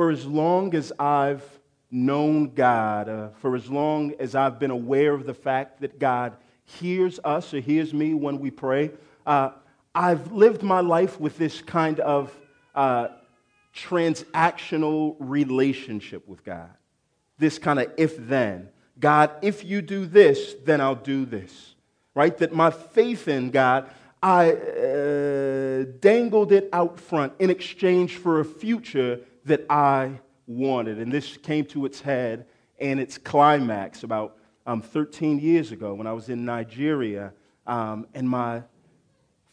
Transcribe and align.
for 0.00 0.10
as 0.10 0.24
long 0.24 0.74
as 0.74 0.94
I've 0.98 1.44
known 1.90 2.54
God, 2.54 3.06
uh, 3.06 3.28
for 3.36 3.54
as 3.54 3.68
long 3.68 4.14
as 4.18 4.34
I've 4.34 4.58
been 4.58 4.70
aware 4.70 5.12
of 5.12 5.26
the 5.26 5.34
fact 5.34 5.82
that 5.82 5.98
God 5.98 6.38
hears 6.64 7.20
us 7.22 7.52
or 7.52 7.60
hears 7.60 7.92
me 7.92 8.14
when 8.14 8.38
we 8.38 8.50
pray, 8.50 8.92
uh, 9.26 9.50
I've 9.94 10.32
lived 10.32 10.62
my 10.62 10.80
life 10.80 11.20
with 11.20 11.36
this 11.36 11.60
kind 11.60 12.00
of 12.00 12.34
uh, 12.74 13.08
transactional 13.76 15.16
relationship 15.18 16.26
with 16.26 16.44
God. 16.44 16.70
This 17.36 17.58
kind 17.58 17.78
of 17.78 17.92
if 17.98 18.16
then. 18.16 18.70
God, 18.98 19.32
if 19.42 19.66
you 19.66 19.82
do 19.82 20.06
this, 20.06 20.54
then 20.64 20.80
I'll 20.80 20.94
do 20.94 21.26
this. 21.26 21.74
Right? 22.14 22.34
That 22.38 22.54
my 22.54 22.70
faith 22.70 23.28
in 23.28 23.50
God, 23.50 23.90
I 24.22 24.52
uh, 24.52 25.84
dangled 26.00 26.52
it 26.52 26.70
out 26.72 26.98
front 26.98 27.34
in 27.38 27.50
exchange 27.50 28.16
for 28.16 28.40
a 28.40 28.46
future 28.46 29.20
that 29.50 29.66
I 29.68 30.20
wanted. 30.46 30.98
And 30.98 31.12
this 31.12 31.36
came 31.36 31.64
to 31.66 31.84
its 31.84 32.00
head 32.00 32.46
and 32.78 32.98
its 33.00 33.18
climax 33.18 34.04
about 34.04 34.36
um, 34.64 34.80
13 34.80 35.40
years 35.40 35.72
ago 35.72 35.92
when 35.94 36.06
I 36.06 36.12
was 36.12 36.28
in 36.28 36.44
Nigeria. 36.44 37.32
Um, 37.66 38.06
and 38.14 38.28
my 38.28 38.62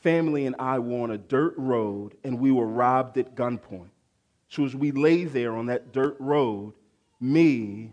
family 0.01 0.45
and 0.45 0.55
I 0.59 0.77
were 0.79 1.03
on 1.03 1.11
a 1.11 1.17
dirt 1.17 1.55
road 1.57 2.15
and 2.23 2.39
we 2.39 2.51
were 2.51 2.67
robbed 2.67 3.17
at 3.17 3.35
gunpoint. 3.35 3.89
So 4.49 4.65
as 4.65 4.75
we 4.75 4.91
lay 4.91 5.25
there 5.25 5.55
on 5.57 5.65
that 5.65 5.91
dirt 5.91 6.15
road, 6.19 6.73
me 7.19 7.91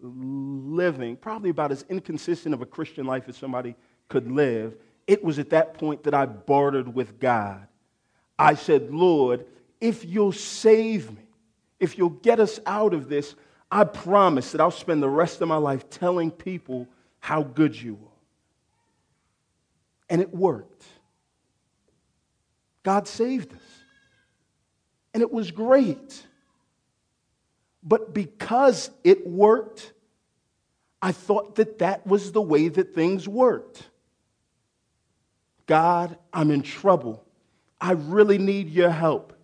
living 0.00 1.16
probably 1.16 1.50
about 1.50 1.70
as 1.70 1.84
inconsistent 1.88 2.54
of 2.54 2.60
a 2.60 2.66
Christian 2.66 3.06
life 3.06 3.28
as 3.28 3.36
somebody 3.36 3.76
could 4.08 4.30
live, 4.30 4.74
it 5.06 5.22
was 5.22 5.38
at 5.38 5.50
that 5.50 5.74
point 5.74 6.02
that 6.02 6.12
I 6.12 6.26
bartered 6.26 6.92
with 6.92 7.20
God. 7.20 7.68
I 8.36 8.54
said, 8.54 8.90
Lord, 8.92 9.46
if 9.80 10.04
you'll 10.04 10.32
save 10.32 11.10
me, 11.10 11.25
if 11.78 11.98
you'll 11.98 12.10
get 12.10 12.40
us 12.40 12.60
out 12.66 12.94
of 12.94 13.08
this, 13.08 13.34
I 13.70 13.84
promise 13.84 14.52
that 14.52 14.60
I'll 14.60 14.70
spend 14.70 15.02
the 15.02 15.08
rest 15.08 15.40
of 15.40 15.48
my 15.48 15.56
life 15.56 15.90
telling 15.90 16.30
people 16.30 16.88
how 17.20 17.42
good 17.42 17.80
you 17.80 17.98
are. 18.02 18.12
And 20.08 20.20
it 20.20 20.32
worked. 20.32 20.84
God 22.82 23.08
saved 23.08 23.52
us. 23.52 23.60
And 25.12 25.22
it 25.22 25.32
was 25.32 25.50
great. 25.50 26.24
But 27.82 28.14
because 28.14 28.90
it 29.02 29.26
worked, 29.26 29.92
I 31.02 31.12
thought 31.12 31.56
that 31.56 31.78
that 31.78 32.06
was 32.06 32.32
the 32.32 32.42
way 32.42 32.68
that 32.68 32.94
things 32.94 33.28
worked. 33.28 33.82
God, 35.66 36.16
I'm 36.32 36.50
in 36.50 36.62
trouble. 36.62 37.24
I 37.80 37.92
really 37.92 38.38
need 38.38 38.70
your 38.70 38.90
help. 38.90 39.35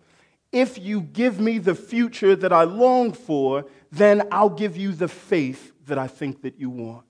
If 0.53 0.77
you 0.77 1.01
give 1.01 1.39
me 1.39 1.57
the 1.57 1.75
future 1.75 2.35
that 2.35 2.53
I 2.53 2.63
long 2.63 3.11
for, 3.11 3.65
then 3.91 4.27
I'll 4.31 4.49
give 4.49 4.77
you 4.77 4.93
the 4.93 5.07
faith 5.07 5.73
that 5.87 5.97
I 5.97 6.07
think 6.07 6.43
that 6.43 6.59
you 6.59 6.69
want. 6.69 7.05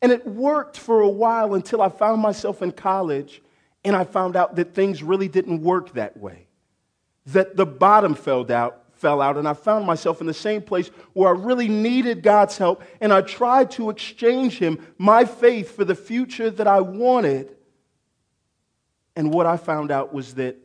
And 0.00 0.12
it 0.12 0.26
worked 0.26 0.78
for 0.78 1.00
a 1.00 1.08
while 1.08 1.54
until 1.54 1.82
I 1.82 1.88
found 1.88 2.22
myself 2.22 2.62
in 2.62 2.70
college 2.70 3.42
and 3.84 3.96
I 3.96 4.04
found 4.04 4.36
out 4.36 4.56
that 4.56 4.74
things 4.74 5.02
really 5.02 5.28
didn't 5.28 5.62
work 5.62 5.94
that 5.94 6.16
way. 6.16 6.46
That 7.26 7.56
the 7.56 7.66
bottom 7.66 8.14
fell 8.14 8.50
out, 8.50 8.84
fell 8.92 9.20
out, 9.20 9.36
and 9.36 9.48
I 9.48 9.54
found 9.54 9.84
myself 9.84 10.20
in 10.20 10.26
the 10.28 10.34
same 10.34 10.62
place 10.62 10.88
where 11.12 11.28
I 11.28 11.38
really 11.38 11.68
needed 11.68 12.22
God's 12.22 12.58
help, 12.58 12.82
and 13.00 13.12
I 13.12 13.22
tried 13.22 13.72
to 13.72 13.90
exchange 13.90 14.58
Him, 14.58 14.84
my 14.98 15.24
faith, 15.24 15.74
for 15.74 15.84
the 15.84 15.94
future 15.94 16.50
that 16.50 16.66
I 16.66 16.80
wanted. 16.80 17.56
And 19.14 19.32
what 19.32 19.46
I 19.46 19.56
found 19.56 19.90
out 19.90 20.12
was 20.12 20.34
that 20.34 20.56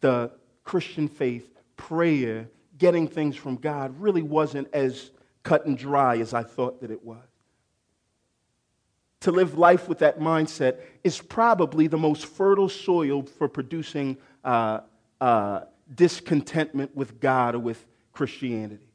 the 0.00 0.32
Christian 0.64 1.08
faith, 1.08 1.48
prayer, 1.76 2.48
getting 2.78 3.08
things 3.08 3.36
from 3.36 3.56
God 3.56 3.98
really 4.00 4.22
wasn't 4.22 4.68
as 4.72 5.10
cut 5.42 5.66
and 5.66 5.76
dry 5.76 6.18
as 6.18 6.34
I 6.34 6.42
thought 6.42 6.80
that 6.80 6.90
it 6.90 7.04
was 7.04 7.18
to 9.20 9.30
live 9.30 9.58
life 9.58 9.88
with 9.88 9.98
that 9.98 10.18
mindset 10.18 10.80
is 11.04 11.20
probably 11.20 11.86
the 11.86 11.98
most 11.98 12.26
fertile 12.26 12.68
soil 12.68 13.22
for 13.22 13.48
producing 13.48 14.16
uh, 14.44 14.80
uh, 15.20 15.60
discontentment 15.94 16.94
with 16.96 17.20
God 17.20 17.54
or 17.54 17.58
with 17.58 17.86
Christianity. 18.12 18.88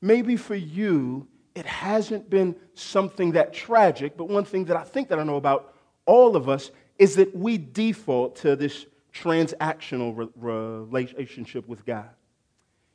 Maybe 0.00 0.36
for 0.36 0.54
you, 0.54 1.28
it 1.54 1.66
hasn't 1.66 2.30
been 2.30 2.56
something 2.74 3.32
that 3.32 3.52
tragic, 3.52 4.16
but 4.16 4.28
one 4.28 4.44
thing 4.44 4.64
that 4.66 4.76
I 4.76 4.84
think 4.84 5.08
that 5.08 5.18
I 5.18 5.24
know 5.24 5.36
about 5.36 5.74
all 6.06 6.34
of 6.34 6.48
us 6.48 6.70
is 6.98 7.16
that 7.16 7.36
we 7.36 7.58
default 7.58 8.36
to 8.36 8.56
this 8.56 8.86
transactional 9.22 10.14
re- 10.16 10.28
relationship 10.36 11.66
with 11.68 11.84
God. 11.84 12.10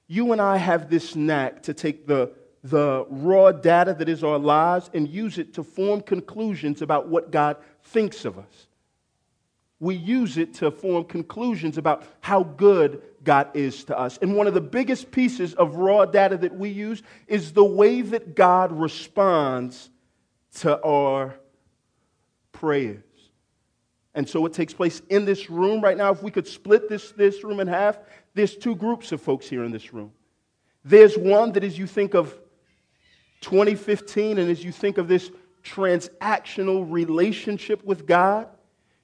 You 0.08 0.32
and 0.32 0.42
I 0.42 0.58
have 0.58 0.90
this 0.90 1.16
knack 1.16 1.64
to 1.64 1.74
take 1.74 2.08
the 2.08 2.34
the 2.64 3.06
raw 3.10 3.52
data 3.52 3.94
that 3.94 4.08
is 4.08 4.24
our 4.24 4.40
lives 4.40 4.90
and 4.94 5.08
use 5.08 5.38
it 5.38 5.54
to 5.56 5.64
form 5.64 6.02
conclusions 6.02 6.82
about 6.82 7.10
what 7.10 7.30
God 7.30 7.58
thinks 7.84 8.24
of 8.24 8.40
us. 8.40 8.68
We 9.80 9.96
use 9.96 10.38
it 10.38 10.54
to 10.56 10.72
form 10.72 11.04
conclusions 11.04 11.78
about 11.78 12.06
how 12.22 12.44
good 12.44 13.02
God 13.22 13.50
is 13.54 13.84
to 13.86 14.00
us. 14.00 14.18
And 14.22 14.38
one 14.38 14.48
of 14.48 14.54
the 14.54 14.62
biggest 14.62 15.12
pieces 15.12 15.54
of 15.56 15.76
raw 15.76 16.06
data 16.06 16.38
that 16.38 16.56
we 16.56 16.70
use 16.70 17.04
is 17.28 17.52
the 17.52 17.66
way 17.66 18.02
that 18.02 18.34
God 18.34 18.72
responds 18.72 19.90
to 20.60 20.82
our 20.82 21.36
prayers. 22.54 23.04
And 24.16 24.28
so 24.28 24.46
it 24.46 24.54
takes 24.54 24.74
place 24.74 25.02
in 25.10 25.26
this 25.26 25.50
room 25.50 25.82
right 25.82 25.98
now. 25.98 26.12
If 26.12 26.22
we 26.22 26.32
could 26.32 26.48
split 26.48 26.88
this, 26.88 27.12
this 27.12 27.44
room 27.44 27.60
in 27.60 27.68
half, 27.68 27.98
there's 28.34 28.56
two 28.56 28.76
groups 28.76 29.12
of 29.12 29.22
folks 29.22 29.50
here 29.50 29.64
in 29.64 29.72
this 29.72 29.94
room. 29.94 30.12
There's 30.86 31.18
one 31.18 31.52
that, 31.54 31.64
as 31.64 31.78
you 31.78 31.88
think 31.88 32.14
of 32.14 32.38
2015, 33.42 34.38
and 34.38 34.50
as 34.50 34.64
you 34.64 34.72
think 34.72 34.98
of 34.98 35.08
this 35.08 35.32
transactional 35.64 36.86
relationship 36.90 37.84
with 37.84 38.06
God, 38.06 38.48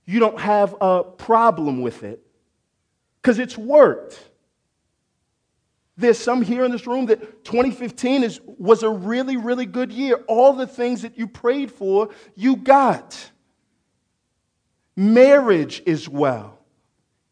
you 0.06 0.20
don't 0.20 0.40
have 0.40 0.76
a 0.82 1.04
problem 1.04 1.82
with 1.82 2.04
it 2.04 2.22
because 3.22 3.40
it's 3.40 3.58
worked. 3.58 4.20
There's 5.98 6.18
some 6.18 6.42
here 6.42 6.64
in 6.64 6.72
this 6.72 6.88
room 6.88 7.08
that 7.08 7.44
2015 7.44 8.24
is, 8.24 8.40
was 8.46 8.84
a 8.84 8.90
really, 8.90 9.38
really 9.38 9.66
good 9.66 9.92
year. 9.92 10.16
All 10.28 10.54
the 10.54 10.68
things 10.68 11.02
that 11.02 11.18
you 11.18 11.28
prayed 11.28 11.72
for, 11.72 12.10
you 12.36 12.56
got. 12.56 13.32
Marriage 15.00 15.82
is 15.86 16.10
well. 16.10 16.60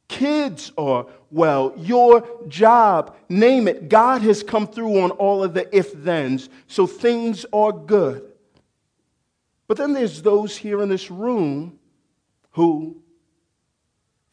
Kids 0.08 0.72
are 0.78 1.06
well, 1.30 1.74
your 1.76 2.26
job, 2.48 3.18
name 3.28 3.68
it. 3.68 3.90
God 3.90 4.22
has 4.22 4.42
come 4.42 4.68
through 4.68 5.02
on 5.02 5.12
all 5.12 5.44
of 5.44 5.54
the 5.54 5.76
if 5.76 5.92
thens, 5.92 6.48
so 6.68 6.88
things 6.88 7.46
are 7.52 7.74
good. 7.74 8.24
But 9.68 9.76
then 9.76 9.92
there's 9.92 10.22
those 10.22 10.56
here 10.56 10.82
in 10.82 10.88
this 10.88 11.12
room 11.12 11.78
who 12.52 13.02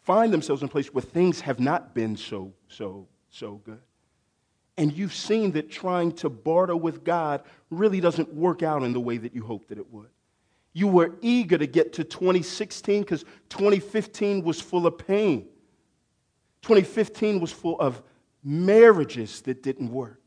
find 0.02 0.32
themselves 0.32 0.62
in 0.62 0.68
a 0.68 0.70
place 0.70 0.94
where 0.94 1.02
things 1.02 1.40
have 1.40 1.58
not 1.58 1.92
been 1.92 2.16
so, 2.16 2.52
so, 2.68 3.08
so 3.30 3.60
good. 3.64 3.82
And 4.76 4.92
you've 4.92 5.12
seen 5.12 5.50
that 5.52 5.72
trying 5.72 6.12
to 6.12 6.30
barter 6.30 6.76
with 6.76 7.02
God 7.02 7.42
really 7.68 7.98
doesn't 7.98 8.32
work 8.32 8.62
out 8.62 8.84
in 8.84 8.92
the 8.92 9.00
way 9.00 9.16
that 9.16 9.34
you 9.34 9.42
hoped 9.42 9.70
that 9.70 9.78
it 9.78 9.92
would. 9.92 10.13
You 10.74 10.88
were 10.88 11.14
eager 11.22 11.56
to 11.56 11.66
get 11.66 11.94
to 11.94 12.04
2016 12.04 13.02
because 13.02 13.24
2015 13.48 14.42
was 14.44 14.60
full 14.60 14.86
of 14.86 14.98
pain. 14.98 15.46
2015 16.62 17.40
was 17.40 17.52
full 17.52 17.80
of 17.80 18.02
marriages 18.42 19.40
that 19.42 19.62
didn't 19.62 19.90
work. 19.90 20.20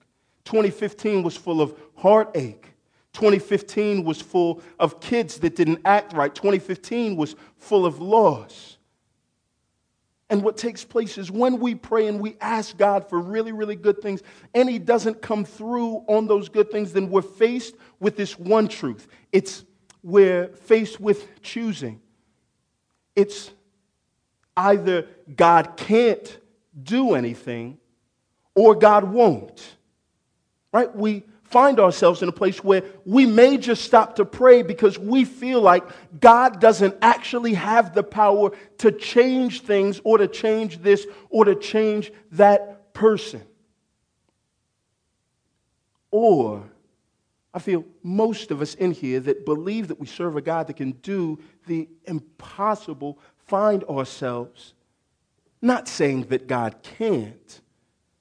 2015 0.45 1.21
was 1.21 1.35
full 1.35 1.61
of 1.61 1.77
heartache. 1.95 2.73
2015 3.11 4.05
was 4.05 4.21
full 4.21 4.61
of 4.79 5.01
kids 5.01 5.39
that 5.39 5.55
didn't 5.55 5.81
act 5.83 6.13
right. 6.13 6.33
2015 6.33 7.17
was 7.17 7.35
full 7.57 7.85
of 7.85 7.99
loss. 7.99 8.77
And 10.29 10.43
what 10.43 10.55
takes 10.55 10.85
place 10.85 11.17
is 11.17 11.31
when 11.31 11.59
we 11.59 11.75
pray 11.75 12.07
and 12.07 12.19
we 12.19 12.37
ask 12.39 12.77
God 12.77 13.09
for 13.09 13.19
really, 13.19 13.51
really 13.51 13.75
good 13.75 14.01
things, 14.01 14.21
and 14.53 14.69
He 14.69 14.77
doesn't 14.79 15.21
come 15.21 15.43
through 15.43 16.03
on 16.07 16.27
those 16.27 16.47
good 16.47 16.69
things, 16.69 16.93
then 16.93 17.09
we're 17.09 17.21
faced 17.21 17.75
with 17.99 18.15
this 18.15 18.37
one 18.37 18.67
truth. 18.67 19.07
It's 19.31 19.65
we're 20.03 20.47
faced 20.47 20.99
with 20.99 21.41
choosing. 21.41 22.01
It's 23.15 23.51
either 24.55 25.07
God 25.35 25.77
can't 25.77 26.37
do 26.81 27.13
anything 27.13 27.77
or 28.55 28.75
God 28.75 29.05
won't. 29.05 29.77
Right? 30.71 30.93
We 30.95 31.23
find 31.43 31.79
ourselves 31.79 32.21
in 32.21 32.29
a 32.29 32.33
place 32.33 32.63
where 32.63 32.83
we 33.05 33.25
may 33.25 33.57
just 33.57 33.83
stop 33.83 34.17
to 34.17 34.25
pray 34.25 34.63
because 34.63 34.99
we 34.99 35.23
feel 35.23 35.61
like 35.61 35.83
God 36.19 36.59
doesn't 36.59 36.95
actually 37.01 37.53
have 37.53 37.93
the 37.93 38.03
power 38.03 38.51
to 38.79 38.91
change 38.91 39.61
things 39.61 40.01
or 40.03 40.17
to 40.17 40.27
change 40.27 40.79
this 40.79 41.07
or 41.29 41.45
to 41.45 41.55
change 41.55 42.11
that 42.31 42.93
person. 42.93 43.41
Or 46.11 46.63
I 47.57 47.59
feel 47.59 47.85
most 48.03 48.51
of 48.51 48.61
us 48.61 48.75
in 48.75 48.91
here 48.91 49.19
that 49.21 49.43
believe 49.43 49.87
that 49.87 49.99
we 49.99 50.05
serve 50.05 50.37
a 50.37 50.41
God 50.41 50.67
that 50.67 50.75
can 50.75 50.91
do 50.91 51.39
the 51.65 51.89
impossible 52.05 53.17
find 53.47 53.83
ourselves 53.85 54.75
not 55.59 55.87
saying 55.87 56.25
that 56.25 56.45
God 56.45 56.75
can't, 56.83 57.61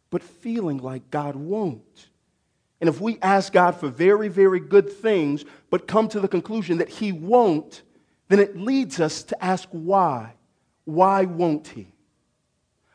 but 0.08 0.22
feeling 0.22 0.78
like 0.78 1.10
God 1.10 1.36
won't. 1.36 2.08
And 2.80 2.88
if 2.88 2.98
we 2.98 3.18
ask 3.20 3.52
God 3.52 3.72
for 3.72 3.88
very, 3.88 4.28
very 4.28 4.58
good 4.58 4.90
things, 4.90 5.44
but 5.68 5.86
come 5.86 6.08
to 6.08 6.20
the 6.20 6.28
conclusion 6.28 6.78
that 6.78 6.88
He 6.88 7.12
won't, 7.12 7.82
then 8.28 8.38
it 8.38 8.56
leads 8.56 9.00
us 9.00 9.22
to 9.24 9.44
ask 9.44 9.68
why. 9.70 10.32
Why 10.86 11.26
won't 11.26 11.68
He? 11.68 11.88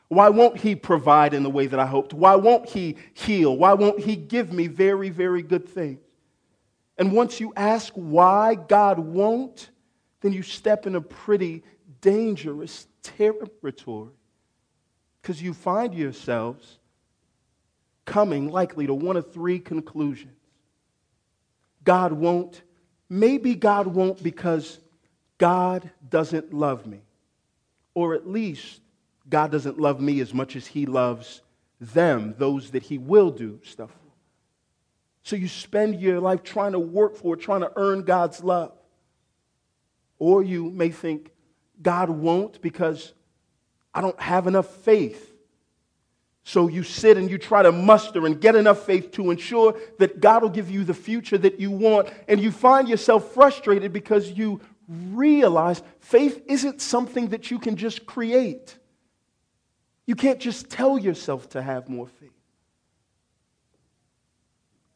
Why 0.08 0.30
won't 0.30 0.58
He 0.58 0.74
provide 0.74 1.36
in 1.36 1.44
the 1.44 1.52
way 1.52 1.68
that 1.68 1.80
I 1.80 1.86
hoped? 1.86 2.16
Why 2.16 2.34
won't 2.34 2.68
He 2.68 2.98
heal? 3.14 3.56
Why 3.56 3.74
won't 3.74 4.00
He 4.00 4.16
give 4.16 4.52
me 4.52 4.66
very, 4.66 5.12
very 5.12 5.44
good 5.44 5.70
things? 5.70 6.00
And 7.02 7.14
once 7.14 7.40
you 7.40 7.52
ask 7.56 7.92
why 7.96 8.54
God 8.54 9.00
won't, 9.00 9.72
then 10.22 10.34
you 10.34 10.44
step 10.44 10.86
in 10.86 10.94
a 10.94 11.02
pretty 11.02 11.64
dangerous 12.00 12.86
territory 13.02 14.12
because 15.20 15.42
you 15.42 15.56
find 15.56 15.96
yourselves 15.96 16.78
coming 18.06 18.52
likely 18.52 18.86
to 18.86 18.94
one 18.94 19.18
of 19.18 19.34
three 19.34 19.58
conclusions. 19.58 20.38
God 21.84 22.14
won't. 22.14 22.62
Maybe 23.10 23.56
God 23.56 23.88
won't 23.88 24.22
because 24.22 24.80
God 25.40 25.90
doesn't 26.08 26.54
love 26.54 26.86
me. 26.86 27.02
Or 27.96 28.14
at 28.14 28.30
least 28.30 28.80
God 29.28 29.52
doesn't 29.52 29.80
love 29.80 30.00
me 30.00 30.20
as 30.20 30.36
much 30.36 30.56
as 30.56 30.68
he 30.68 30.86
loves 30.86 31.42
them, 31.80 32.36
those 32.38 32.70
that 32.70 32.84
he 32.84 33.00
will 33.00 33.32
do 33.32 33.60
stuff. 33.64 33.90
So 35.24 35.36
you 35.36 35.48
spend 35.48 36.02
your 36.02 36.20
life 36.20 36.44
trying 36.44 36.72
to 36.72 36.80
work 36.80 37.16
for 37.16 37.36
it, 37.36 37.42
trying 37.42 37.62
to 37.62 37.72
earn 37.76 38.04
God's 38.04 38.44
love. 38.44 38.74
Or 40.18 40.44
you 40.44 40.70
may 40.70 40.90
think, 40.90 41.32
God 41.82 42.10
won't 42.10 42.62
because 42.62 43.14
I 43.94 44.02
don't 44.02 44.20
have 44.20 44.48
enough 44.48 44.68
faith. 44.68 45.34
So 46.44 46.68
you 46.68 46.84
sit 46.84 47.18
and 47.18 47.30
you 47.30 47.38
try 47.38 47.62
to 47.62 47.72
muster 47.72 48.26
and 48.26 48.42
get 48.42 48.56
enough 48.56 48.86
faith 48.86 49.12
to 49.12 49.30
ensure 49.32 49.80
that 50.00 50.20
God 50.20 50.42
will 50.42 50.50
give 50.50 50.72
you 50.72 50.84
the 50.84 50.94
future 50.94 51.38
that 51.38 51.60
you 51.60 51.70
want. 51.70 52.10
And 52.28 52.42
you 52.42 52.52
find 52.52 52.90
yourself 52.90 53.32
frustrated 53.34 53.94
because 53.94 54.32
you 54.32 54.60
realize 54.88 55.82
faith 56.00 56.42
isn't 56.48 56.82
something 56.82 57.30
that 57.30 57.52
you 57.52 57.60
can 57.60 57.76
just 57.76 58.06
create. 58.06 58.78
You 60.08 60.16
can't 60.16 60.40
just 60.40 60.70
tell 60.70 60.98
yourself 60.98 61.50
to 61.50 61.62
have 61.62 61.88
more 61.88 62.08
faith. 62.08 62.32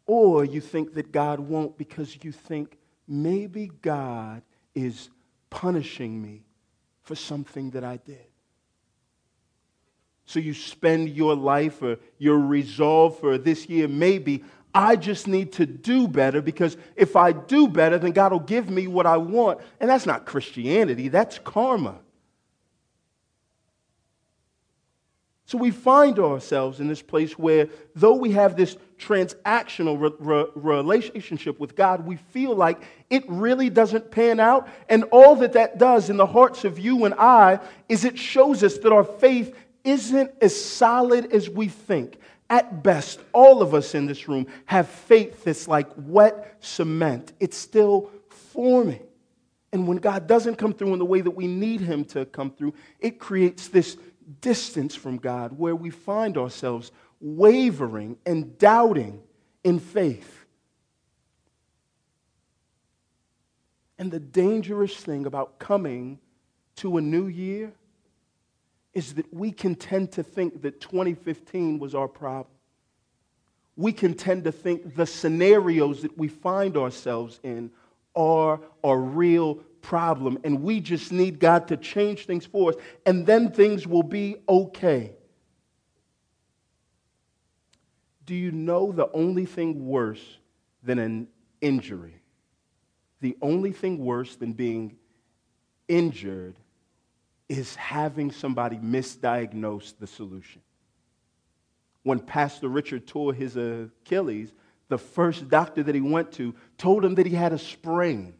Or 0.06 0.46
you 0.46 0.62
think 0.62 0.94
that 0.94 1.12
God 1.12 1.40
won't 1.40 1.78
because 1.78 2.24
you 2.24 2.32
think 2.32 2.78
maybe 3.08 3.72
God 3.82 4.44
is 4.74 5.10
punishing 5.50 6.22
me 6.22 6.44
for 7.02 7.16
something 7.16 7.72
that 7.72 7.84
I 7.84 7.98
did. 7.98 8.26
So 10.26 10.40
you 10.40 10.54
spend 10.54 11.10
your 11.10 11.36
life 11.36 11.82
or 11.82 11.98
your 12.18 12.40
resolve 12.40 13.20
for 13.20 13.38
this 13.38 13.70
year, 13.70 13.88
maybe 13.88 14.44
I 14.74 14.96
just 14.96 15.28
need 15.28 15.54
to 15.54 15.66
do 15.66 16.08
better 16.08 16.42
because 16.42 16.76
if 16.96 17.16
I 17.16 17.32
do 17.32 17.68
better, 17.68 17.98
then 17.98 18.12
God 18.12 18.32
will 18.32 18.40
give 18.40 18.70
me 18.70 18.88
what 18.88 19.06
I 19.06 19.18
want. 19.18 19.62
And 19.80 19.90
that's 19.90 20.06
not 20.06 20.26
Christianity, 20.26 21.08
that's 21.08 21.40
karma. 21.40 22.00
So 25.48 25.60
we 25.60 25.70
find 25.70 26.18
ourselves 26.18 26.80
in 26.80 26.88
this 26.88 27.04
place 27.04 27.38
where, 27.38 27.70
though 27.94 28.16
we 28.16 28.32
have 28.32 28.56
this 28.56 28.78
transactional 28.98 30.00
re- 30.00 30.12
re- 30.20 30.48
relationship 30.56 31.60
with 31.60 31.76
God, 31.76 32.06
we 32.06 32.16
feel 32.16 32.56
like 32.56 32.82
it 33.12 33.24
really 33.28 33.70
doesn't 33.70 34.10
pan 34.10 34.40
out. 34.40 34.68
And 34.90 35.04
all 35.12 35.36
that 35.38 35.54
that 35.54 35.78
does 35.78 36.10
in 36.10 36.18
the 36.18 36.26
hearts 36.26 36.66
of 36.66 36.80
you 36.80 37.06
and 37.06 37.14
I 37.14 37.60
is 37.88 38.06
it 38.06 38.18
shows 38.18 38.64
us 38.64 38.80
that 38.80 38.92
our 38.92 39.04
faith 39.04 39.56
isn't 39.84 40.32
as 40.42 40.60
solid 40.60 41.32
as 41.32 41.48
we 41.48 41.68
think. 41.68 42.18
At 42.50 42.82
best, 42.82 43.20
all 43.32 43.62
of 43.62 43.76
us 43.76 43.94
in 43.94 44.08
this 44.08 44.28
room 44.28 44.48
have 44.66 44.88
faith 44.88 45.44
that's 45.44 45.68
like 45.68 45.88
wet 45.96 46.58
cement, 46.60 47.34
it's 47.40 47.58
still 47.58 48.10
forming. 48.30 49.02
And 49.72 49.88
when 49.88 49.98
God 49.98 50.26
doesn't 50.26 50.56
come 50.56 50.74
through 50.74 50.94
in 50.94 51.00
the 51.00 51.06
way 51.06 51.22
that 51.22 51.32
we 51.32 51.48
need 51.48 51.82
Him 51.82 52.06
to 52.06 52.26
come 52.26 52.50
through, 52.50 52.74
it 53.00 53.20
creates 53.20 53.68
this 53.68 53.98
distance 54.42 54.96
from 54.96 55.18
God 55.18 55.58
where 55.58 55.76
we 55.76 55.90
find 55.90 56.38
ourselves 56.38 56.92
wavering 57.20 58.18
and 58.26 58.58
doubting 58.58 59.22
in 59.64 59.80
faith. 59.80 60.46
And 63.98 64.12
the 64.12 64.20
dangerous 64.20 64.96
thing 64.96 65.26
about 65.26 65.58
coming 65.58 66.20
to 66.78 66.98
a 66.98 67.02
new 67.02 67.28
year 67.28 67.72
is 68.94 69.14
that 69.16 69.34
we 69.34 69.52
can 69.52 69.76
tend 69.76 70.12
to 70.14 70.24
think 70.24 70.62
that 70.62 70.82
2015 70.82 71.80
was 71.80 71.96
our 71.96 72.08
problem. 72.08 72.48
We 73.78 73.92
can 73.92 74.14
tend 74.14 74.46
to 74.46 74.52
think 74.52 74.96
the 74.96 75.06
scenarios 75.06 76.02
that 76.02 76.18
we 76.18 76.30
find 76.30 76.78
ourselves 76.78 77.40
in 77.44 77.72
are 78.16 78.62
our 78.84 78.98
real 78.98 79.60
problem, 79.86 80.40
and 80.44 80.64
we 80.64 80.80
just 80.80 81.12
need 81.12 81.40
God 81.40 81.68
to 81.68 81.78
change 81.78 82.26
things 82.26 82.44
for 82.44 82.72
us, 82.72 82.76
and 83.06 83.24
then 83.24 83.52
things 83.52 83.86
will 83.86 84.04
be 84.04 84.38
okay. 84.50 85.14
Do 88.26 88.34
you 88.34 88.52
know 88.52 88.92
the 88.92 89.12
only 89.12 89.46
thing 89.46 89.86
worse 89.86 90.40
than 90.82 90.98
an 90.98 91.28
injury? 91.62 92.16
The 93.22 93.38
only 93.44 93.72
thing 93.72 94.04
worse 94.04 94.36
than 94.36 94.54
being 94.54 94.98
injured 95.88 96.56
is 97.48 97.76
having 97.76 98.32
somebody 98.32 98.78
misdiagnose 98.78 99.94
the 100.00 100.08
solution. 100.08 100.64
When 102.02 102.20
Pastor 102.20 102.70
Richard 102.70 103.06
tore 103.06 103.36
his 103.36 103.56
Achilles, 103.56 104.52
the 104.88 104.98
first 104.98 105.48
doctor 105.48 105.84
that 105.84 105.94
he 105.94 106.02
went 106.02 106.32
to 106.34 106.56
told 106.80 107.06
him 107.06 107.14
that 107.16 107.28
he 107.28 107.36
had 107.36 107.54
a 107.54 107.60
sprain. 107.60 108.34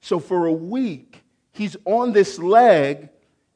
So 0.00 0.18
for 0.18 0.46
a 0.46 0.52
week, 0.52 1.22
he's 1.52 1.76
on 1.84 2.12
this 2.12 2.38
leg 2.38 3.08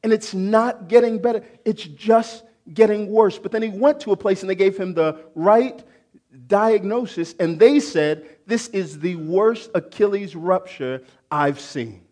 and 0.02 0.12
it's 0.12 0.34
not 0.34 0.88
getting 0.88 1.18
better. 1.18 1.42
It's 1.64 1.84
just 1.84 2.44
getting 2.72 3.10
worse. 3.10 3.38
But 3.38 3.52
then 3.52 3.62
he 3.62 3.70
went 3.70 4.00
to 4.00 4.12
a 4.12 4.16
place 4.16 4.42
and 4.42 4.50
they 4.50 4.54
gave 4.54 4.76
him 4.76 4.94
the 4.94 5.24
right 5.34 5.82
diagnosis 6.46 7.34
and 7.38 7.58
they 7.58 7.80
said, 7.80 8.26
This 8.46 8.68
is 8.68 8.98
the 8.98 9.16
worst 9.16 9.70
Achilles 9.74 10.36
rupture 10.36 11.02
I've 11.30 11.60
seen. 11.60 12.02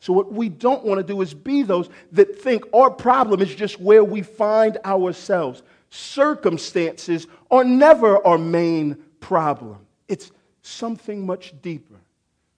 So, 0.00 0.12
what 0.12 0.32
we 0.32 0.50
don't 0.50 0.84
want 0.84 0.98
to 0.98 1.06
do 1.06 1.22
is 1.22 1.32
be 1.32 1.62
those 1.62 1.88
that 2.12 2.38
think 2.38 2.64
our 2.74 2.90
problem 2.90 3.40
is 3.40 3.54
just 3.54 3.80
where 3.80 4.04
we 4.04 4.20
find 4.20 4.76
ourselves. 4.84 5.62
Circumstances 5.88 7.26
are 7.50 7.64
never 7.64 8.24
our 8.26 8.36
main 8.36 8.96
problem, 9.20 9.78
it's 10.08 10.30
something 10.60 11.24
much 11.24 11.54
deeper. 11.62 11.94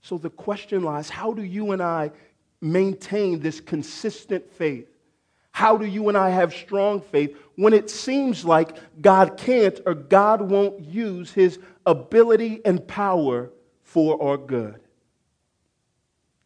So 0.06 0.18
the 0.18 0.30
question 0.30 0.84
lies 0.84 1.10
how 1.10 1.32
do 1.32 1.42
you 1.42 1.72
and 1.72 1.82
I 1.82 2.12
maintain 2.60 3.40
this 3.40 3.58
consistent 3.58 4.48
faith? 4.52 4.86
How 5.50 5.76
do 5.76 5.84
you 5.84 6.08
and 6.08 6.16
I 6.16 6.30
have 6.30 6.54
strong 6.54 7.00
faith 7.00 7.36
when 7.56 7.72
it 7.72 7.90
seems 7.90 8.44
like 8.44 8.76
God 9.02 9.36
can't 9.36 9.80
or 9.84 9.94
God 9.94 10.42
won't 10.42 10.78
use 10.78 11.32
his 11.32 11.58
ability 11.84 12.60
and 12.64 12.86
power 12.86 13.50
for 13.82 14.22
our 14.22 14.36
good? 14.36 14.78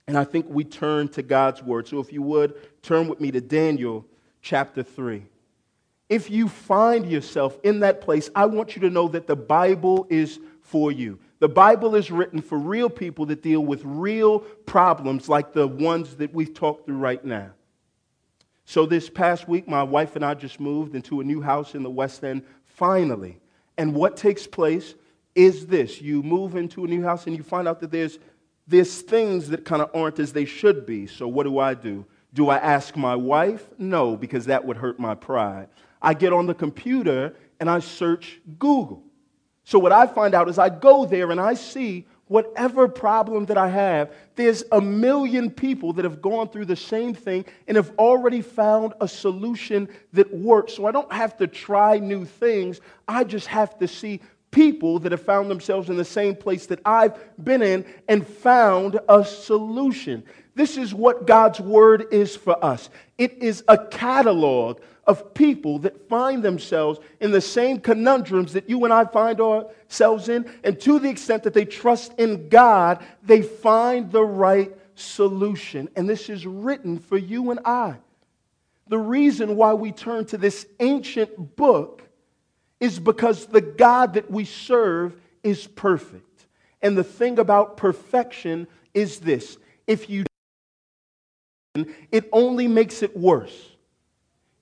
And 0.09 0.17
I 0.17 0.25
think 0.25 0.47
we 0.49 0.65
turn 0.65 1.09
to 1.09 1.23
God's 1.23 1.63
word. 1.63 1.87
So 1.87 2.01
if 2.01 2.15
you 2.15 2.23
would, 2.23 2.55
turn 2.81 3.09
with 3.09 3.21
me 3.21 3.31
to 3.31 3.43
Daniel 3.43 4.07
chapter 4.41 4.83
3. 4.83 5.23
If 6.09 6.31
you 6.31 6.49
find 6.49 7.05
yourself 7.05 7.59
in 7.63 7.81
that 7.81 8.01
place, 8.01 8.31
I 8.35 8.47
want 8.47 8.75
you 8.75 8.81
to 8.81 8.91
know 8.91 9.09
that 9.09 9.27
the 9.27 9.37
Bible 9.37 10.07
is 10.09 10.39
for 10.63 10.91
you. 10.91 11.19
The 11.41 11.49
Bible 11.49 11.95
is 11.95 12.11
written 12.11 12.43
for 12.43 12.59
real 12.59 12.91
people 12.91 13.27
that 13.27 13.43
deal 13.43 13.63
with 13.63 13.81
real 13.85 14.41
problems 14.41 15.29
like 15.29 15.55
the 15.55 15.67
ones 15.67 16.17
that 16.17 16.35
we've 16.35 16.53
talked 16.53 16.85
through 16.85 16.99
right 16.99 17.25
now. 17.25 17.51
So, 18.67 18.87
this 18.87 19.09
past 19.09 19.49
week, 19.49 19.67
my 19.67 19.83
wife 19.83 20.17
and 20.17 20.25
I 20.25 20.35
just 20.35 20.61
moved 20.61 20.95
into 20.95 21.21
a 21.21 21.25
new 21.25 21.41
house 21.41 21.75
in 21.75 21.83
the 21.83 21.91
West 21.91 22.23
End, 22.23 22.43
finally. 22.67 23.41
And 23.79 23.95
what 23.95 24.19
takes 24.19 24.47
place 24.47 24.95
is 25.35 25.67
this 25.67 26.01
you 26.01 26.23
move 26.23 26.57
into 26.57 26.85
a 26.85 26.87
new 26.87 27.03
house 27.03 27.27
and 27.27 27.35
you 27.35 27.43
find 27.43 27.67
out 27.67 27.81
that 27.81 27.91
there's, 27.91 28.19
there's 28.69 29.01
things 29.01 29.49
that 29.49 29.65
kind 29.65 29.81
of 29.81 29.91
aren't 29.95 30.19
as 30.19 30.35
they 30.35 30.45
should 30.45 30.85
be. 30.85 31.07
So, 31.07 31.27
what 31.27 31.45
do 31.45 31.59
I 31.59 31.73
do? 31.73 32.05
Do 32.35 32.51
I 32.51 32.59
ask 32.59 32.97
my 32.97 33.17
wife? 33.17 33.67
No, 33.79 34.15
because 34.15 34.45
that 34.45 34.65
would 34.67 34.77
hurt 34.77 35.01
my 35.01 35.15
pride. 35.15 35.69
I 36.03 36.13
get 36.13 36.35
on 36.35 36.47
the 36.47 36.55
computer 36.55 37.35
and 37.59 37.71
I 37.71 37.79
search 37.79 38.41
Google. 38.59 39.03
So, 39.65 39.79
what 39.79 39.93
I 39.93 40.07
find 40.07 40.35
out 40.35 40.49
is 40.49 40.59
I 40.59 40.69
go 40.69 41.05
there 41.05 41.31
and 41.31 41.41
I 41.41 41.55
see 41.55 42.07
whatever 42.27 42.87
problem 42.87 43.47
that 43.47 43.59
I 43.59 43.69
have, 43.69 44.13
there's 44.37 44.63
a 44.71 44.81
million 44.81 45.51
people 45.51 45.93
that 45.95 46.05
have 46.05 46.23
gone 46.23 46.49
through 46.49 46.67
the 46.67 46.77
same 46.77 47.13
thing 47.13 47.45
and 47.67 47.77
have 47.77 47.91
already 47.99 48.41
found 48.41 48.95
a 49.01 49.09
solution 49.09 49.89
that 50.13 50.33
works. 50.33 50.75
So, 50.75 50.87
I 50.87 50.93
don't 50.93 51.13
have 51.13 51.37
to 51.39 51.47
try 51.47 51.99
new 51.99 52.25
things, 52.25 52.81
I 53.07 53.25
just 53.25 53.47
have 53.49 53.79
to 53.79 53.89
see 53.89 54.21
people 54.51 54.99
that 54.99 55.13
have 55.13 55.23
found 55.23 55.49
themselves 55.51 55.89
in 55.91 55.97
the 55.97 56.05
same 56.05 56.35
place 56.35 56.67
that 56.67 56.81
I've 56.85 57.17
been 57.43 57.63
in 57.63 57.85
and 58.09 58.27
found 58.27 58.99
a 59.09 59.25
solution. 59.25 60.25
This 60.57 60.77
is 60.77 60.93
what 60.93 61.27
God's 61.27 61.61
word 61.61 62.07
is 62.11 62.35
for 62.35 62.63
us 62.65 62.91
it 63.21 63.35
is 63.43 63.63
a 63.69 63.77
catalog 63.77 64.81
of 65.11 65.35
people 65.35 65.81
that 65.81 66.09
find 66.09 66.41
themselves 66.41 67.01
in 67.19 67.33
the 67.33 67.41
same 67.41 67.81
conundrums 67.81 68.53
that 68.53 68.71
you 68.71 68.85
and 68.85 68.93
I 68.93 69.05
find 69.05 69.41
ourselves 69.41 70.29
in. 70.29 70.49
And 70.63 70.79
to 70.83 71.01
the 71.01 71.11
extent 71.11 71.43
that 71.43 71.53
they 71.53 71.65
trust 71.65 72.15
in 72.17 72.49
God, 72.49 73.05
they 73.25 73.43
find 73.43 74.13
the 74.13 74.23
right 74.23 74.73
solution. 74.95 75.89
And 75.97 76.09
this 76.09 76.29
is 76.29 76.47
written 76.47 77.01
for 77.01 77.19
you 77.19 77.51
and 77.51 77.59
I. 77.65 77.97
The 78.87 78.99
reason 78.99 79.57
why 79.57 79.75
we 79.75 79.91
turn 79.91 80.27
to 80.27 80.39
this 80.39 80.65
ancient 80.79 81.57
book 81.57 82.09
is 82.79 83.01
because 83.01 83.47
the 83.47 83.61
God 83.61 84.15
that 84.15 84.31
we 84.31 84.45
serve 84.45 85.21
is 85.43 85.67
perfect. 85.67 86.47
And 86.83 86.97
the 86.97 87.03
thing 87.03 87.41
about 87.41 87.77
perfection 87.77 88.69
is 88.95 89.19
this 89.19 89.59
if 89.89 90.09
you 90.09 90.25
it 92.13 92.29
only 92.31 92.69
makes 92.69 93.03
it 93.03 93.17
worse. 93.17 93.71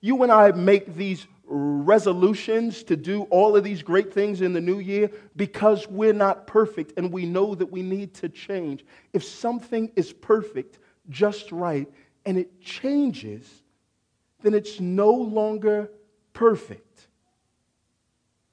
You 0.01 0.23
and 0.23 0.31
I 0.31 0.51
make 0.51 0.95
these 0.95 1.27
resolutions 1.45 2.83
to 2.83 2.95
do 2.95 3.23
all 3.23 3.55
of 3.55 3.63
these 3.63 3.81
great 3.81 4.13
things 4.13 4.41
in 4.41 4.53
the 4.53 4.61
new 4.61 4.79
year 4.79 5.09
because 5.35 5.87
we're 5.87 6.13
not 6.13 6.45
perfect 6.45 6.93
and 6.97 7.11
we 7.11 7.25
know 7.25 7.55
that 7.55 7.71
we 7.71 7.81
need 7.81 8.13
to 8.15 8.29
change. 8.29 8.85
If 9.13 9.23
something 9.23 9.91
is 9.95 10.13
perfect, 10.13 10.77
just 11.09 11.51
right, 11.51 11.91
and 12.25 12.37
it 12.37 12.61
changes, 12.61 13.49
then 14.43 14.53
it's 14.53 14.79
no 14.79 15.11
longer 15.11 15.89
perfect. 16.33 17.07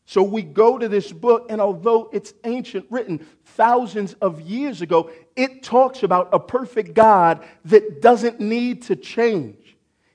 So 0.06 0.22
we 0.22 0.42
go 0.42 0.78
to 0.78 0.88
this 0.88 1.10
book, 1.10 1.46
and 1.50 1.60
although 1.60 2.08
it's 2.12 2.32
ancient, 2.44 2.86
written 2.90 3.26
thousands 3.44 4.14
of 4.14 4.40
years 4.40 4.80
ago, 4.80 5.10
it 5.34 5.64
talks 5.64 6.04
about 6.04 6.28
a 6.32 6.38
perfect 6.38 6.94
God 6.94 7.44
that 7.66 8.00
doesn't 8.00 8.40
need 8.40 8.82
to 8.82 8.94
change. 8.94 9.65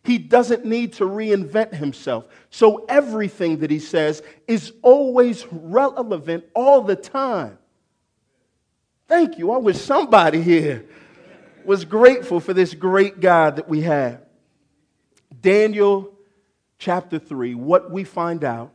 He 0.04 0.18
doesn't 0.18 0.66
need 0.66 0.94
to 0.94 1.06
reinvent 1.06 1.74
himself. 1.74 2.26
So 2.50 2.86
everything 2.90 3.60
that 3.60 3.70
he 3.70 3.80
says 3.80 4.24
is 4.48 4.74
always 4.82 5.46
relevant 5.52 6.46
all 6.56 6.82
the 6.82 6.96
time. 6.96 7.60
Thank 9.08 9.38
you. 9.38 9.52
I 9.52 9.58
wish 9.58 9.78
somebody 9.78 10.42
here 10.42 10.86
was 11.66 11.86
grateful 11.86 12.40
for 12.40 12.54
this 12.54 12.74
great 12.74 13.20
God 13.20 13.58
that 13.58 13.70
we 13.70 13.82
have. 13.82 14.22
Daniel 15.40 16.18
chapter 16.80 17.20
3, 17.20 17.56
what 17.56 17.92
we 17.92 18.04
find 18.04 18.44
out 18.44 18.74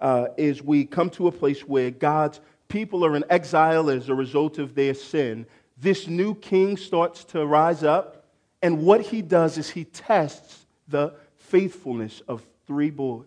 uh, 0.00 0.28
is 0.36 0.62
we 0.62 0.84
come 0.84 1.10
to 1.10 1.28
a 1.28 1.32
place 1.32 1.60
where 1.60 1.90
God's 1.90 2.40
people 2.68 3.04
are 3.04 3.14
in 3.14 3.24
exile 3.30 3.90
as 3.90 4.08
a 4.08 4.14
result 4.14 4.58
of 4.58 4.74
their 4.74 4.94
sin. 4.94 5.46
This 5.76 6.08
new 6.08 6.34
king 6.34 6.76
starts 6.76 7.24
to 7.26 7.44
rise 7.46 7.84
up, 7.84 8.19
and 8.62 8.82
what 8.84 9.00
he 9.00 9.22
does 9.22 9.58
is 9.58 9.70
he 9.70 9.84
tests 9.84 10.66
the 10.88 11.14
faithfulness 11.36 12.20
of 12.28 12.46
three 12.66 12.90
boys. 12.90 13.26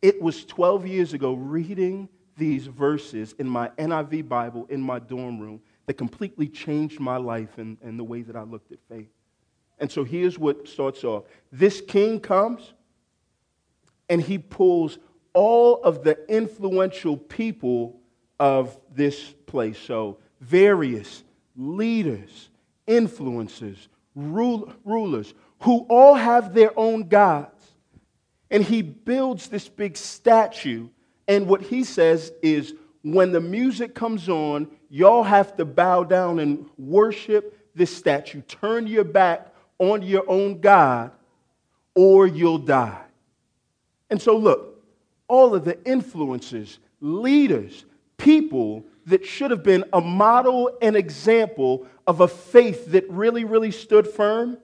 It 0.00 0.20
was 0.20 0.44
12 0.44 0.86
years 0.86 1.14
ago 1.14 1.34
reading 1.34 2.08
these 2.36 2.66
verses 2.66 3.34
in 3.38 3.48
my 3.48 3.68
NIV 3.78 4.28
Bible 4.28 4.66
in 4.68 4.80
my 4.80 4.98
dorm 4.98 5.38
room 5.38 5.60
that 5.86 5.94
completely 5.94 6.48
changed 6.48 7.00
my 7.00 7.16
life 7.16 7.58
and, 7.58 7.76
and 7.82 7.98
the 7.98 8.04
way 8.04 8.22
that 8.22 8.36
I 8.36 8.42
looked 8.42 8.72
at 8.72 8.78
faith. 8.88 9.10
And 9.78 9.90
so 9.90 10.04
here's 10.04 10.38
what 10.38 10.68
starts 10.68 11.04
off 11.04 11.24
this 11.50 11.80
king 11.80 12.20
comes 12.20 12.72
and 14.08 14.20
he 14.20 14.38
pulls 14.38 14.98
all 15.32 15.82
of 15.82 16.04
the 16.04 16.18
influential 16.28 17.16
people 17.16 18.00
of 18.38 18.78
this 18.94 19.32
place. 19.46 19.78
So, 19.78 20.18
various 20.40 21.22
leaders, 21.56 22.50
influencers, 22.86 23.88
rule, 24.14 24.72
rulers, 24.84 25.34
who 25.60 25.86
all 25.88 26.14
have 26.14 26.54
their 26.54 26.76
own 26.78 27.08
gods. 27.08 27.72
And 28.50 28.62
he 28.62 28.82
builds 28.82 29.48
this 29.48 29.68
big 29.68 29.96
statue. 29.96 30.88
And 31.26 31.46
what 31.46 31.62
he 31.62 31.84
says 31.84 32.32
is 32.42 32.74
when 33.02 33.32
the 33.32 33.40
music 33.40 33.94
comes 33.94 34.28
on, 34.28 34.68
y'all 34.90 35.22
have 35.22 35.56
to 35.56 35.64
bow 35.64 36.04
down 36.04 36.38
and 36.38 36.68
worship 36.76 37.58
this 37.74 37.94
statue. 37.94 38.42
Turn 38.42 38.86
your 38.86 39.04
back 39.04 39.52
on 39.78 40.02
your 40.02 40.28
own 40.28 40.60
God, 40.60 41.10
or 41.94 42.26
you'll 42.26 42.58
die. 42.58 43.02
And 44.10 44.20
so, 44.20 44.36
look, 44.36 44.84
all 45.26 45.54
of 45.54 45.64
the 45.64 45.82
influences, 45.84 46.78
leaders, 47.00 47.86
people 48.18 48.84
that 49.06 49.26
should 49.26 49.50
have 49.50 49.62
been 49.62 49.84
a 49.92 50.00
model 50.00 50.76
and 50.80 50.96
example 50.96 51.86
of 52.06 52.20
a 52.20 52.28
faith 52.28 52.92
that 52.92 53.08
really, 53.08 53.44
really 53.44 53.70
stood 53.70 54.06
firm. 54.06 54.58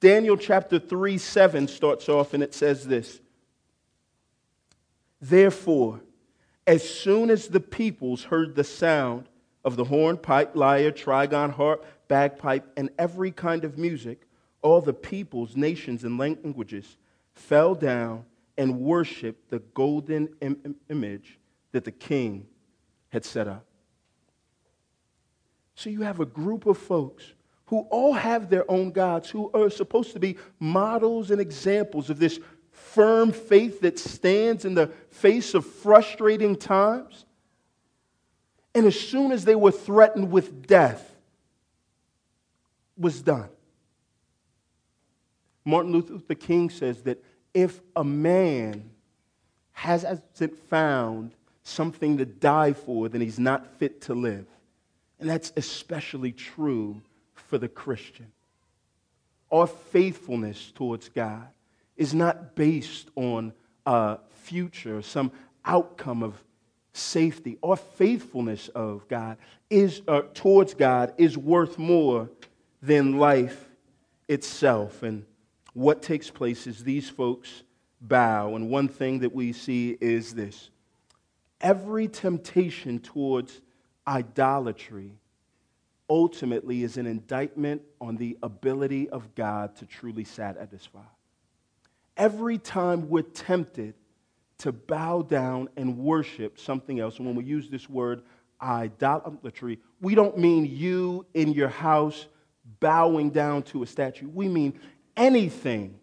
Daniel 0.00 0.36
chapter 0.36 0.78
3 0.78 1.18
7 1.18 1.68
starts 1.68 2.08
off 2.08 2.34
and 2.34 2.42
it 2.42 2.54
says 2.54 2.86
this 2.86 3.20
Therefore, 5.20 6.00
as 6.66 6.88
soon 6.88 7.30
as 7.30 7.48
the 7.48 7.60
peoples 7.60 8.24
heard 8.24 8.54
the 8.54 8.64
sound 8.64 9.28
of 9.64 9.76
the 9.76 9.84
horn, 9.84 10.16
pipe, 10.16 10.54
lyre, 10.54 10.90
trigon, 10.90 11.52
harp, 11.52 11.84
bagpipe, 12.08 12.66
and 12.76 12.90
every 12.98 13.30
kind 13.30 13.64
of 13.64 13.76
music, 13.76 14.26
all 14.62 14.80
the 14.80 14.94
peoples, 14.94 15.56
nations, 15.56 16.04
and 16.04 16.16
languages 16.16 16.96
fell 17.34 17.74
down 17.74 18.24
and 18.56 18.80
worshiped 18.80 19.50
the 19.50 19.58
golden 19.74 20.28
Im- 20.40 20.76
image 20.88 21.38
that 21.72 21.84
the 21.84 21.92
king 21.92 22.46
had 23.10 23.24
set 23.24 23.48
up. 23.48 23.64
So 25.80 25.88
you 25.88 26.02
have 26.02 26.20
a 26.20 26.26
group 26.26 26.66
of 26.66 26.76
folks 26.76 27.24
who 27.64 27.86
all 27.88 28.12
have 28.12 28.50
their 28.50 28.70
own 28.70 28.90
gods, 28.90 29.30
who 29.30 29.50
are 29.54 29.70
supposed 29.70 30.12
to 30.12 30.20
be 30.20 30.36
models 30.58 31.30
and 31.30 31.40
examples 31.40 32.10
of 32.10 32.18
this 32.18 32.38
firm 32.70 33.32
faith 33.32 33.80
that 33.80 33.98
stands 33.98 34.66
in 34.66 34.74
the 34.74 34.88
face 35.08 35.54
of 35.54 35.64
frustrating 35.64 36.54
times. 36.54 37.24
And 38.74 38.84
as 38.84 39.00
soon 39.00 39.32
as 39.32 39.46
they 39.46 39.54
were 39.54 39.70
threatened 39.70 40.30
with 40.30 40.66
death, 40.66 41.16
was 42.98 43.22
done. 43.22 43.48
Martin 45.64 45.92
Luther 45.92 46.34
King 46.34 46.68
says 46.68 47.04
that 47.04 47.24
if 47.54 47.80
a 47.96 48.04
man 48.04 48.90
hasn't 49.72 50.58
found 50.68 51.32
something 51.62 52.18
to 52.18 52.26
die 52.26 52.74
for, 52.74 53.08
then 53.08 53.22
he's 53.22 53.38
not 53.38 53.78
fit 53.78 54.02
to 54.02 54.14
live. 54.14 54.44
And 55.20 55.28
that's 55.28 55.52
especially 55.56 56.32
true 56.32 57.02
for 57.34 57.58
the 57.58 57.68
Christian. 57.68 58.32
Our 59.52 59.66
faithfulness 59.66 60.72
towards 60.74 61.08
God 61.10 61.46
is 61.96 62.14
not 62.14 62.54
based 62.54 63.08
on 63.16 63.52
a 63.84 64.18
future, 64.30 65.02
some 65.02 65.30
outcome 65.64 66.22
of 66.22 66.42
safety. 66.92 67.58
Our 67.62 67.76
faithfulness 67.76 68.68
of 68.68 69.06
God 69.08 69.36
is 69.68 70.02
uh, 70.08 70.22
towards 70.34 70.74
God 70.74 71.12
is 71.18 71.36
worth 71.36 71.78
more 71.78 72.30
than 72.82 73.18
life 73.18 73.68
itself. 74.28 75.02
And 75.02 75.24
what 75.74 76.02
takes 76.02 76.30
place 76.30 76.66
is 76.66 76.82
these 76.82 77.08
folks 77.08 77.62
bow. 78.00 78.54
And 78.54 78.70
one 78.70 78.88
thing 78.88 79.20
that 79.20 79.34
we 79.34 79.52
see 79.52 79.96
is 80.00 80.34
this 80.34 80.70
every 81.60 82.08
temptation 82.08 82.98
towards 82.98 83.60
idolatry 84.10 85.12
ultimately 86.08 86.82
is 86.82 86.96
an 86.96 87.06
indictment 87.06 87.82
on 88.00 88.16
the 88.16 88.36
ability 88.42 89.08
of 89.08 89.34
God 89.36 89.76
to 89.76 89.86
truly 89.86 90.24
satisfy. 90.24 90.98
Every 92.16 92.58
time 92.58 93.08
we're 93.08 93.22
tempted 93.22 93.94
to 94.58 94.72
bow 94.72 95.22
down 95.22 95.68
and 95.76 95.96
worship 95.96 96.58
something 96.58 96.98
else, 96.98 97.18
and 97.18 97.26
when 97.26 97.36
we 97.36 97.44
use 97.44 97.70
this 97.70 97.88
word 97.88 98.22
idolatry, 98.60 99.78
we 100.00 100.16
don't 100.16 100.36
mean 100.36 100.66
you 100.66 101.24
in 101.32 101.52
your 101.52 101.68
house 101.68 102.26
bowing 102.80 103.30
down 103.30 103.62
to 103.62 103.84
a 103.84 103.86
statue. 103.86 104.28
We 104.28 104.48
mean 104.48 104.78
anything 105.16 106.00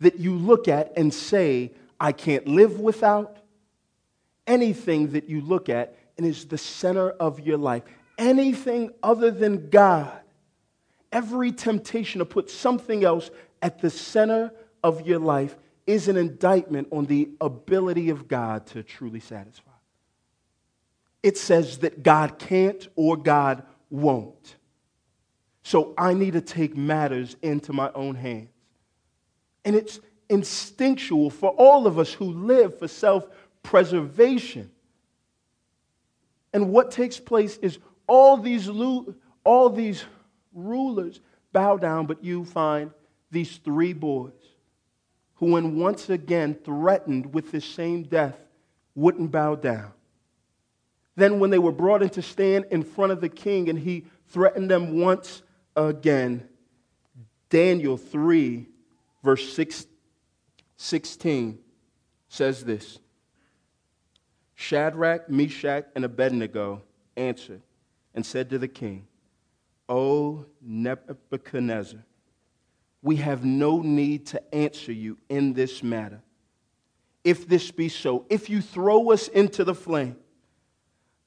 that 0.00 0.18
you 0.18 0.34
look 0.34 0.66
at 0.66 0.92
and 0.96 1.14
say, 1.14 1.72
I 2.00 2.12
can't 2.12 2.46
live 2.48 2.80
without, 2.80 3.38
anything 4.46 5.12
that 5.12 5.28
you 5.28 5.40
look 5.40 5.68
at 5.68 5.97
and 6.18 6.26
is 6.26 6.46
the 6.46 6.58
center 6.58 7.10
of 7.10 7.40
your 7.40 7.56
life, 7.56 7.84
anything 8.18 8.90
other 9.02 9.30
than 9.30 9.70
God, 9.70 10.12
every 11.12 11.52
temptation 11.52 12.18
to 12.18 12.24
put 12.24 12.50
something 12.50 13.04
else 13.04 13.30
at 13.62 13.80
the 13.80 13.88
center 13.88 14.52
of 14.82 15.06
your 15.06 15.20
life 15.20 15.56
is 15.86 16.08
an 16.08 16.16
indictment 16.16 16.88
on 16.90 17.06
the 17.06 17.30
ability 17.40 18.10
of 18.10 18.28
God 18.28 18.66
to 18.66 18.82
truly 18.82 19.20
satisfy. 19.20 19.70
It 21.22 21.38
says 21.38 21.78
that 21.78 22.02
God 22.02 22.38
can't 22.38 22.86
or 22.94 23.16
God 23.16 23.62
won't. 23.88 24.56
So 25.62 25.94
I 25.96 26.14
need 26.14 26.34
to 26.34 26.40
take 26.40 26.76
matters 26.76 27.36
into 27.42 27.72
my 27.72 27.90
own 27.94 28.14
hands. 28.14 28.50
And 29.64 29.74
it's 29.76 30.00
instinctual 30.28 31.30
for 31.30 31.50
all 31.50 31.86
of 31.86 31.98
us 31.98 32.12
who 32.12 32.24
live 32.24 32.78
for 32.78 32.88
self 32.88 33.26
preservation. 33.62 34.70
And 36.52 36.70
what 36.70 36.90
takes 36.90 37.18
place 37.18 37.56
is 37.58 37.78
all 38.06 38.36
these, 38.36 38.68
all 38.68 39.70
these 39.70 40.04
rulers 40.52 41.20
bow 41.52 41.76
down, 41.76 42.06
but 42.06 42.24
you 42.24 42.44
find 42.44 42.90
these 43.30 43.56
three 43.58 43.92
boys 43.92 44.32
who, 45.34 45.52
when 45.52 45.78
once 45.78 46.10
again 46.10 46.56
threatened 46.64 47.32
with 47.34 47.52
the 47.52 47.60
same 47.60 48.02
death, 48.02 48.36
wouldn't 48.94 49.30
bow 49.30 49.54
down. 49.54 49.92
Then, 51.16 51.40
when 51.40 51.50
they 51.50 51.58
were 51.58 51.72
brought 51.72 52.02
in 52.02 52.10
to 52.10 52.22
stand 52.22 52.66
in 52.70 52.82
front 52.82 53.12
of 53.12 53.20
the 53.20 53.28
king 53.28 53.68
and 53.68 53.78
he 53.78 54.06
threatened 54.28 54.70
them 54.70 55.00
once 55.00 55.42
again, 55.76 56.48
Daniel 57.50 57.96
3, 57.96 58.66
verse 59.22 59.52
6, 59.52 59.86
16 60.76 61.58
says 62.28 62.64
this 62.64 62.98
Shadrach, 64.60 65.30
Meshach, 65.30 65.84
and 65.94 66.04
Abednego 66.04 66.82
answered 67.16 67.62
and 68.12 68.26
said 68.26 68.50
to 68.50 68.58
the 68.58 68.66
king, 68.66 69.06
O 69.88 70.46
Nebuchadnezzar, 70.60 72.00
we 73.00 73.16
have 73.16 73.44
no 73.44 73.80
need 73.80 74.26
to 74.26 74.54
answer 74.54 74.90
you 74.90 75.16
in 75.28 75.52
this 75.52 75.84
matter. 75.84 76.20
If 77.22 77.46
this 77.46 77.70
be 77.70 77.88
so, 77.88 78.26
if 78.28 78.50
you 78.50 78.60
throw 78.60 79.12
us 79.12 79.28
into 79.28 79.62
the 79.62 79.76
flame, 79.76 80.16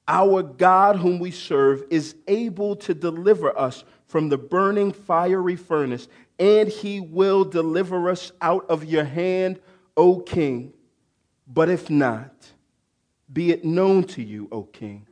our 0.06 0.42
God, 0.42 0.96
whom 0.96 1.18
we 1.18 1.30
serve, 1.30 1.84
is 1.88 2.14
able 2.28 2.76
to 2.76 2.92
deliver 2.92 3.58
us 3.58 3.82
from 4.08 4.28
the 4.28 4.36
burning 4.36 4.92
fiery 4.92 5.56
furnace, 5.56 6.06
and 6.38 6.68
he 6.68 7.00
will 7.00 7.44
deliver 7.44 8.10
us 8.10 8.30
out 8.42 8.66
of 8.68 8.84
your 8.84 9.04
hand, 9.04 9.58
O 9.96 10.20
king. 10.20 10.74
But 11.46 11.70
if 11.70 11.88
not, 11.88 12.34
be 13.32 13.50
it 13.50 13.64
known 13.64 14.04
to 14.04 14.22
you, 14.22 14.48
O 14.52 14.64
king, 14.64 15.06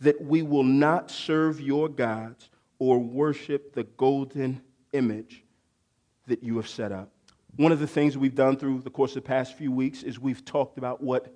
that 0.00 0.20
we 0.20 0.42
will 0.42 0.64
not 0.64 1.10
serve 1.10 1.60
your 1.60 1.88
gods 1.88 2.50
or 2.78 2.98
worship 2.98 3.74
the 3.74 3.84
golden 3.84 4.60
image 4.92 5.44
that 6.26 6.42
you 6.42 6.56
have 6.56 6.68
set 6.68 6.92
up. 6.92 7.10
One 7.56 7.72
of 7.72 7.78
the 7.78 7.86
things 7.86 8.18
we've 8.18 8.34
done 8.34 8.56
through 8.56 8.80
the 8.80 8.90
course 8.90 9.12
of 9.12 9.22
the 9.22 9.28
past 9.28 9.56
few 9.56 9.70
weeks 9.70 10.02
is 10.02 10.18
we've 10.18 10.44
talked 10.44 10.78
about 10.78 11.02
what 11.02 11.32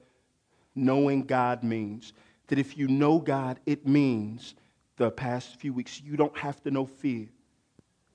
knowing 0.74 1.24
God 1.24 1.62
means. 1.62 2.12
That 2.48 2.58
if 2.58 2.76
you 2.76 2.88
know 2.88 3.18
God, 3.18 3.60
it 3.66 3.86
means 3.86 4.54
the 4.96 5.10
past 5.10 5.56
few 5.56 5.72
weeks 5.72 6.00
you 6.00 6.16
don't 6.16 6.36
have 6.36 6.62
to 6.62 6.70
know 6.70 6.86
fear. 6.86 7.28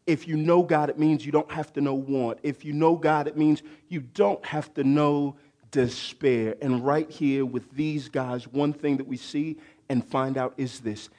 If 0.05 0.27
you 0.27 0.35
know 0.35 0.63
God, 0.63 0.89
it 0.89 0.99
means 0.99 1.25
you 1.25 1.31
don't 1.31 1.51
have 1.51 1.71
to 1.73 1.81
know 1.81 1.93
want. 1.93 2.39
If 2.43 2.65
you 2.65 2.73
know 2.73 2.97
God, 2.97 3.27
it 3.27 3.37
means 3.37 3.63
you 3.87 4.01
don't 4.01 4.43
have 4.45 4.73
to 4.73 4.83
know 4.83 5.37
despair. 5.73 6.55
And 6.61 6.85
right 6.85 7.09
here 7.09 7.45
with 7.45 7.69
these 7.71 8.07
guys, 8.07 8.47
one 8.47 8.71
thing 8.71 8.97
that 8.97 9.07
we 9.07 9.17
see 9.17 9.57
and 9.89 10.05
find 10.05 10.37
out 10.37 10.53
is 10.55 10.79
this 10.79 11.09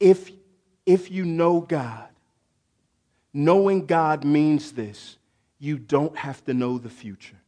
if, 0.00 0.30
if 0.86 1.10
you 1.10 1.26
know 1.26 1.60
God, 1.60 2.08
knowing 3.34 3.84
God 3.84 4.24
means 4.24 4.72
this 4.72 5.18
you 5.58 5.78
don't 5.78 6.16
have 6.16 6.42
to 6.44 6.54
know 6.54 6.78
the 6.78 6.88
future. 6.88 7.40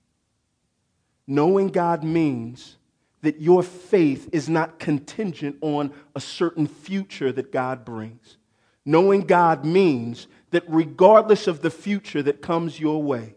Knowing 1.27 1.69
God 1.69 2.05
means 2.05 2.77
that 3.23 3.41
your 3.41 3.63
faith 3.63 4.29
is 4.33 4.49
not 4.49 4.79
contingent 4.79 5.57
on 5.61 5.93
a 6.15 6.21
certain 6.21 6.67
future 6.67 7.33
that 7.33 7.53
God 7.53 7.85
brings. 7.85 8.37
Knowing 8.85 9.23
God 9.23 9.65
means 9.65 10.29
that 10.51 10.65
regardless 10.69 11.47
of 11.47 11.61
the 11.61 11.71
future 11.71 12.23
that 12.23 12.41
comes 12.41 12.79
your 12.79 13.03
way, 13.03 13.35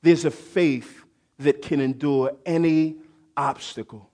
there's 0.00 0.24
a 0.24 0.30
faith 0.30 1.01
that 1.42 1.62
can 1.62 1.80
endure 1.80 2.36
any 2.46 2.96
obstacle. 3.36 4.10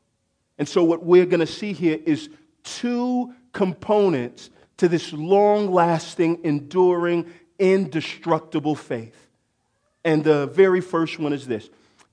And 0.59 0.69
so, 0.69 0.83
what 0.85 1.05
we're 1.05 1.27
going 1.27 1.41
to 1.41 1.47
see 1.47 1.73
here 1.73 1.99
is 2.05 2.29
two 2.65 3.33
components 3.53 4.51
to 4.79 4.89
this 4.89 5.13
long 5.13 5.73
lasting, 5.73 6.41
enduring, 6.45 7.27
indestructible 7.59 8.75
faith. 8.75 9.29
And 10.05 10.25
the 10.25 10.47
very 10.47 10.81
first 10.81 11.19
one 11.19 11.33
is 11.33 11.47
this 11.47 11.69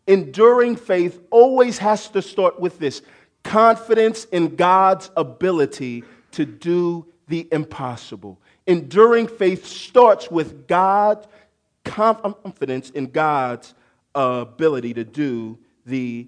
enduring 0.08 0.76
faith 0.76 1.20
always 1.32 1.80
has 1.80 2.08
to 2.10 2.22
start 2.22 2.60
with 2.60 2.78
this 2.78 3.02
confidence 3.44 4.26
in 4.26 4.56
God's 4.56 5.10
ability 5.16 6.04
to 6.32 6.46
do 6.46 7.06
the 7.28 7.48
impossible. 7.52 8.40
Enduring 8.68 9.28
faith 9.28 9.66
starts 9.66 10.30
with 10.30 10.68
God's 10.68 11.28
confidence 11.84 12.90
in 12.90 13.08
God's 13.08 13.74
ability 14.16 14.94
to 14.96 15.04
do 15.04 15.60
the 15.86 16.28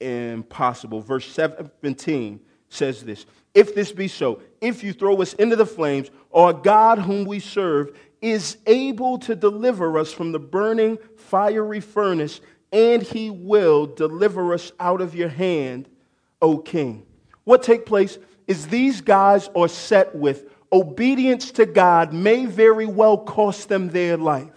impossible. 0.00 1.00
Verse 1.00 1.26
17 1.26 2.40
says 2.68 3.02
this 3.02 3.26
If 3.54 3.74
this 3.74 3.92
be 3.92 4.08
so, 4.08 4.40
if 4.60 4.82
you 4.82 4.92
throw 4.92 5.20
us 5.20 5.34
into 5.34 5.56
the 5.56 5.66
flames, 5.66 6.10
our 6.32 6.52
God 6.52 6.98
whom 6.98 7.24
we 7.24 7.40
serve 7.40 7.96
is 8.20 8.58
able 8.66 9.18
to 9.18 9.34
deliver 9.34 9.98
us 9.98 10.12
from 10.12 10.32
the 10.32 10.38
burning 10.38 10.98
fiery 11.16 11.80
furnace, 11.80 12.40
and 12.72 13.02
he 13.02 13.30
will 13.30 13.86
deliver 13.86 14.54
us 14.54 14.72
out 14.80 15.00
of 15.00 15.14
your 15.14 15.28
hand, 15.28 15.88
O 16.40 16.58
king. 16.58 17.04
What 17.44 17.62
take 17.62 17.84
place 17.84 18.18
is 18.46 18.68
these 18.68 19.00
guys 19.00 19.50
are 19.54 19.68
set 19.68 20.14
with 20.14 20.48
obedience 20.72 21.50
to 21.52 21.66
God 21.66 22.12
may 22.12 22.46
very 22.46 22.86
well 22.86 23.18
cost 23.18 23.68
them 23.68 23.90
their 23.90 24.16
life. 24.16 24.48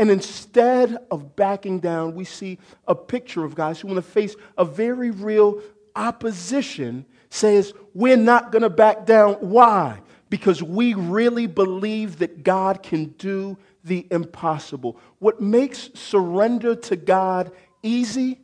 And 0.00 0.10
instead 0.10 0.96
of 1.12 1.36
backing 1.36 1.78
down, 1.78 2.16
we 2.16 2.24
see 2.24 2.58
a 2.88 2.94
picture 2.96 3.44
of 3.44 3.54
guys 3.54 3.78
who, 3.78 3.88
in 3.88 3.94
the 3.94 4.02
face 4.02 4.34
of 4.58 4.74
very 4.74 5.12
real 5.12 5.62
opposition, 5.94 7.04
says, 7.28 7.72
We're 7.94 8.16
not 8.16 8.50
going 8.50 8.62
to 8.62 8.70
back 8.70 9.06
down. 9.06 9.34
Why? 9.34 10.00
because 10.30 10.62
we 10.62 10.94
really 10.94 11.46
believe 11.46 12.20
that 12.20 12.42
God 12.42 12.82
can 12.82 13.06
do 13.18 13.58
the 13.84 14.06
impossible. 14.10 14.96
What 15.18 15.40
makes 15.40 15.90
surrender 15.94 16.76
to 16.76 16.96
God 16.96 17.50
easy 17.82 18.38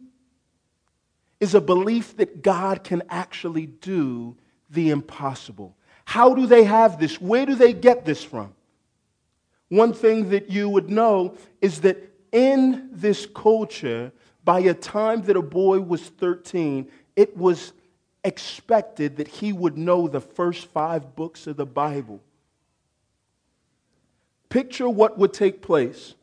is 1.39 1.55
a 1.55 1.61
belief 1.61 2.17
that 2.17 2.43
God 2.43 2.83
can 2.83 3.03
actually 3.09 3.67
do 3.67 4.37
the 4.69 4.91
impossible. 4.91 5.77
How 6.05 6.35
do 6.35 6.47
they 6.47 6.65
have 6.65 6.99
this? 6.99 7.21
Where 7.21 7.47
do 7.47 7.55
they 7.55 7.73
get 7.73 8.05
this 8.05 8.23
from? 8.23 8.53
One 9.69 9.93
thing 9.93 10.31
that 10.31 10.51
you 10.51 10.69
would 10.69 10.91
know 10.91 11.37
is 11.61 11.81
that 11.81 11.99
in 12.33 12.89
this 12.93 13.27
culture, 13.27 14.13
by 14.45 14.61
a 14.61 14.75
time 14.75 15.23
that 15.23 15.37
a 15.37 15.43
boy 15.43 15.81
was 15.81 16.03
13, 16.03 16.89
it 17.17 17.37
was 17.37 17.73
expected 18.23 19.17
that 19.17 19.29
he 19.29 19.53
would 19.53 19.77
know 19.77 20.09
the 20.09 20.21
first 20.21 20.67
five 20.67 21.17
books 21.17 21.47
of 21.47 21.57
the 21.57 21.67
Bible. 21.67 22.21
Picture 24.49 24.89
what 24.89 25.19
would 25.19 25.33
take 25.33 25.63
place, 25.63 26.15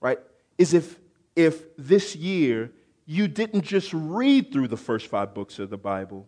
right? 0.00 0.18
Is 0.58 0.74
if, 0.74 0.98
if 1.34 1.76
this 1.76 2.16
year 2.16 2.72
you 3.06 3.28
didn't 3.28 3.62
just 3.62 3.92
read 3.92 4.52
through 4.52 4.68
the 4.68 4.76
first 4.76 5.06
five 5.06 5.34
books 5.34 5.58
of 5.58 5.70
the 5.70 5.78
Bible, 5.78 6.26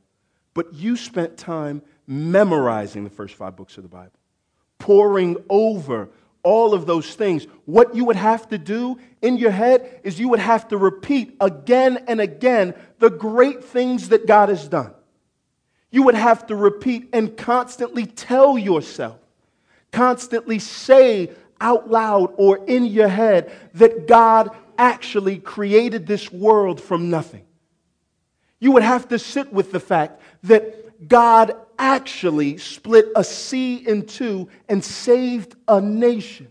but 0.55 0.73
you 0.75 0.97
spent 0.97 1.37
time 1.37 1.83
memorizing 2.07 3.05
the 3.05 3.11
first 3.11 3.35
five 3.35 3.57
books 3.57 3.77
of 3.77 3.83
the 3.83 3.89
Bible, 3.89 4.13
poring 4.79 5.37
over 5.49 6.09
all 6.43 6.75
of 6.75 6.87
those 6.87 7.15
things. 7.15 7.47
What 7.65 7.95
you 7.95 8.05
would 8.07 8.17
have 8.17 8.49
to 8.49 8.59
do 8.59 8.99
in 9.23 9.37
your 9.37 9.51
head 9.51 10.01
is 10.05 10.19
you 10.19 10.29
would 10.31 10.39
have 10.39 10.69
to 10.69 10.79
repeat 10.79 11.37
again 11.41 12.05
and 12.09 12.21
again 12.21 12.75
the 12.99 13.11
great 13.11 13.65
things 13.65 14.11
that 14.11 14.27
God 14.27 14.49
has 14.49 14.67
done. 14.69 14.93
You 15.91 16.03
would 16.05 16.15
have 16.15 16.47
to 16.49 16.57
repeat 16.57 17.09
and 17.13 17.37
constantly 17.37 18.07
tell 18.07 18.59
yourself, 18.59 19.19
constantly 19.91 20.59
say 20.59 21.31
out 21.61 21.91
loud 21.91 22.35
or 22.37 22.65
in 22.67 22.85
your 22.87 23.09
head 23.09 23.53
that 23.75 24.07
God 24.07 24.51
actually 24.77 25.39
created 25.39 26.07
this 26.07 26.31
world 26.31 26.81
from 26.81 27.11
nothing. 27.11 27.45
You 28.61 28.73
would 28.73 28.83
have 28.83 29.09
to 29.09 29.19
sit 29.19 29.53
with 29.53 29.73
the 29.73 29.81
fact 29.81 30.21
that 30.45 30.78
God 31.07 31.55
actually 31.79 32.59
split 32.59 33.07
a 33.15 33.23
sea 33.23 33.77
in 33.77 34.07
two 34.07 34.49
and 34.69 34.83
saved 34.83 35.55
a 35.69 35.81
nation. 35.81 36.49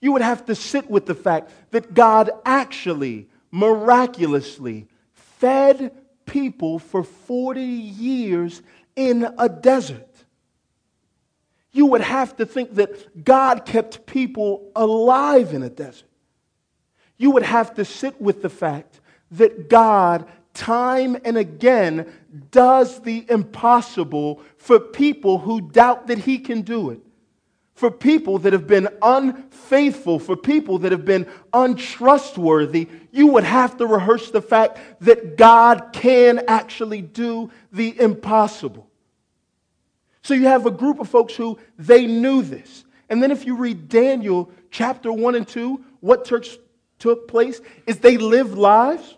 You 0.00 0.12
would 0.12 0.22
have 0.22 0.46
to 0.46 0.54
sit 0.54 0.90
with 0.90 1.06
the 1.06 1.14
fact 1.14 1.52
that 1.70 1.94
God 1.94 2.30
actually 2.44 3.28
miraculously 3.52 4.88
fed 5.14 5.92
people 6.26 6.78
for 6.78 7.04
40 7.04 7.62
years 7.62 8.62
in 8.96 9.32
a 9.38 9.48
desert. 9.48 10.08
You 11.72 11.86
would 11.86 12.00
have 12.00 12.36
to 12.36 12.46
think 12.46 12.74
that 12.74 13.24
God 13.24 13.64
kept 13.64 14.06
people 14.06 14.70
alive 14.76 15.54
in 15.54 15.62
a 15.62 15.70
desert. 15.70 16.08
You 17.16 17.30
would 17.30 17.44
have 17.44 17.74
to 17.74 17.84
sit 17.84 18.20
with 18.20 18.42
the 18.42 18.50
fact 18.50 19.00
that 19.32 19.68
God, 19.68 20.26
time 20.54 21.16
and 21.24 21.36
again, 21.36 22.12
does 22.50 23.00
the 23.00 23.24
impossible 23.28 24.40
for 24.56 24.78
people 24.78 25.38
who 25.38 25.60
doubt 25.60 26.06
that 26.08 26.18
He 26.18 26.38
can 26.38 26.62
do 26.62 26.90
it 26.90 27.00
for 27.74 27.90
people 27.90 28.38
that 28.38 28.52
have 28.52 28.68
been 28.68 28.88
unfaithful, 29.02 30.20
for 30.20 30.36
people 30.36 30.78
that 30.78 30.92
have 30.92 31.04
been 31.04 31.26
untrustworthy, 31.52 32.88
you 33.10 33.26
would 33.28 33.42
have 33.42 33.76
to 33.78 33.86
rehearse 33.86 34.30
the 34.30 34.40
fact 34.40 34.78
that 35.00 35.36
God 35.36 35.88
can 35.92 36.44
actually 36.46 37.02
do 37.02 37.50
the 37.72 37.98
impossible. 38.00 38.88
So 40.22 40.34
you 40.34 40.46
have 40.46 40.66
a 40.66 40.70
group 40.70 41.00
of 41.00 41.08
folks 41.08 41.34
who 41.34 41.58
they 41.76 42.06
knew 42.06 42.42
this. 42.42 42.84
And 43.10 43.20
then 43.20 43.32
if 43.32 43.46
you 43.46 43.56
read 43.56 43.88
Daniel 43.88 44.52
chapter 44.70 45.12
1 45.12 45.34
and 45.34 45.48
2, 45.48 45.84
what 45.98 46.30
took 46.98 47.26
place 47.26 47.60
is 47.86 47.98
they 47.98 48.16
lived 48.16 48.56
lives 48.56 49.16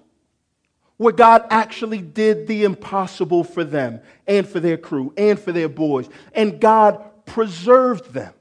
where 1.04 1.12
God 1.12 1.44
actually 1.50 2.00
did 2.00 2.46
the 2.46 2.64
impossible 2.64 3.44
for 3.44 3.62
them 3.62 4.00
and 4.26 4.48
for 4.48 4.58
their 4.58 4.78
crew 4.78 5.12
and 5.18 5.38
for 5.38 5.52
their 5.52 5.68
boys, 5.68 6.08
and 6.32 6.58
God 6.58 7.04
preserved 7.26 8.14
them. 8.14 8.32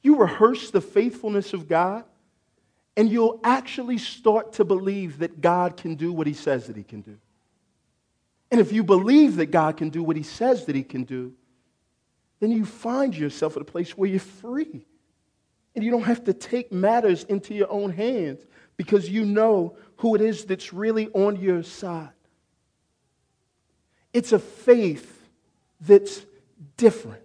You 0.00 0.14
rehearse 0.14 0.70
the 0.70 0.80
faithfulness 0.80 1.54
of 1.54 1.68
God, 1.68 2.04
and 2.96 3.10
you'll 3.10 3.40
actually 3.42 3.98
start 3.98 4.52
to 4.54 4.64
believe 4.64 5.18
that 5.18 5.40
God 5.40 5.76
can 5.76 5.96
do 5.96 6.12
what 6.12 6.28
He 6.28 6.34
says 6.34 6.68
that 6.68 6.76
He 6.76 6.84
can 6.84 7.00
do. 7.00 7.18
And 8.52 8.60
if 8.60 8.70
you 8.72 8.84
believe 8.84 9.34
that 9.36 9.46
God 9.46 9.76
can 9.76 9.88
do 9.88 10.04
what 10.04 10.14
He 10.14 10.22
says 10.22 10.66
that 10.66 10.76
He 10.76 10.84
can 10.84 11.02
do, 11.02 11.32
then 12.38 12.52
you 12.52 12.64
find 12.64 13.16
yourself 13.16 13.56
at 13.56 13.62
a 13.62 13.64
place 13.64 13.98
where 13.98 14.08
you're 14.08 14.20
free. 14.20 14.86
And 15.74 15.82
you 15.82 15.90
don't 15.90 16.02
have 16.02 16.22
to 16.24 16.32
take 16.32 16.70
matters 16.70 17.24
into 17.24 17.54
your 17.54 17.72
own 17.72 17.90
hands 17.90 18.40
because 18.76 19.08
you 19.08 19.24
know 19.24 19.76
who 19.96 20.14
it 20.14 20.20
is 20.20 20.44
that's 20.44 20.72
really 20.72 21.08
on 21.08 21.36
your 21.36 21.62
side. 21.62 22.10
It's 24.12 24.32
a 24.32 24.38
faith 24.38 25.28
that's 25.80 26.24
different. 26.76 27.20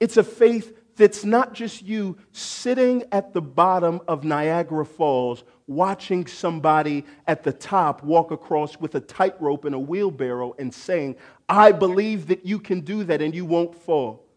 It's 0.00 0.16
a 0.16 0.24
faith 0.24 0.74
that's 0.96 1.24
not 1.24 1.54
just 1.54 1.82
you 1.82 2.16
sitting 2.32 3.04
at 3.12 3.32
the 3.32 3.40
bottom 3.40 4.00
of 4.08 4.24
Niagara 4.24 4.84
Falls 4.84 5.44
watching 5.66 6.26
somebody 6.26 7.04
at 7.26 7.44
the 7.44 7.52
top 7.52 8.02
walk 8.02 8.30
across 8.30 8.78
with 8.80 8.94
a 8.94 9.00
tightrope 9.00 9.64
and 9.64 9.74
a 9.74 9.78
wheelbarrow 9.78 10.54
and 10.58 10.74
saying, 10.74 11.16
I 11.48 11.72
believe 11.72 12.26
that 12.28 12.44
you 12.44 12.58
can 12.58 12.80
do 12.80 13.04
that 13.04 13.22
and 13.22 13.34
you 13.34 13.44
won't 13.44 13.74
fall. 13.74 14.27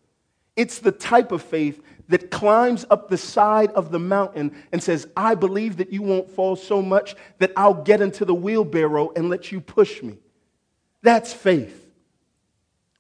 It's 0.56 0.80
the 0.80 0.92
type 0.92 1.32
of 1.32 1.42
faith 1.42 1.82
that 2.10 2.30
climbs 2.30 2.86
up 2.90 3.08
the 3.08 3.18
side 3.18 3.72
of 3.72 3.90
the 3.90 4.00
mountain 4.00 4.54
and 4.72 4.84
says, 4.84 5.08
I 5.16 5.36
believe 5.36 5.78
that 5.78 5.94
you 5.94 6.02
won't 6.02 6.30
fall 6.30 6.56
so 6.58 6.82
much 6.82 7.16
that 7.40 7.54
I'll 7.56 7.74
get 7.74 8.02
into 8.02 8.26
the 8.26 8.36
wheelbarrow 8.36 9.14
and 9.16 9.30
let 9.30 9.52
you 9.52 9.62
push 9.62 10.04
me. 10.04 10.18
That's 11.02 11.32
faith. 11.32 11.78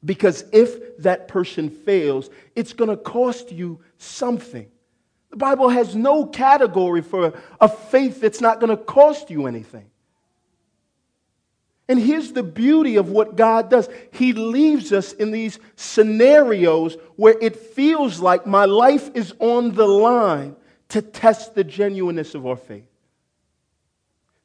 Because 0.03 0.45
if 0.51 0.97
that 0.99 1.27
person 1.27 1.69
fails, 1.69 2.29
it's 2.55 2.73
going 2.73 2.89
to 2.89 2.97
cost 2.97 3.51
you 3.51 3.81
something. 3.97 4.67
The 5.29 5.37
Bible 5.37 5.69
has 5.69 5.95
no 5.95 6.25
category 6.25 7.01
for 7.01 7.33
a 7.59 7.69
faith 7.69 8.21
that's 8.21 8.41
not 8.41 8.59
going 8.59 8.75
to 8.75 8.83
cost 8.83 9.29
you 9.29 9.45
anything. 9.45 9.90
And 11.91 11.99
here's 11.99 12.31
the 12.31 12.41
beauty 12.41 12.95
of 12.95 13.09
what 13.09 13.35
God 13.35 13.69
does 13.69 13.89
He 14.13 14.31
leaves 14.31 14.93
us 14.93 15.11
in 15.11 15.31
these 15.31 15.59
scenarios 15.75 16.95
where 17.17 17.35
it 17.41 17.57
feels 17.57 18.21
like 18.21 18.47
my 18.47 18.63
life 18.63 19.09
is 19.13 19.33
on 19.39 19.73
the 19.73 19.85
line 19.85 20.55
to 20.87 21.01
test 21.01 21.53
the 21.53 21.65
genuineness 21.65 22.33
of 22.33 22.47
our 22.47 22.55
faith, 22.55 22.87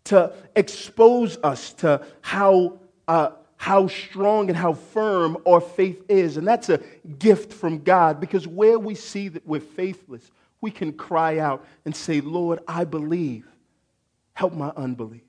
to 0.04 0.32
expose 0.56 1.38
us 1.44 1.72
to 1.74 2.04
how. 2.20 2.80
Uh, 3.06 3.30
how 3.58 3.86
strong 3.86 4.50
and 4.50 4.56
how 4.56 4.74
firm 4.74 5.38
our 5.46 5.62
faith 5.62 6.02
is. 6.10 6.36
And 6.36 6.46
that's 6.46 6.68
a 6.68 6.76
gift 7.18 7.54
from 7.54 7.78
God 7.82 8.20
because 8.20 8.46
where 8.46 8.78
we 8.78 8.94
see 8.94 9.28
that 9.28 9.46
we're 9.46 9.62
faithless, 9.62 10.30
we 10.60 10.70
can 10.70 10.92
cry 10.92 11.38
out 11.38 11.64
and 11.86 11.96
say, 11.96 12.20
Lord, 12.20 12.58
I 12.68 12.84
believe. 12.84 13.46
Help 14.34 14.52
my 14.52 14.70
unbelief 14.76 15.25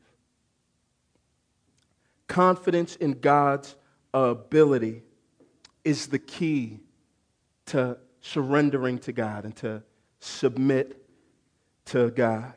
confidence 2.28 2.96
in 2.96 3.20
God's 3.20 3.76
ability 4.14 5.04
is 5.84 6.08
the 6.08 6.20
key 6.20 6.80
to 7.68 7.98
surrendering 8.22 9.00
to 9.00 9.12
God 9.12 9.46
and 9.46 9.56
to 9.58 9.84
submit 10.20 11.06
to 11.86 12.12
God. 12.12 12.54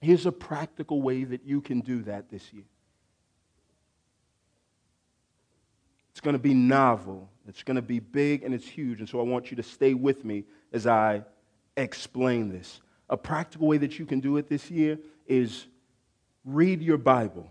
Here's 0.00 0.26
a 0.26 0.32
practical 0.32 1.02
way 1.02 1.24
that 1.24 1.44
you 1.44 1.60
can 1.60 1.80
do 1.80 2.02
that 2.02 2.30
this 2.30 2.52
year. 2.52 2.64
It's 6.10 6.20
going 6.20 6.34
to 6.34 6.40
be 6.40 6.54
novel, 6.54 7.30
it's 7.46 7.62
going 7.62 7.76
to 7.76 7.82
be 7.82 8.00
big, 8.00 8.42
and 8.42 8.52
it's 8.52 8.66
huge. 8.66 8.98
And 8.98 9.08
so 9.08 9.20
I 9.20 9.22
want 9.22 9.50
you 9.50 9.56
to 9.56 9.62
stay 9.62 9.94
with 9.94 10.24
me 10.24 10.44
as 10.72 10.86
I 10.86 11.22
explain 11.76 12.48
this. 12.48 12.80
A 13.08 13.16
practical 13.16 13.68
way 13.68 13.78
that 13.78 13.98
you 13.98 14.04
can 14.04 14.18
do 14.20 14.36
it 14.36 14.48
this 14.48 14.70
year 14.70 14.98
is 15.26 15.66
read 16.44 16.82
your 16.82 16.98
Bible 16.98 17.48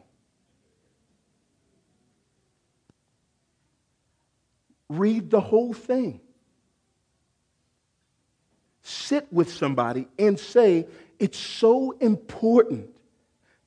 Read 4.89 5.29
the 5.29 5.41
whole 5.41 5.73
thing. 5.73 6.21
Sit 8.81 9.31
with 9.31 9.51
somebody 9.51 10.07
and 10.17 10.39
say, 10.39 10.87
It's 11.19 11.37
so 11.37 11.91
important 11.91 12.89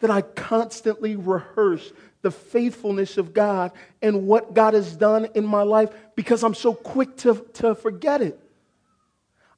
that 0.01 0.11
I 0.11 0.23
constantly 0.23 1.17
rehearse 1.17 1.93
the 2.23 2.31
faithfulness 2.31 3.19
of 3.19 3.33
God 3.33 3.73
and 4.03 4.27
what 4.27 4.55
God 4.55 4.75
has 4.75 4.97
done 4.97 5.29
in 5.35 5.45
my 5.45 5.63
life 5.63 5.91
because 6.17 6.43
I'm 6.43 6.55
so 6.55 6.75
quick 6.75 7.17
to, 7.19 7.47
to 7.55 7.75
forget 7.75 8.21
it. 8.21 8.39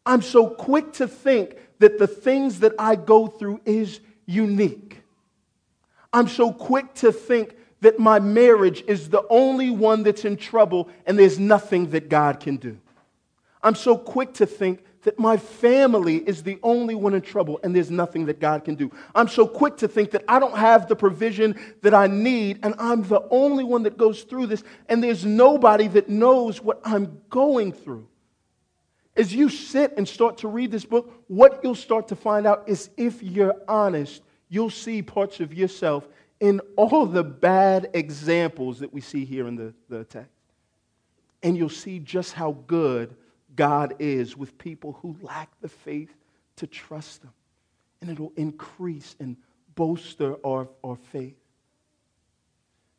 I'm 0.05 0.23
so 0.23 0.49
quick 0.49 0.95
to 0.95 1.09
think 1.09 1.57
that 1.79 1.99
the 1.99 2.07
things 2.07 2.61
that 2.61 2.73
I 2.79 2.97
go 2.97 3.27
through 3.27 3.61
is 3.65 4.01
unique. 4.27 5.01
I'm 6.13 6.29
so 6.29 6.53
quick 6.53 6.95
to 6.95 7.13
think 7.13 7.57
that 7.83 7.99
my 7.99 8.21
marriage 8.21 8.83
is 8.87 9.11
the 9.11 9.25
only 9.29 9.69
one 9.69 10.05
that's 10.05 10.25
in 10.25 10.37
trouble 10.37 10.89
and 11.05 11.19
there's 11.19 11.39
nothing 11.39 11.91
that 11.91 12.09
God 12.09 12.41
can 12.41 12.57
do. 12.57 12.79
I'm 13.63 13.75
so 13.75 13.97
quick 13.99 14.35
to 14.35 14.47
think 14.47 14.85
that 15.03 15.19
my 15.19 15.37
family 15.37 16.17
is 16.17 16.45
the 16.45 16.61
only 16.63 16.95
one 16.95 17.13
in 17.13 17.21
trouble 17.23 17.59
and 17.65 17.75
there's 17.75 17.91
nothing 17.91 18.27
that 18.27 18.39
God 18.39 18.65
can 18.65 18.77
do. 18.77 18.93
I'm 19.17 19.27
so 19.27 19.49
quick 19.49 19.79
to 19.79 19.89
think 19.89 20.13
that 20.13 20.23
I 20.29 20.39
don't 20.39 20.57
have 20.57 20.87
the 20.87 20.95
provision 20.95 21.59
that 21.83 21.93
I 21.93 22.07
need 22.07 22.61
and 22.63 22.77
I'm 22.79 23.03
the 23.03 23.27
only 23.31 23.65
one 23.65 23.83
that 23.83 23.99
goes 23.99 24.23
through 24.23 24.47
this 24.47 24.63
and 24.89 25.03
there's 25.03 25.25
nobody 25.25 25.89
that 25.89 26.09
knows 26.09 26.63
what 26.63 26.81
I'm 26.85 27.21
going 27.31 27.73
through. 27.73 28.07
As 29.17 29.35
you 29.35 29.49
sit 29.49 29.95
and 29.97 30.09
start 30.09 30.39
to 30.39 30.49
read 30.49 30.71
this 30.71 30.85
book, 30.85 31.25
what 31.27 31.61
you'll 31.65 31.75
start 31.75 32.09
to 32.09 32.17
find 32.17 32.47
out 32.47 32.69
is 32.69 32.91
if 32.97 33.23
you're 33.25 33.57
honest, 33.67 34.23
you'll 34.49 34.71
see 34.71 35.03
parts 35.03 35.41
of 35.41 35.53
yourself 35.53 36.09
in 36.43 36.59
all 36.75 37.07
the 37.07 37.23
bad 37.23 37.89
examples 37.95 38.81
that 38.81 38.93
we 38.93 39.01
see 39.01 39.25
here 39.25 39.47
in 39.47 39.55
the, 39.55 39.73
the 39.89 40.03
text. 40.03 40.29
And 41.41 41.57
you'll 41.57 41.69
see 41.69 42.01
just 42.01 42.33
how 42.33 42.57
good 42.67 43.15
God 43.55 43.95
is 44.01 44.37
with 44.37 44.59
people 44.59 44.99
who 45.01 45.17
lack 45.23 45.53
the 45.61 45.69
faith 45.69 46.13
to 46.57 46.67
trust 46.67 47.23
Him. 47.23 47.31
And 48.01 48.11
it'll 48.11 48.33
increase 48.35 49.15
and 49.21 49.37
bolster 49.77 50.35
our, 50.45 50.69
our 50.83 50.97
faith. 50.97 51.37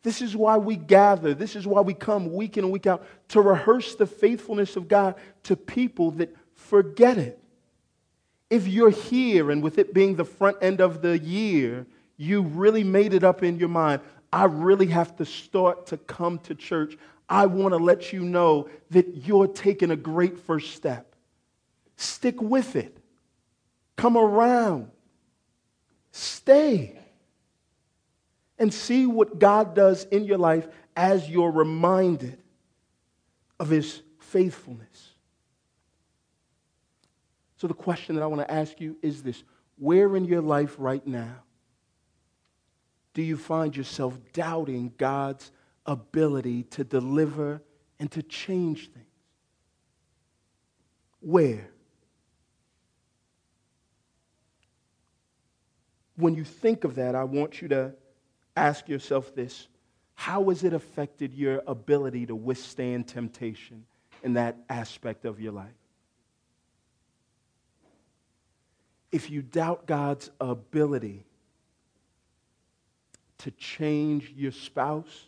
This 0.03 0.21
is 0.21 0.37
why 0.37 0.57
we 0.57 0.77
gather. 0.77 1.33
This 1.33 1.57
is 1.57 1.67
why 1.67 1.81
we 1.81 1.93
come 1.93 2.31
week 2.31 2.57
in 2.57 2.63
and 2.63 2.71
week 2.71 2.87
out 2.87 3.05
to 3.29 3.41
rehearse 3.41 3.95
the 3.95 4.05
faithfulness 4.05 4.77
of 4.77 4.87
God 4.87 5.15
to 5.43 5.57
people 5.57 6.11
that 6.11 6.33
forget 6.55 7.17
it. 7.17 7.37
If 8.49 8.69
you're 8.69 8.89
here 8.89 9.51
and 9.51 9.61
with 9.61 9.79
it 9.79 9.93
being 9.93 10.15
the 10.15 10.23
front 10.23 10.57
end 10.61 10.79
of 10.79 11.01
the 11.01 11.19
year, 11.19 11.87
you 12.17 12.41
really 12.41 12.83
made 12.83 13.13
it 13.13 13.23
up 13.23 13.43
in 13.43 13.57
your 13.57 13.69
mind. 13.69 14.01
I 14.31 14.45
really 14.45 14.87
have 14.87 15.15
to 15.17 15.25
start 15.25 15.87
to 15.87 15.97
come 15.97 16.39
to 16.39 16.55
church. 16.55 16.97
I 17.29 17.45
want 17.45 17.73
to 17.73 17.77
let 17.77 18.13
you 18.13 18.21
know 18.21 18.69
that 18.91 19.25
you're 19.27 19.47
taking 19.47 19.91
a 19.91 19.95
great 19.95 20.37
first 20.39 20.75
step. 20.75 21.15
Stick 21.95 22.41
with 22.41 22.75
it. 22.75 22.97
Come 23.95 24.17
around. 24.17 24.89
Stay. 26.11 26.99
And 28.57 28.73
see 28.73 29.05
what 29.05 29.39
God 29.39 29.75
does 29.75 30.05
in 30.05 30.25
your 30.25 30.37
life 30.37 30.67
as 30.95 31.29
you're 31.29 31.51
reminded 31.51 32.37
of 33.59 33.69
his 33.69 34.01
faithfulness. 34.19 35.09
So, 37.57 37.67
the 37.67 37.73
question 37.73 38.15
that 38.15 38.21
I 38.23 38.27
want 38.27 38.41
to 38.41 38.51
ask 38.51 38.79
you 38.81 38.97
is 39.01 39.23
this 39.23 39.43
Where 39.77 40.15
in 40.15 40.25
your 40.25 40.41
life 40.41 40.75
right 40.77 41.05
now 41.05 41.42
do 43.13 43.21
you 43.21 43.37
find 43.37 43.75
yourself 43.75 44.17
doubting 44.33 44.93
God's 44.97 45.51
ability 45.85 46.63
to 46.63 46.83
deliver 46.83 47.61
and 47.99 48.11
to 48.11 48.23
change 48.23 48.89
things? 48.91 49.05
Where? 51.19 51.69
When 56.15 56.35
you 56.35 56.43
think 56.43 56.83
of 56.83 56.95
that, 56.95 57.15
I 57.15 57.23
want 57.23 57.61
you 57.61 57.67
to 57.69 57.93
ask 58.55 58.87
yourself 58.89 59.33
this 59.35 59.67
How 60.15 60.49
has 60.49 60.63
it 60.63 60.73
affected 60.73 61.33
your 61.33 61.61
ability 61.67 62.25
to 62.27 62.35
withstand 62.35 63.07
temptation 63.07 63.85
in 64.23 64.33
that 64.33 64.57
aspect 64.69 65.25
of 65.25 65.39
your 65.39 65.53
life? 65.53 65.71
If 69.11 69.29
you 69.29 69.43
doubt 69.43 69.85
God's 69.85 70.31
ability, 70.41 71.25
to 73.43 73.51
change 73.51 74.33
your 74.35 74.51
spouse, 74.51 75.27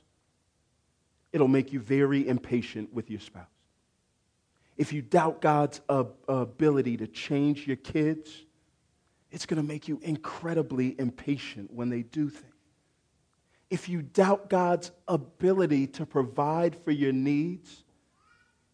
it'll 1.32 1.48
make 1.48 1.72
you 1.72 1.80
very 1.80 2.28
impatient 2.28 2.94
with 2.94 3.10
your 3.10 3.20
spouse. 3.20 3.48
if 4.78 4.92
you 4.92 5.02
doubt 5.02 5.42
God's 5.42 5.82
ability 5.88 6.98
to 6.98 7.08
change 7.08 7.66
your 7.66 7.78
kids, 7.78 8.44
it's 9.32 9.46
going 9.46 9.62
to 9.62 9.68
make 9.68 9.88
you 9.88 10.00
incredibly 10.04 10.96
impatient 11.00 11.74
when 11.74 11.90
they 11.90 12.04
do 12.04 12.30
things. 12.30 12.52
If 13.70 13.90
you 13.90 14.02
doubt 14.02 14.50
God's 14.50 14.92
ability 15.08 15.88
to 15.88 16.06
provide 16.06 16.76
for 16.76 16.92
your 16.92 17.14
needs, 17.14 17.84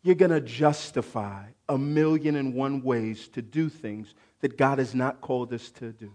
you're 0.03 0.15
going 0.15 0.31
to 0.31 0.41
justify 0.41 1.45
a 1.69 1.77
million 1.77 2.35
and 2.35 2.53
one 2.53 2.81
ways 2.81 3.27
to 3.29 3.41
do 3.41 3.69
things 3.69 4.13
that 4.41 4.57
God 4.57 4.79
has 4.79 4.93
not 4.93 5.21
called 5.21 5.53
us 5.53 5.69
to 5.71 5.91
do. 5.91 6.11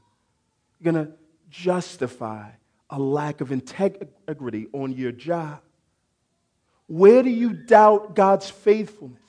You're 0.79 0.93
going 0.93 1.07
to 1.07 1.13
justify 1.49 2.51
a 2.91 2.99
lack 2.99 3.41
of 3.41 3.53
integrity 3.53 4.69
on 4.73 4.93
your 4.93 5.13
job. 5.13 5.61
Where 6.87 7.23
do 7.23 7.31
you 7.31 7.53
doubt 7.53 8.15
God's 8.15 8.49
faithfulness? 8.49 9.21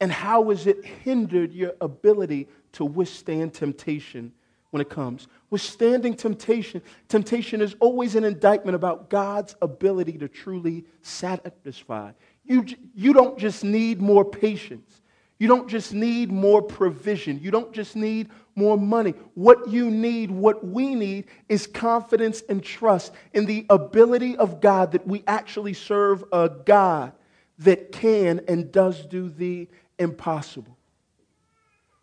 And 0.00 0.12
how 0.12 0.50
has 0.50 0.66
it 0.66 0.84
hindered 0.84 1.52
your 1.52 1.72
ability 1.80 2.48
to 2.72 2.84
withstand 2.84 3.52
temptation 3.52 4.32
when 4.70 4.80
it 4.80 4.88
comes? 4.88 5.26
Withstanding 5.50 6.14
temptation, 6.14 6.82
temptation 7.08 7.60
is 7.60 7.74
always 7.80 8.14
an 8.14 8.22
indictment 8.22 8.76
about 8.76 9.10
God's 9.10 9.56
ability 9.60 10.18
to 10.18 10.28
truly 10.28 10.84
satisfy. 11.02 12.12
You, 12.44 12.64
you 12.94 13.12
don't 13.12 13.38
just 13.38 13.64
need 13.64 14.00
more 14.00 14.24
patience. 14.24 15.02
You 15.38 15.48
don't 15.48 15.68
just 15.68 15.92
need 15.92 16.30
more 16.30 16.62
provision. 16.62 17.40
You 17.40 17.50
don't 17.50 17.72
just 17.72 17.96
need 17.96 18.28
more 18.58 18.76
money. 18.76 19.14
What 19.34 19.68
you 19.68 19.90
need, 19.90 20.30
what 20.30 20.66
we 20.66 20.94
need, 20.94 21.26
is 21.48 21.66
confidence 21.66 22.42
and 22.48 22.62
trust 22.62 23.12
in 23.32 23.46
the 23.46 23.64
ability 23.70 24.36
of 24.36 24.60
God 24.60 24.92
that 24.92 25.06
we 25.06 25.22
actually 25.26 25.74
serve 25.74 26.24
a 26.32 26.48
God 26.48 27.12
that 27.60 27.92
can 27.92 28.42
and 28.48 28.70
does 28.70 29.06
do 29.06 29.28
the 29.28 29.68
impossible. 29.98 30.76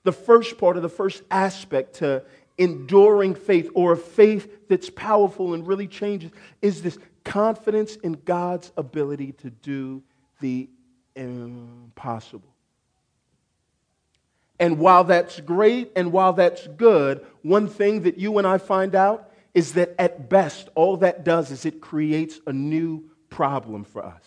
The 0.04 0.12
first 0.12 0.58
part 0.58 0.78
of 0.78 0.84
the 0.84 0.90
first 0.90 1.24
aspect 1.30 1.96
to 1.96 2.24
enduring 2.58 3.36
faith 3.36 3.70
or 3.74 3.94
a 3.94 3.98
faith 3.98 4.68
that's 4.70 4.90
powerful 4.90 5.54
and 5.54 5.68
really 5.68 5.88
changes 5.88 6.32
is 6.62 6.82
this 6.82 6.98
confidence 7.24 7.98
in 7.98 8.14
God's 8.24 8.72
ability 8.78 9.34
to 9.34 9.50
do 9.50 10.02
the 10.40 10.70
impossible. 11.16 12.55
And 14.60 14.80
while 14.80 15.04
that's 15.04 15.40
great 15.42 15.92
and 15.96 16.12
while 16.12 16.34
that's 16.34 16.68
good, 16.68 17.26
one 17.42 17.68
thing 17.68 18.04
that 18.04 18.18
you 18.18 18.38
and 18.38 18.48
I 18.48 18.58
find 18.58 18.96
out 18.96 19.32
is 19.54 19.74
that 19.74 19.96
at 20.00 20.30
best, 20.30 20.70
all 20.76 20.98
that 20.98 21.24
does 21.24 21.52
is 21.52 21.66
it 21.66 21.82
creates 21.82 22.40
a 22.48 22.54
new 22.54 23.10
problem 23.30 23.84
for 23.84 24.04
us. 24.06 24.24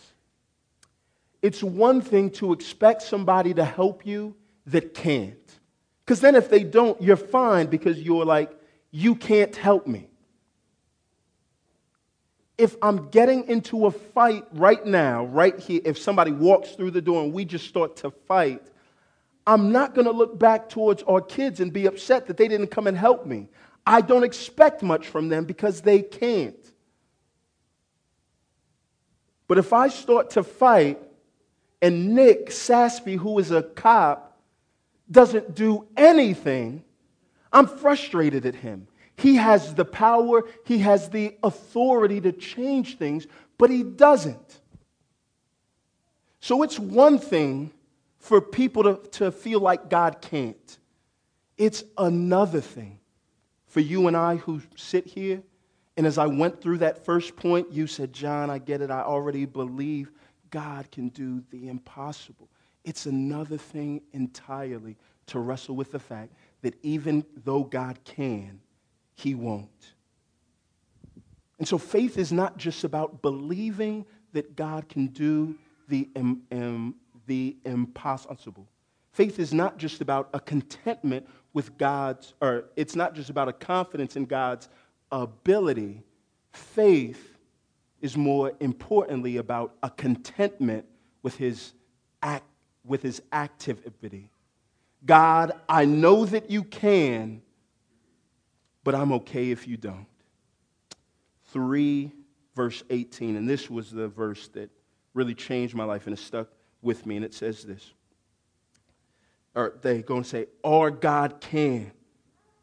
It's 1.41 1.63
one 1.63 2.01
thing 2.01 2.31
to 2.31 2.53
expect 2.53 3.01
somebody 3.01 3.53
to 3.53 3.63
help 3.63 4.05
you 4.05 4.35
that 4.67 4.93
can't. 4.93 5.59
Because 6.05 6.21
then 6.21 6.35
if 6.35 6.49
they 6.49 6.63
don't, 6.63 7.01
you're 7.01 7.15
fine 7.15 7.67
because 7.67 7.99
you're 8.01 8.25
like, 8.25 8.51
you 8.91 9.15
can't 9.15 9.55
help 9.55 9.87
me. 9.87 10.09
If 12.57 12.75
I'm 12.81 13.09
getting 13.09 13.47
into 13.47 13.85
a 13.85 13.91
fight 13.91 14.43
right 14.51 14.83
now, 14.85 15.25
right 15.25 15.57
here, 15.57 15.81
if 15.85 15.97
somebody 15.97 16.31
walks 16.31 16.71
through 16.71 16.91
the 16.91 17.01
door 17.01 17.23
and 17.23 17.31
we 17.31 17.45
just 17.45 17.67
start 17.67 17.95
to 17.97 18.11
fight, 18.11 18.61
I'm 19.49 19.71
not 19.71 19.95
going 19.95 20.05
to 20.05 20.11
look 20.11 20.37
back 20.37 20.69
towards 20.69 21.01
our 21.03 21.21
kids 21.21 21.59
and 21.59 21.73
be 21.73 21.87
upset 21.87 22.27
that 22.27 22.37
they 22.37 22.47
didn't 22.47 22.67
come 22.67 22.85
and 22.85 22.95
help 22.95 23.25
me. 23.25 23.49
I 23.83 24.01
don't 24.01 24.23
expect 24.23 24.83
much 24.83 25.07
from 25.07 25.29
them 25.29 25.45
because 25.45 25.81
they 25.81 26.03
can't. 26.03 26.55
But 29.47 29.57
if 29.57 29.73
I 29.73 29.87
start 29.87 30.29
to 30.31 30.43
fight 30.43 30.99
and 31.81 32.13
Nick 32.13 32.51
Saspy, 32.51 33.17
who 33.17 33.39
is 33.39 33.49
a 33.49 33.63
cop, 33.63 34.39
doesn't 35.09 35.55
do 35.55 35.87
anything, 35.97 36.83
I'm 37.51 37.65
frustrated 37.65 38.45
at 38.45 38.53
him. 38.53 38.87
He 39.15 39.37
has 39.37 39.73
the 39.73 39.83
power, 39.83 40.43
he 40.63 40.77
has 40.77 41.09
the 41.09 41.35
authority 41.41 42.21
to 42.21 42.31
change 42.33 42.99
things, 42.99 43.25
but 43.57 43.71
he 43.71 43.81
doesn't. 43.81 44.59
So 46.39 46.61
it's 46.61 46.77
one 46.77 47.17
thing 47.17 47.71
for 48.19 48.41
people 48.41 48.83
to, 48.83 49.09
to 49.11 49.31
feel 49.31 49.59
like 49.59 49.89
God 49.89 50.21
can't. 50.21 50.77
It's 51.57 51.83
another 51.97 52.61
thing 52.61 52.99
for 53.67 53.79
you 53.79 54.07
and 54.07 54.15
I 54.15 54.37
who 54.37 54.61
sit 54.75 55.07
here. 55.07 55.41
And 55.97 56.05
as 56.05 56.17
I 56.17 56.27
went 56.27 56.61
through 56.61 56.79
that 56.79 57.03
first 57.05 57.35
point, 57.35 57.71
you 57.71 57.87
said, 57.87 58.13
John, 58.13 58.49
I 58.49 58.57
get 58.57 58.81
it. 58.81 58.91
I 58.91 59.01
already 59.01 59.45
believe 59.45 60.11
God 60.49 60.89
can 60.91 61.09
do 61.09 61.43
the 61.51 61.67
impossible. 61.67 62.49
It's 62.83 63.05
another 63.05 63.57
thing 63.57 64.01
entirely 64.13 64.97
to 65.27 65.39
wrestle 65.39 65.75
with 65.75 65.91
the 65.91 65.99
fact 65.99 66.33
that 66.61 66.75
even 66.83 67.25
though 67.43 67.63
God 67.63 67.99
can, 68.03 68.61
He 69.15 69.35
won't. 69.35 69.93
And 71.57 71.67
so 71.67 71.77
faith 71.77 72.17
is 72.17 72.31
not 72.31 72.57
just 72.57 72.83
about 72.83 73.21
believing 73.21 74.05
that 74.31 74.55
God 74.55 74.87
can 74.87 75.07
do 75.07 75.55
the, 75.89 76.07
um, 76.15 76.41
um, 76.51 76.95
the 77.29 77.55
impossible. 77.63 78.67
Faith 79.11 79.37
is 79.37 79.53
not 79.53 79.77
just 79.77 80.01
about 80.01 80.29
a 80.33 80.39
contentment 80.39 81.27
with 81.53 81.77
God's, 81.77 82.33
or 82.41 82.65
it's 82.75 82.95
not 82.95 83.13
just 83.13 83.29
about 83.29 83.47
a 83.47 83.53
confidence 83.53 84.15
in 84.15 84.25
God's 84.25 84.67
ability. 85.11 86.01
Faith 86.51 87.37
is 88.01 88.17
more 88.17 88.53
importantly 88.59 89.37
about 89.37 89.75
a 89.83 89.91
contentment 89.91 90.85
with 91.21 91.37
his, 91.37 91.73
act, 92.23 92.45
with 92.83 93.03
his 93.03 93.21
activity. 93.31 94.31
God, 95.05 95.51
I 95.69 95.85
know 95.85 96.25
that 96.25 96.49
you 96.49 96.63
can, 96.63 97.43
but 98.83 98.95
I'm 98.95 99.11
okay 99.13 99.51
if 99.51 99.67
you 99.67 99.77
don't. 99.77 100.07
3, 101.51 102.11
verse 102.55 102.83
18, 102.89 103.35
and 103.35 103.47
this 103.47 103.69
was 103.69 103.91
the 103.91 104.07
verse 104.07 104.47
that 104.49 104.71
really 105.13 105.35
changed 105.35 105.75
my 105.75 105.83
life 105.83 106.07
and 106.07 106.17
it 106.17 106.19
stuck 106.19 106.47
with 106.81 107.05
me, 107.05 107.15
and 107.17 107.25
it 107.25 107.33
says 107.33 107.63
this. 107.63 107.93
Or 109.55 109.77
they 109.81 110.01
go 110.01 110.17
and 110.17 110.25
say, 110.25 110.47
Our 110.63 110.91
God 110.91 111.41
can. 111.41 111.91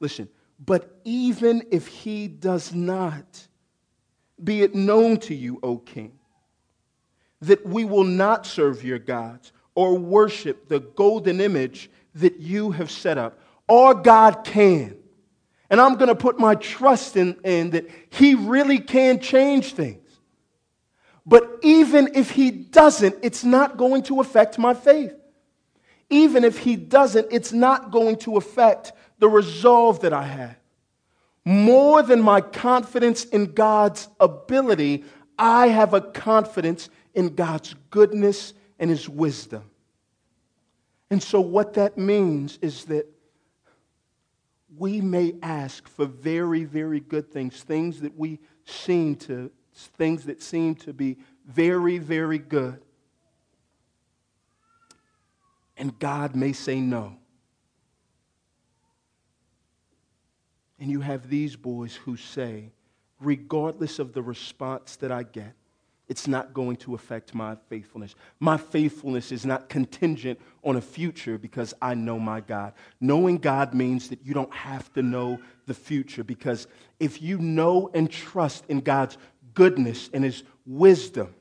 Listen, 0.00 0.28
but 0.64 1.00
even 1.04 1.66
if 1.70 1.86
he 1.86 2.28
does 2.28 2.72
not, 2.74 3.46
be 4.42 4.62
it 4.62 4.74
known 4.74 5.18
to 5.18 5.34
you, 5.34 5.58
O 5.62 5.78
king, 5.78 6.18
that 7.40 7.66
we 7.66 7.84
will 7.84 8.04
not 8.04 8.46
serve 8.46 8.84
your 8.84 8.98
gods 8.98 9.52
or 9.74 9.98
worship 9.98 10.68
the 10.68 10.80
golden 10.80 11.40
image 11.40 11.90
that 12.14 12.38
you 12.38 12.70
have 12.70 12.90
set 12.90 13.18
up. 13.18 13.38
Our 13.68 13.94
God 13.94 14.44
can. 14.44 14.96
And 15.68 15.80
I'm 15.80 15.96
going 15.96 16.08
to 16.08 16.14
put 16.14 16.38
my 16.38 16.54
trust 16.54 17.16
in, 17.16 17.36
in 17.44 17.70
that 17.70 17.88
he 18.10 18.34
really 18.34 18.78
can 18.78 19.20
change 19.20 19.74
things. 19.74 20.05
But 21.26 21.58
even 21.62 22.10
if 22.14 22.30
he 22.30 22.52
doesn't, 22.52 23.16
it's 23.22 23.42
not 23.42 23.76
going 23.76 24.04
to 24.04 24.20
affect 24.20 24.58
my 24.58 24.74
faith. 24.74 25.12
Even 26.08 26.44
if 26.44 26.58
he 26.58 26.76
doesn't, 26.76 27.26
it's 27.32 27.52
not 27.52 27.90
going 27.90 28.16
to 28.18 28.36
affect 28.36 28.92
the 29.18 29.28
resolve 29.28 30.00
that 30.00 30.12
I 30.12 30.22
have. 30.22 30.56
More 31.44 32.02
than 32.02 32.22
my 32.22 32.40
confidence 32.40 33.24
in 33.24 33.52
God's 33.52 34.08
ability, 34.20 35.04
I 35.36 35.68
have 35.68 35.94
a 35.94 36.00
confidence 36.00 36.88
in 37.14 37.34
God's 37.34 37.74
goodness 37.90 38.54
and 38.78 38.88
his 38.88 39.08
wisdom. 39.08 39.64
And 41.10 41.22
so, 41.22 41.40
what 41.40 41.74
that 41.74 41.98
means 41.98 42.58
is 42.62 42.84
that 42.86 43.06
we 44.76 45.00
may 45.00 45.34
ask 45.42 45.88
for 45.88 46.06
very, 46.06 46.64
very 46.64 47.00
good 47.00 47.32
things, 47.32 47.62
things 47.62 48.00
that 48.00 48.16
we 48.16 48.38
seem 48.64 49.14
to 49.16 49.50
things 49.76 50.24
that 50.24 50.42
seem 50.42 50.74
to 50.76 50.92
be 50.92 51.18
very, 51.46 51.98
very 51.98 52.38
good. 52.38 52.80
And 55.76 55.98
God 55.98 56.34
may 56.34 56.52
say 56.52 56.80
no. 56.80 57.18
And 60.78 60.90
you 60.90 61.00
have 61.00 61.28
these 61.28 61.56
boys 61.56 61.94
who 61.94 62.16
say, 62.16 62.72
regardless 63.20 63.98
of 63.98 64.12
the 64.12 64.22
response 64.22 64.96
that 64.96 65.12
I 65.12 65.22
get, 65.22 65.54
it's 66.08 66.28
not 66.28 66.54
going 66.54 66.76
to 66.76 66.94
affect 66.94 67.34
my 67.34 67.56
faithfulness. 67.68 68.14
My 68.38 68.56
faithfulness 68.56 69.32
is 69.32 69.44
not 69.44 69.68
contingent 69.68 70.38
on 70.62 70.76
a 70.76 70.80
future 70.80 71.36
because 71.36 71.74
I 71.82 71.94
know 71.94 72.18
my 72.20 72.40
God. 72.40 72.74
Knowing 73.00 73.38
God 73.38 73.74
means 73.74 74.08
that 74.10 74.24
you 74.24 74.32
don't 74.32 74.52
have 74.54 74.92
to 74.92 75.02
know 75.02 75.40
the 75.66 75.74
future 75.74 76.22
because 76.22 76.68
if 77.00 77.20
you 77.20 77.38
know 77.38 77.90
and 77.92 78.08
trust 78.08 78.64
in 78.68 78.80
God's 78.80 79.18
goodness 79.56 80.08
and 80.12 80.22
his 80.22 80.44
wisdom. 80.64 81.34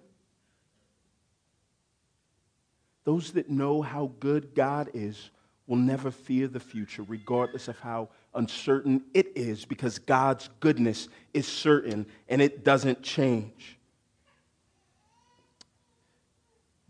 Those 3.04 3.34
that 3.34 3.51
know 3.51 3.84
how 3.84 4.12
good 4.19 4.56
God 4.56 4.89
is 4.95 5.30
will 5.67 5.78
never 5.78 6.10
fear 6.10 6.47
the 6.47 6.60
future, 6.60 7.04
regardless 7.04 7.67
of 7.67 7.78
how 7.78 8.10
uncertain 8.34 9.04
it 9.13 9.32
is, 9.36 9.65
because 9.65 9.99
God's 9.99 10.49
goodness 10.60 11.10
is 11.32 11.45
certain 11.45 12.08
and 12.28 12.41
it 12.41 12.63
doesn't 12.63 13.04
change. 13.04 13.78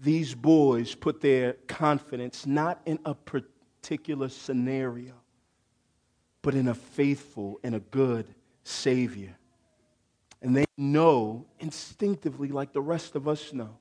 these 0.05 0.35
boys 0.35 0.93
put 0.93 1.21
their 1.21 1.53
confidence 1.67 2.45
not 2.45 2.81
in 2.85 2.99
a 3.05 3.13
particular 3.15 4.29
scenario, 4.29 5.13
but 6.41 6.53
in 6.53 6.67
a 6.67 6.75
faithful 6.75 7.59
and 7.63 7.75
a 7.75 7.79
good 7.79 8.33
Savior. 8.63 9.35
And 10.45 10.55
they 10.55 10.65
know 10.77 11.47
instinctively, 11.59 12.49
like 12.49 12.71
the 12.71 12.79
rest 12.79 13.15
of 13.15 13.27
us 13.27 13.51
know, 13.51 13.79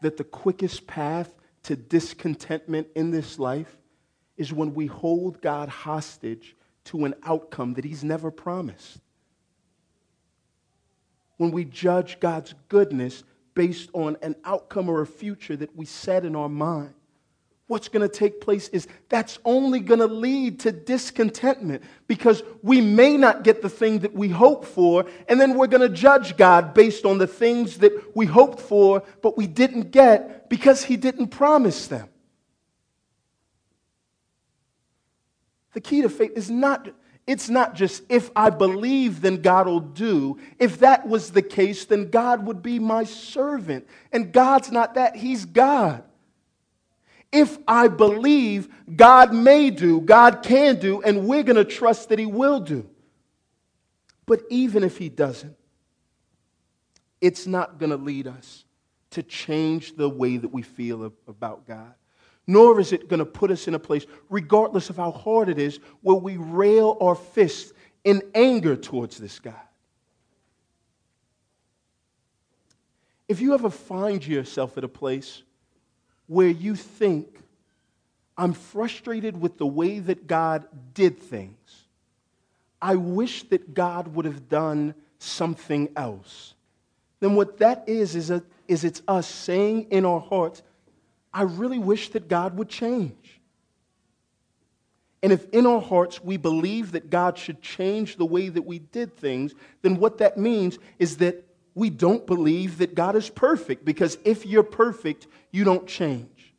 that 0.00 0.16
the 0.16 0.24
quickest 0.24 0.86
path 0.86 1.34
to 1.64 1.76
discontentment 1.76 2.86
in 2.94 3.10
this 3.10 3.38
life 3.38 3.76
is 4.38 4.54
when 4.54 4.72
we 4.72 4.86
hold 4.86 5.42
God 5.42 5.68
hostage 5.68 6.56
to 6.84 7.04
an 7.04 7.14
outcome 7.24 7.74
that 7.74 7.84
He's 7.84 8.02
never 8.02 8.30
promised. 8.30 9.00
When 11.36 11.50
we 11.50 11.66
judge 11.66 12.20
God's 12.20 12.54
goodness 12.68 13.22
based 13.52 13.90
on 13.92 14.16
an 14.22 14.34
outcome 14.46 14.88
or 14.88 15.02
a 15.02 15.06
future 15.06 15.56
that 15.56 15.76
we 15.76 15.84
set 15.84 16.24
in 16.24 16.34
our 16.34 16.48
mind 16.48 16.94
what's 17.68 17.88
going 17.88 18.08
to 18.08 18.14
take 18.14 18.40
place 18.40 18.68
is 18.68 18.86
that's 19.08 19.38
only 19.44 19.80
going 19.80 19.98
to 20.00 20.06
lead 20.06 20.60
to 20.60 20.72
discontentment 20.72 21.82
because 22.06 22.42
we 22.62 22.80
may 22.80 23.16
not 23.16 23.42
get 23.42 23.60
the 23.60 23.68
thing 23.68 24.00
that 24.00 24.14
we 24.14 24.28
hope 24.28 24.64
for, 24.64 25.04
and 25.28 25.40
then 25.40 25.54
we're 25.54 25.66
going 25.66 25.80
to 25.88 25.94
judge 25.94 26.36
God 26.36 26.74
based 26.74 27.04
on 27.04 27.18
the 27.18 27.26
things 27.26 27.78
that 27.78 28.16
we 28.16 28.26
hoped 28.26 28.60
for 28.60 29.02
but 29.22 29.36
we 29.36 29.46
didn't 29.46 29.90
get 29.90 30.48
because 30.48 30.84
He 30.84 30.96
didn't 30.96 31.28
promise 31.28 31.88
them. 31.88 32.08
The 35.72 35.80
key 35.80 36.02
to 36.02 36.08
faith 36.08 36.32
is 36.36 36.50
not. 36.50 36.88
It's 37.26 37.50
not 37.50 37.74
just 37.74 38.04
if 38.08 38.30
I 38.36 38.50
believe, 38.50 39.20
then 39.20 39.42
God 39.42 39.66
will 39.66 39.80
do. 39.80 40.38
If 40.60 40.78
that 40.78 41.08
was 41.08 41.32
the 41.32 41.42
case, 41.42 41.84
then 41.84 42.08
God 42.08 42.46
would 42.46 42.62
be 42.62 42.78
my 42.78 43.02
servant. 43.02 43.86
And 44.12 44.32
God's 44.32 44.70
not 44.70 44.94
that, 44.94 45.16
He's 45.16 45.44
God. 45.44 46.04
If 47.32 47.58
I 47.66 47.88
believe, 47.88 48.68
God 48.94 49.34
may 49.34 49.70
do, 49.70 50.00
God 50.00 50.42
can 50.42 50.78
do, 50.78 51.02
and 51.02 51.26
we're 51.26 51.42
going 51.42 51.56
to 51.56 51.64
trust 51.64 52.08
that 52.08 52.18
He 52.18 52.26
will 52.26 52.60
do. 52.60 52.88
But 54.26 54.42
even 54.48 54.84
if 54.84 54.98
He 54.98 55.08
doesn't, 55.08 55.56
it's 57.20 57.46
not 57.46 57.78
going 57.78 57.90
to 57.90 57.96
lead 57.96 58.26
us 58.26 58.64
to 59.10 59.22
change 59.22 59.96
the 59.96 60.08
way 60.08 60.36
that 60.36 60.52
we 60.52 60.62
feel 60.62 61.12
about 61.26 61.66
God. 61.66 61.94
Nor 62.46 62.78
is 62.78 62.92
it 62.92 63.08
going 63.08 63.18
to 63.18 63.26
put 63.26 63.50
us 63.50 63.66
in 63.66 63.74
a 63.74 63.78
place, 63.78 64.06
regardless 64.30 64.90
of 64.90 64.96
how 64.96 65.10
hard 65.10 65.48
it 65.48 65.58
is, 65.58 65.80
where 66.02 66.16
we 66.16 66.36
rail 66.36 66.96
our 67.00 67.14
fists 67.14 67.72
in 68.04 68.22
anger 68.34 68.76
towards 68.76 69.18
this 69.18 69.40
God. 69.40 69.54
If 73.28 73.40
you 73.40 73.54
ever 73.54 73.70
find 73.70 74.24
yourself 74.24 74.78
at 74.78 74.84
a 74.84 74.88
place 74.88 75.42
where 76.26 76.48
you 76.48 76.74
think, 76.74 77.40
I'm 78.36 78.52
frustrated 78.52 79.40
with 79.40 79.58
the 79.58 79.66
way 79.66 79.98
that 79.98 80.26
God 80.26 80.66
did 80.92 81.20
things. 81.20 81.84
I 82.80 82.96
wish 82.96 83.44
that 83.44 83.74
God 83.74 84.14
would 84.14 84.24
have 84.26 84.48
done 84.48 84.94
something 85.18 85.88
else. 85.96 86.54
Then 87.20 87.34
what 87.34 87.58
that 87.58 87.84
is, 87.88 88.14
is, 88.14 88.30
a, 88.30 88.42
is 88.68 88.84
it's 88.84 89.02
us 89.08 89.26
saying 89.26 89.88
in 89.90 90.04
our 90.04 90.20
hearts, 90.20 90.62
I 91.32 91.42
really 91.42 91.78
wish 91.78 92.10
that 92.10 92.28
God 92.28 92.56
would 92.56 92.68
change. 92.68 93.40
And 95.22 95.32
if 95.32 95.48
in 95.50 95.66
our 95.66 95.80
hearts 95.80 96.22
we 96.22 96.36
believe 96.36 96.92
that 96.92 97.10
God 97.10 97.38
should 97.38 97.62
change 97.62 98.16
the 98.16 98.26
way 98.26 98.48
that 98.48 98.62
we 98.62 98.78
did 98.78 99.16
things, 99.16 99.54
then 99.82 99.96
what 99.96 100.18
that 100.18 100.36
means 100.36 100.78
is 100.98 101.16
that 101.16 101.45
we 101.76 101.90
don't 101.90 102.26
believe 102.26 102.78
that 102.78 102.94
God 102.94 103.14
is 103.16 103.28
perfect 103.28 103.84
because 103.84 104.16
if 104.24 104.46
you're 104.46 104.62
perfect, 104.62 105.28
you 105.52 105.62
don't 105.62 105.86
change. 105.86 106.54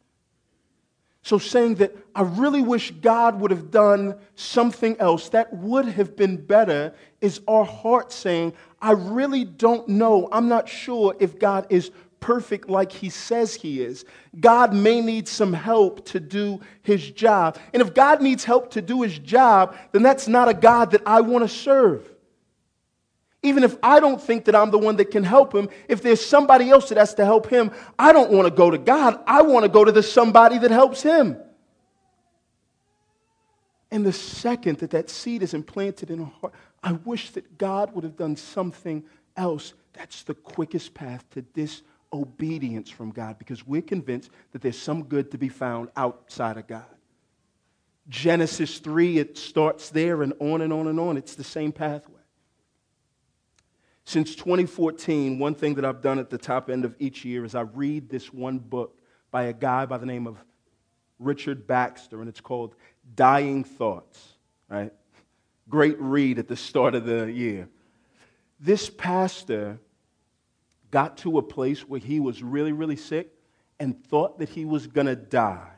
So, 1.24 1.40
saying 1.40 1.76
that 1.76 1.94
I 2.16 2.22
really 2.22 2.62
wish 2.62 2.92
God 2.92 3.42
would 3.42 3.52
have 3.52 3.72
done 3.72 4.16
something 4.36 4.96
else 5.00 5.30
that 5.30 5.52
would 5.52 5.86
have 5.86 6.16
been 6.16 6.38
better 6.38 6.94
is 7.20 7.42
our 7.48 7.66
heart 7.66 8.14
saying, 8.14 8.54
I 8.80 8.92
really 8.92 9.44
don't 9.44 9.90
know. 9.90 10.30
I'm 10.32 10.48
not 10.48 10.70
sure 10.70 11.16
if 11.20 11.40
God 11.40 11.66
is 11.70 11.92
perfect 12.20 12.70
like 12.70 12.92
he 12.92 13.10
says 13.10 13.56
he 13.56 13.82
is. 13.82 14.06
God 14.40 14.72
may 14.72 15.02
need 15.02 15.28
some 15.28 15.52
help 15.52 16.06
to 16.06 16.20
do 16.20 16.62
his 16.84 17.10
job. 17.10 17.58
And 17.74 17.82
if 17.82 17.96
God 17.96 18.22
needs 18.22 18.44
help 18.44 18.70
to 18.72 18.84
do 18.84 19.02
his 19.02 19.18
job, 19.18 19.76
then 19.92 20.04
that's 20.04 20.28
not 20.28 20.48
a 20.48 20.54
God 20.54 20.92
that 20.92 21.02
I 21.08 21.22
want 21.22 21.44
to 21.44 21.50
serve. 21.50 22.08
Even 23.48 23.64
if 23.64 23.78
I 23.82 24.00
don't 24.00 24.22
think 24.22 24.46
that 24.46 24.56
I'm 24.56 24.72
the 24.72 24.78
one 24.78 24.98
that 24.98 25.12
can 25.12 25.24
help 25.24 25.56
him, 25.56 25.70
if 25.88 26.02
there's 26.02 26.24
somebody 26.24 26.70
else 26.70 26.90
that 26.90 26.98
has 26.98 27.14
to 27.16 27.26
help 27.26 27.50
him, 27.50 27.72
I 27.98 28.12
don't 28.12 28.32
want 28.32 28.46
to 28.46 28.54
go 28.54 28.70
to 28.70 28.78
God. 28.78 29.20
I 29.26 29.42
want 29.42 29.64
to 29.64 29.70
go 29.70 29.86
to 29.86 29.92
the 29.92 30.04
somebody 30.04 30.58
that 30.58 30.72
helps 30.72 31.02
him. 31.02 31.38
And 33.90 34.06
the 34.06 34.12
second 34.14 34.80
that 34.80 34.92
that 34.92 35.10
seed 35.10 35.42
is 35.44 35.54
implanted 35.54 36.12
in 36.12 36.20
our 36.20 36.32
heart, 36.42 36.54
I 36.84 36.92
wish 36.92 37.32
that 37.32 37.58
God 37.58 37.94
would 37.94 38.04
have 38.04 38.18
done 38.18 38.36
something 38.36 39.04
else. 39.38 39.74
That's 39.94 40.24
the 40.24 40.34
quickest 40.34 40.94
path 40.94 41.24
to 41.32 41.42
disobedience 41.42 42.90
from 42.90 43.12
God 43.12 43.40
because 43.40 43.66
we're 43.66 43.82
convinced 43.82 44.30
that 44.52 44.62
there's 44.62 44.78
some 44.78 45.04
good 45.04 45.32
to 45.32 45.38
be 45.38 45.50
found 45.50 45.90
outside 45.96 46.58
of 46.58 46.68
God. 46.68 46.86
Genesis 48.10 48.80
3, 48.80 49.20
it 49.20 49.38
starts 49.38 49.90
there 49.90 50.22
and 50.22 50.34
on 50.40 50.62
and 50.62 50.74
on 50.74 50.88
and 50.88 51.00
on. 51.00 51.18
It's 51.18 51.36
the 51.36 51.44
same 51.44 51.72
pathway. 51.72 52.17
Since 54.08 54.36
2014, 54.36 55.38
one 55.38 55.54
thing 55.54 55.76
that 55.76 55.84
I've 55.84 56.02
done 56.02 56.18
at 56.18 56.30
the 56.30 56.38
top 56.38 56.70
end 56.70 56.86
of 56.86 56.96
each 56.98 57.26
year 57.26 57.44
is 57.44 57.56
I 57.56 57.64
read 57.64 58.08
this 58.08 58.32
one 58.32 58.58
book 58.58 58.98
by 59.32 59.44
a 59.44 59.54
guy 59.54 59.86
by 59.86 59.98
the 59.98 60.06
name 60.06 60.28
of 60.28 60.38
Richard 61.20 61.68
Baxter, 61.68 62.22
and 62.22 62.30
it's 62.30 62.40
called 62.40 62.76
Dying 63.16 63.66
Thoughts, 63.66 64.36
right? 64.70 64.94
Great 65.68 66.00
read 66.00 66.40
at 66.40 66.48
the 66.48 66.56
start 66.56 66.96
of 66.96 67.04
the 67.04 67.30
year. 67.30 67.68
This 68.62 68.90
pastor 68.90 69.78
got 70.90 71.18
to 71.18 71.38
a 71.38 71.42
place 71.42 71.82
where 71.82 72.00
he 72.00 72.22
was 72.22 72.42
really, 72.42 72.72
really 72.72 72.96
sick 72.96 73.34
and 73.78 74.02
thought 74.06 74.40
that 74.40 74.48
he 74.48 74.64
was 74.64 74.88
going 74.88 75.08
to 75.08 75.18
die. 75.18 75.72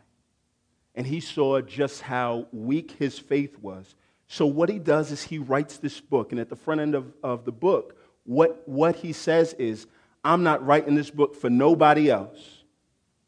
And 0.94 1.08
he 1.08 1.20
saw 1.20 1.62
just 1.62 2.02
how 2.02 2.46
weak 2.52 2.92
his 2.92 3.18
faith 3.18 3.58
was. 3.58 3.96
So, 4.28 4.46
what 4.46 4.70
he 4.70 4.78
does 4.78 5.10
is 5.10 5.24
he 5.24 5.39
writes 5.39 5.78
this 5.78 6.00
book, 6.00 6.32
and 6.32 6.39
at 6.39 6.50
the 6.50 6.56
front 6.56 6.80
end 6.80 6.94
of, 6.94 7.12
of 7.24 7.46
the 7.46 7.52
book, 7.52 7.96
what, 8.30 8.62
what 8.68 8.96
he 8.96 9.12
says 9.12 9.54
is, 9.54 9.88
I'm 10.24 10.44
not 10.44 10.63
writing 10.63 10.94
this 10.94 11.10
book 11.10 11.36
for 11.36 11.50
nobody 11.50 12.12
else. 12.12 12.38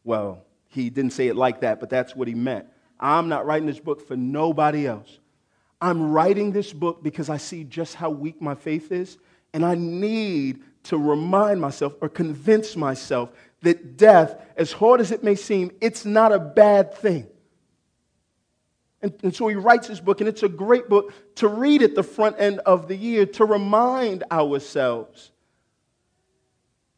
Well, 0.03 0.43
he 0.67 0.91
didn't 0.91 1.13
say 1.13 1.27
it 1.27 1.35
like 1.35 1.61
that, 1.61 1.79
but 1.79 1.89
that's 1.89 2.15
what 2.15 2.27
he 2.27 2.35
meant. 2.35 2.67
I'm 2.99 3.27
not 3.27 3.47
writing 3.47 3.65
this 3.65 3.79
book 3.79 4.07
for 4.07 4.15
nobody 4.15 4.85
else. 4.85 5.17
I'm 5.81 6.11
writing 6.11 6.51
this 6.51 6.71
book 6.71 7.01
because 7.01 7.31
I 7.31 7.37
see 7.37 7.63
just 7.63 7.95
how 7.95 8.11
weak 8.11 8.43
my 8.43 8.53
faith 8.53 8.91
is, 8.91 9.17
and 9.53 9.65
I 9.65 9.73
need 9.73 10.59
to 10.83 10.97
remind 10.99 11.59
myself 11.59 11.95
or 11.99 12.07
convince 12.07 12.75
myself 12.75 13.31
that 13.63 13.97
death, 13.97 14.39
as 14.55 14.71
hard 14.71 15.01
as 15.01 15.11
it 15.11 15.23
may 15.23 15.33
seem, 15.33 15.71
it's 15.81 16.05
not 16.05 16.31
a 16.31 16.37
bad 16.37 16.93
thing. 16.93 17.25
And, 19.01 19.13
and, 19.23 19.35
so 19.35 19.47
he 19.47 19.55
writes 19.55 19.87
his 19.87 19.99
book, 19.99 20.21
and 20.21 20.29
it's 20.29 20.43
a 20.43 20.49
great 20.49 20.87
book 20.87 21.13
to 21.35 21.47
read 21.47 21.81
at 21.81 21.95
the 21.95 22.03
front 22.03 22.35
end 22.37 22.59
of 22.59 22.87
the 22.87 22.95
year 22.95 23.25
to 23.25 23.45
remind 23.45 24.23
ourselves. 24.31 25.31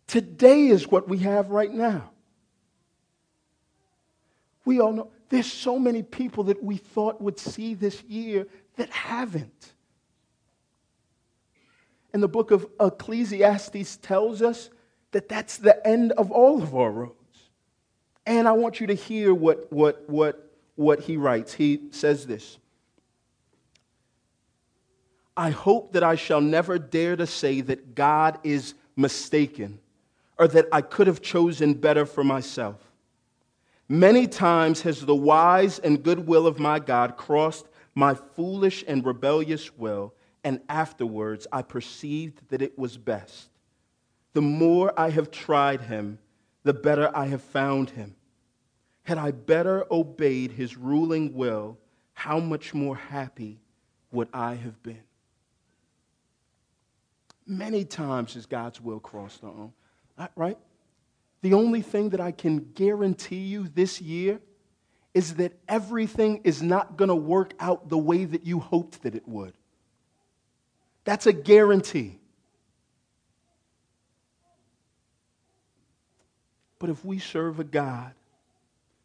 Today 0.07 0.67
is 0.67 0.87
what 0.87 1.07
we 1.07 1.19
have 1.19 1.49
right 1.49 1.71
now. 1.71 2.11
We 4.65 4.79
all 4.79 4.93
know 4.93 5.11
there's 5.29 5.51
so 5.51 5.79
many 5.79 6.03
people 6.03 6.43
that 6.45 6.61
we 6.63 6.77
thought 6.77 7.21
would 7.21 7.39
see 7.39 7.73
this 7.73 8.03
year 8.03 8.47
that 8.75 8.89
haven't. 8.89 9.73
And 12.13 12.21
the 12.21 12.27
book 12.27 12.51
of 12.51 12.67
Ecclesiastes 12.79 13.97
tells 13.97 14.41
us 14.41 14.69
that 15.11 15.27
that's 15.27 15.57
the 15.57 15.85
end 15.87 16.11
of 16.13 16.31
all 16.31 16.61
of 16.61 16.75
our 16.75 16.91
roads. 16.91 17.49
And 18.25 18.47
I 18.47 18.51
want 18.51 18.79
you 18.79 18.87
to 18.87 18.93
hear 18.93 19.33
what, 19.33 19.71
what, 19.71 20.07
what 20.07 20.42
what 20.75 21.01
he 21.01 21.17
writes. 21.17 21.53
He 21.53 21.81
says 21.91 22.25
this 22.25 22.57
I 25.35 25.49
hope 25.49 25.93
that 25.93 26.03
I 26.03 26.15
shall 26.15 26.41
never 26.41 26.77
dare 26.77 27.15
to 27.15 27.25
say 27.25 27.61
that 27.61 27.95
God 27.95 28.39
is 28.43 28.75
mistaken 28.95 29.79
or 30.37 30.47
that 30.47 30.67
I 30.71 30.81
could 30.81 31.07
have 31.07 31.21
chosen 31.21 31.73
better 31.73 32.05
for 32.05 32.23
myself. 32.23 32.79
Many 33.89 34.27
times 34.27 34.81
has 34.81 35.01
the 35.01 35.15
wise 35.15 35.79
and 35.79 36.03
good 36.03 36.27
will 36.27 36.47
of 36.47 36.59
my 36.59 36.79
God 36.79 37.17
crossed 37.17 37.67
my 37.95 38.15
foolish 38.15 38.83
and 38.87 39.05
rebellious 39.05 39.75
will, 39.77 40.13
and 40.43 40.59
afterwards 40.67 41.45
I 41.51 41.61
perceived 41.61 42.39
that 42.49 42.61
it 42.61 42.77
was 42.77 42.97
best. 42.97 43.49
The 44.33 44.41
more 44.41 44.97
I 44.99 45.11
have 45.11 45.29
tried 45.29 45.81
him, 45.81 46.17
the 46.63 46.73
better 46.73 47.15
I 47.15 47.27
have 47.27 47.41
found 47.41 47.91
him. 47.91 48.15
Had 49.03 49.17
I 49.17 49.31
better 49.31 49.85
obeyed 49.91 50.51
his 50.51 50.77
ruling 50.77 51.33
will, 51.33 51.77
how 52.13 52.39
much 52.39 52.73
more 52.73 52.95
happy 52.95 53.59
would 54.11 54.29
I 54.33 54.55
have 54.55 54.81
been? 54.81 55.03
Many 57.45 57.83
times 57.83 58.35
has 58.35 58.45
God's 58.45 58.79
will 58.79 59.01
crossed 59.01 59.43
our 59.43 59.49
own, 59.49 59.73
right? 60.35 60.57
The 61.41 61.53
only 61.53 61.81
thing 61.81 62.09
that 62.09 62.21
I 62.21 62.31
can 62.31 62.71
guarantee 62.73 63.43
you 63.43 63.67
this 63.67 63.99
year 63.99 64.39
is 65.13 65.35
that 65.35 65.53
everything 65.67 66.39
is 66.45 66.61
not 66.61 66.95
going 66.95 67.09
to 67.09 67.15
work 67.15 67.53
out 67.59 67.89
the 67.89 67.97
way 67.97 68.23
that 68.23 68.45
you 68.45 68.59
hoped 68.59 69.03
that 69.03 69.13
it 69.13 69.27
would. 69.27 69.53
That's 71.03 71.27
a 71.27 71.33
guarantee. 71.33 72.19
But 76.79 76.89
if 76.89 77.03
we 77.03 77.19
serve 77.19 77.59
a 77.59 77.65
God 77.65 78.13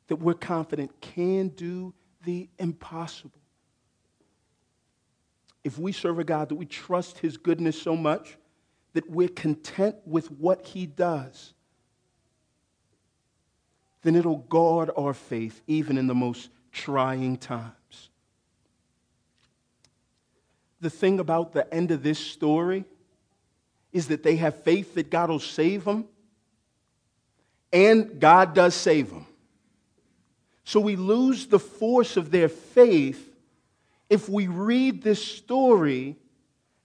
that 0.09 0.17
we're 0.17 0.35
confident 0.35 1.01
can 1.01 1.49
do 1.49 1.95
the 2.25 2.49
impossible, 2.59 3.41
if 5.65 5.79
we 5.79 5.93
serve 5.93 6.19
a 6.19 6.25
God 6.25 6.49
that 6.49 6.57
we 6.57 6.67
trust 6.67 7.19
his 7.19 7.37
goodness 7.37 7.81
so 7.81 7.95
much 7.95 8.37
that 8.95 9.09
we're 9.11 9.29
content 9.29 9.97
with 10.07 10.31
what 10.31 10.67
he 10.67 10.87
does, 10.87 11.53
then 14.03 14.17
it'll 14.17 14.39
guard 14.39 14.91
our 14.97 15.13
faith 15.13 15.61
even 15.67 15.99
in 15.99 16.07
the 16.07 16.15
most 16.15 16.51
trying 16.73 17.37
times. 17.37 18.11
The 20.81 20.91
thing 20.91 21.19
about 21.21 21.53
the 21.53 21.73
end 21.75 21.91
of 21.91 22.03
this 22.03 22.19
story 22.19 22.85
is 23.93 24.09
that 24.09 24.23
they 24.23 24.37
have 24.37 24.63
faith 24.63 24.95
that 24.95 25.11
God 25.11 25.29
will 25.29 25.41
save 25.41 25.85
them, 25.85 26.07
and 27.73 28.21
God 28.21 28.55
does 28.55 28.75
save 28.75 29.11
them. 29.11 29.27
So 30.69 30.81
we 30.81 30.97
lose 30.97 31.47
the 31.47 31.59
force 31.59 32.19
of 32.19 32.31
their 32.31 32.51
faith 32.51 33.35
if 34.11 34.29
we 34.29 34.49
read 34.49 35.03
this 35.03 35.25
story 35.25 36.19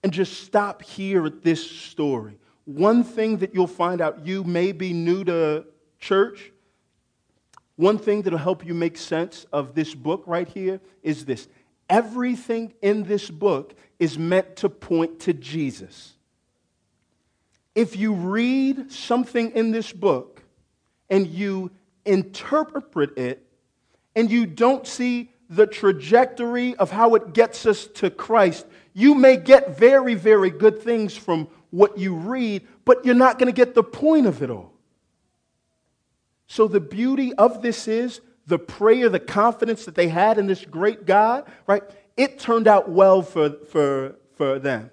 and 0.01 0.13
just 0.13 0.41
stop 0.41 0.81
here 0.81 1.25
at 1.25 1.43
this 1.43 1.69
story. 1.69 2.37
One 2.63 3.03
thing 3.03 3.39
that 3.39 3.53
you'll 3.53 3.67
find 3.67 3.99
out, 3.99 4.25
you 4.25 4.45
may 4.45 4.71
be 4.71 4.93
new 4.93 5.25
to 5.25 5.65
church. 5.99 6.53
One 7.75 7.97
thing 7.97 8.21
that'll 8.21 8.39
help 8.39 8.65
you 8.65 8.73
make 8.73 8.95
sense 8.95 9.45
of 9.51 9.75
this 9.75 9.93
book 9.93 10.23
right 10.27 10.47
here 10.47 10.79
is 11.01 11.25
this 11.25 11.49
everything 11.89 12.73
in 12.81 13.03
this 13.03 13.29
book 13.29 13.75
is 13.99 14.17
meant 14.17 14.55
to 14.55 14.69
point 14.69 15.19
to 15.19 15.33
Jesus. 15.33 16.13
If 17.75 17.97
you 17.97 18.13
read 18.13 18.93
something 18.93 19.51
in 19.51 19.71
this 19.71 19.91
book 19.91 20.41
and 21.09 21.27
you 21.27 21.69
interpret 22.05 23.17
it 23.17 23.45
and 24.15 24.29
you 24.29 24.45
don't 24.45 24.85
see 24.85 25.31
the 25.49 25.67
trajectory 25.67 26.75
of 26.75 26.91
how 26.91 27.15
it 27.15 27.33
gets 27.33 27.65
us 27.65 27.85
to 27.87 28.09
Christ, 28.09 28.65
you 28.93 29.15
may 29.15 29.37
get 29.37 29.77
very, 29.77 30.15
very 30.15 30.49
good 30.49 30.81
things 30.81 31.15
from 31.15 31.47
what 31.69 31.97
you 31.97 32.15
read, 32.15 32.67
but 32.85 33.05
you're 33.05 33.15
not 33.15 33.39
going 33.39 33.47
to 33.47 33.55
get 33.55 33.75
the 33.75 33.83
point 33.83 34.25
of 34.25 34.41
it 34.41 34.49
all. 34.49 34.73
So, 36.47 36.67
the 36.67 36.79
beauty 36.79 37.33
of 37.33 37.61
this 37.61 37.87
is 37.87 38.21
the 38.45 38.59
prayer, 38.59 39.09
the 39.09 39.19
confidence 39.19 39.85
that 39.85 39.95
they 39.95 40.07
had 40.07 40.37
in 40.37 40.47
this 40.47 40.65
great 40.65 41.05
God, 41.05 41.45
right? 41.65 41.83
It 42.17 42.37
turned 42.39 42.67
out 42.67 42.89
well 42.89 43.21
for, 43.21 43.51
for, 43.69 44.15
for 44.35 44.59
them. 44.59 44.91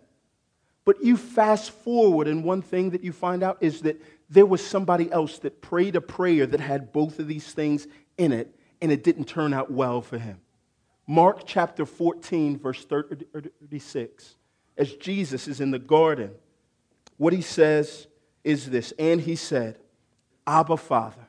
But 0.85 1.05
you 1.05 1.17
fast 1.17 1.71
forward, 1.71 2.29
and 2.29 2.45
one 2.45 2.63
thing 2.63 2.91
that 2.91 3.05
you 3.05 3.13
find 3.13 3.43
out 3.43 3.59
is 3.61 3.83
that 3.83 4.01
there 4.31 4.47
was 4.47 4.65
somebody 4.65 5.11
else 5.13 5.39
that 5.41 5.61
prayed 5.61 5.97
a 5.97 6.01
prayer 6.01 6.47
that 6.47 6.61
had 6.61 6.93
both 6.93 7.19
of 7.19 7.29
these 7.29 7.53
things 7.53 7.87
in 8.17 8.33
it, 8.33 8.55
and 8.81 8.91
it 8.91 9.05
didn't 9.05 9.25
turn 9.25 9.53
out 9.53 9.71
well 9.71 10.01
for 10.01 10.19
him. 10.19 10.41
Mark 11.07 11.43
chapter 11.45 11.85
14, 11.85 12.59
verse 12.59 12.85
36, 12.85 14.37
as 14.77 14.95
Jesus 14.95 15.49
is 15.49 15.61
in 15.61 15.71
the 15.71 15.79
garden, 15.79 16.31
what 17.17 17.33
he 17.33 17.43
says 17.43 18.07
is 18.45 18.71
this 18.71 18.93
And 18.99 19.21
he 19.21 19.37
said, 19.37 19.79
Abba, 20.47 20.77
Father, 20.77 21.27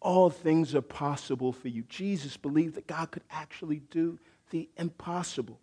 all 0.00 0.30
things 0.30 0.74
are 0.74 0.82
possible 0.82 1.52
for 1.52 1.68
you. 1.68 1.82
Jesus 1.88 2.36
believed 2.36 2.74
that 2.74 2.86
God 2.86 3.10
could 3.10 3.24
actually 3.30 3.80
do 3.90 4.18
the 4.50 4.68
impossible. 4.76 5.58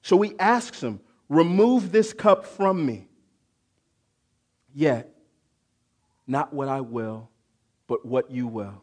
So 0.00 0.20
he 0.22 0.38
asks 0.38 0.80
him, 0.80 1.00
Remove 1.28 1.92
this 1.92 2.12
cup 2.12 2.44
from 2.46 2.84
me. 2.84 3.08
Yet, 4.74 5.14
not 6.26 6.52
what 6.52 6.68
I 6.68 6.80
will, 6.82 7.30
but 7.86 8.06
what 8.06 8.30
you 8.30 8.46
will. 8.46 8.82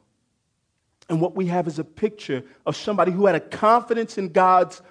And 1.09 1.19
what 1.19 1.35
we 1.35 1.47
have 1.47 1.67
is 1.67 1.79
a 1.79 1.83
picture 1.83 2.43
of 2.65 2.75
somebody 2.75 3.11
who 3.11 3.25
had 3.25 3.35
a 3.35 3.39
confidence 3.39 4.17
in 4.17 4.29
God's 4.29 4.81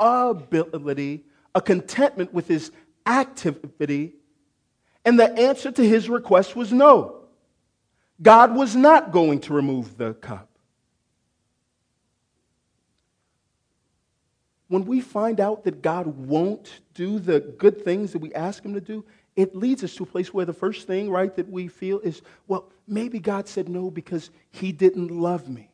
ability, 0.00 1.24
a 1.54 1.60
contentment 1.60 2.32
with 2.32 2.48
his 2.48 2.72
activity, 3.06 4.14
and 5.04 5.18
the 5.18 5.32
answer 5.38 5.70
to 5.70 5.86
his 5.86 6.08
request 6.08 6.56
was 6.56 6.72
no. 6.72 7.22
God 8.20 8.54
was 8.54 8.74
not 8.74 9.12
going 9.12 9.40
to 9.42 9.52
remove 9.54 9.96
the 9.96 10.14
cup. 10.14 10.48
When 14.68 14.84
we 14.84 15.00
find 15.00 15.40
out 15.40 15.64
that 15.64 15.80
God 15.80 16.06
won't 16.06 16.80
do 16.94 17.18
the 17.18 17.40
good 17.40 17.84
things 17.84 18.12
that 18.12 18.18
we 18.18 18.34
ask 18.34 18.62
him 18.62 18.74
to 18.74 18.80
do, 18.80 19.04
it 19.38 19.54
leads 19.54 19.84
us 19.84 19.94
to 19.94 20.02
a 20.02 20.06
place 20.06 20.34
where 20.34 20.44
the 20.44 20.52
first 20.52 20.88
thing, 20.88 21.08
right, 21.10 21.32
that 21.36 21.48
we 21.48 21.68
feel 21.68 22.00
is, 22.00 22.22
well, 22.48 22.72
maybe 22.88 23.20
God 23.20 23.46
said 23.46 23.68
no 23.68 23.88
because 23.88 24.30
he 24.50 24.72
didn't 24.72 25.12
love 25.12 25.48
me. 25.48 25.70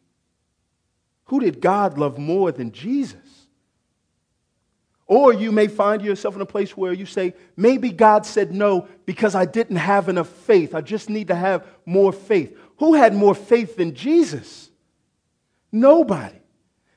Who 1.28 1.40
did 1.40 1.62
God 1.62 1.96
love 1.96 2.18
more 2.18 2.52
than 2.52 2.72
Jesus? 2.72 3.46
Or 5.06 5.32
you 5.32 5.50
may 5.50 5.68
find 5.68 6.02
yourself 6.02 6.36
in 6.36 6.42
a 6.42 6.46
place 6.46 6.76
where 6.76 6.92
you 6.92 7.06
say, 7.06 7.32
maybe 7.56 7.90
God 7.90 8.26
said 8.26 8.52
no 8.52 8.86
because 9.06 9.34
I 9.34 9.46
didn't 9.46 9.76
have 9.76 10.10
enough 10.10 10.28
faith. 10.28 10.74
I 10.74 10.82
just 10.82 11.08
need 11.08 11.28
to 11.28 11.34
have 11.34 11.66
more 11.86 12.12
faith. 12.12 12.54
Who 12.80 12.92
had 12.92 13.14
more 13.14 13.34
faith 13.34 13.76
than 13.76 13.94
Jesus? 13.94 14.70
Nobody. 15.72 16.36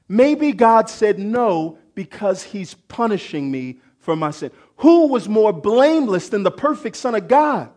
Maybe 0.10 0.52
God 0.52 0.90
said 0.90 1.18
no 1.18 1.78
because 1.96 2.44
he's 2.44 2.74
punishing 2.74 3.50
me 3.50 3.80
for 4.08 4.16
my 4.16 4.32
sin. 4.32 4.52
Who 4.78 5.08
was 5.08 5.28
more 5.28 5.52
blameless 5.52 6.30
than 6.30 6.44
the 6.44 6.50
perfect 6.50 6.96
Son 6.96 7.14
of 7.14 7.28
God? 7.28 7.70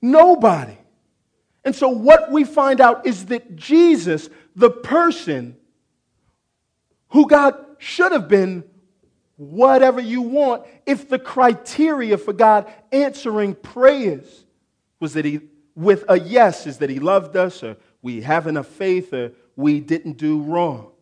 Nobody. 0.00 0.78
And 1.64 1.74
so, 1.74 1.88
what 1.88 2.30
we 2.30 2.44
find 2.44 2.80
out 2.80 3.04
is 3.04 3.26
that 3.26 3.56
Jesus, 3.56 4.30
the 4.54 4.70
person 4.70 5.56
who 7.08 7.26
God 7.26 7.56
should 7.78 8.12
have 8.12 8.28
been 8.28 8.62
whatever 9.34 10.00
you 10.00 10.22
want, 10.22 10.64
if 10.86 11.08
the 11.08 11.18
criteria 11.18 12.18
for 12.18 12.32
God 12.32 12.72
answering 12.92 13.56
prayers 13.56 14.44
was 15.00 15.14
that 15.14 15.24
He, 15.24 15.40
with 15.74 16.04
a 16.08 16.20
yes, 16.20 16.68
is 16.68 16.78
that 16.78 16.88
He 16.88 17.00
loved 17.00 17.36
us, 17.36 17.64
or 17.64 17.76
we 18.00 18.20
have 18.20 18.46
enough 18.46 18.68
faith, 18.68 19.12
or 19.12 19.32
we 19.56 19.80
didn't 19.80 20.18
do 20.18 20.40
wrong. 20.40 20.92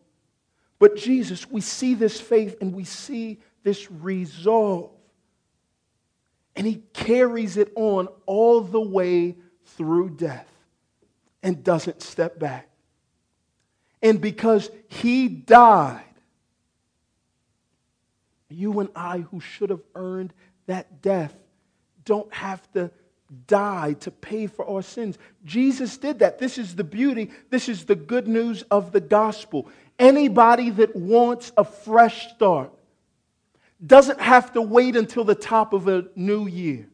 But 0.79 0.95
Jesus, 0.95 1.47
we 1.47 1.61
see 1.61 1.93
this 1.93 2.19
faith 2.19 2.57
and 2.59 2.73
we 2.73 2.85
see 2.85 3.37
this 3.65 3.91
resolve. 3.91 4.91
And 6.55 6.65
he 6.65 6.83
carries 6.93 7.57
it 7.57 7.73
on 7.75 8.07
all 8.25 8.61
the 8.61 8.79
way 8.79 9.35
through 9.75 10.11
death 10.11 10.47
and 11.43 11.61
doesn't 11.63 12.01
step 12.01 12.39
back. 12.39 12.69
And 14.01 14.21
because 14.21 14.69
he 14.87 15.27
died, 15.27 16.03
you 18.49 18.79
and 18.79 18.89
I, 18.95 19.19
who 19.19 19.39
should 19.39 19.71
have 19.71 19.83
earned 19.95 20.31
that 20.67 21.01
death, 21.01 21.35
don't 22.05 22.31
have 22.33 22.71
to 22.73 22.91
die 23.47 23.93
to 24.01 24.11
pay 24.11 24.45
for 24.45 24.69
our 24.69 24.83
sins. 24.83 25.17
Jesus 25.43 25.97
did 25.97 26.19
that. 26.19 26.37
This 26.37 26.59
is 26.59 26.75
the 26.75 26.83
beauty, 26.83 27.31
this 27.49 27.67
is 27.67 27.85
the 27.85 27.95
good 27.95 28.27
news 28.27 28.61
of 28.69 28.91
the 28.91 29.01
gospel. 29.01 29.67
Anybody 29.97 30.69
that 30.69 30.95
wants 30.95 31.51
a 31.57 31.63
fresh 31.63 32.31
start 32.35 32.71
doesn't 33.85 34.19
have 34.19 34.53
to 34.53 34.61
wait 34.61 34.95
until 34.95 35.23
the 35.23 35.35
top 35.35 35.73
of 35.73 35.87
a 35.87 36.05
new 36.15 36.47
year. 36.47 36.87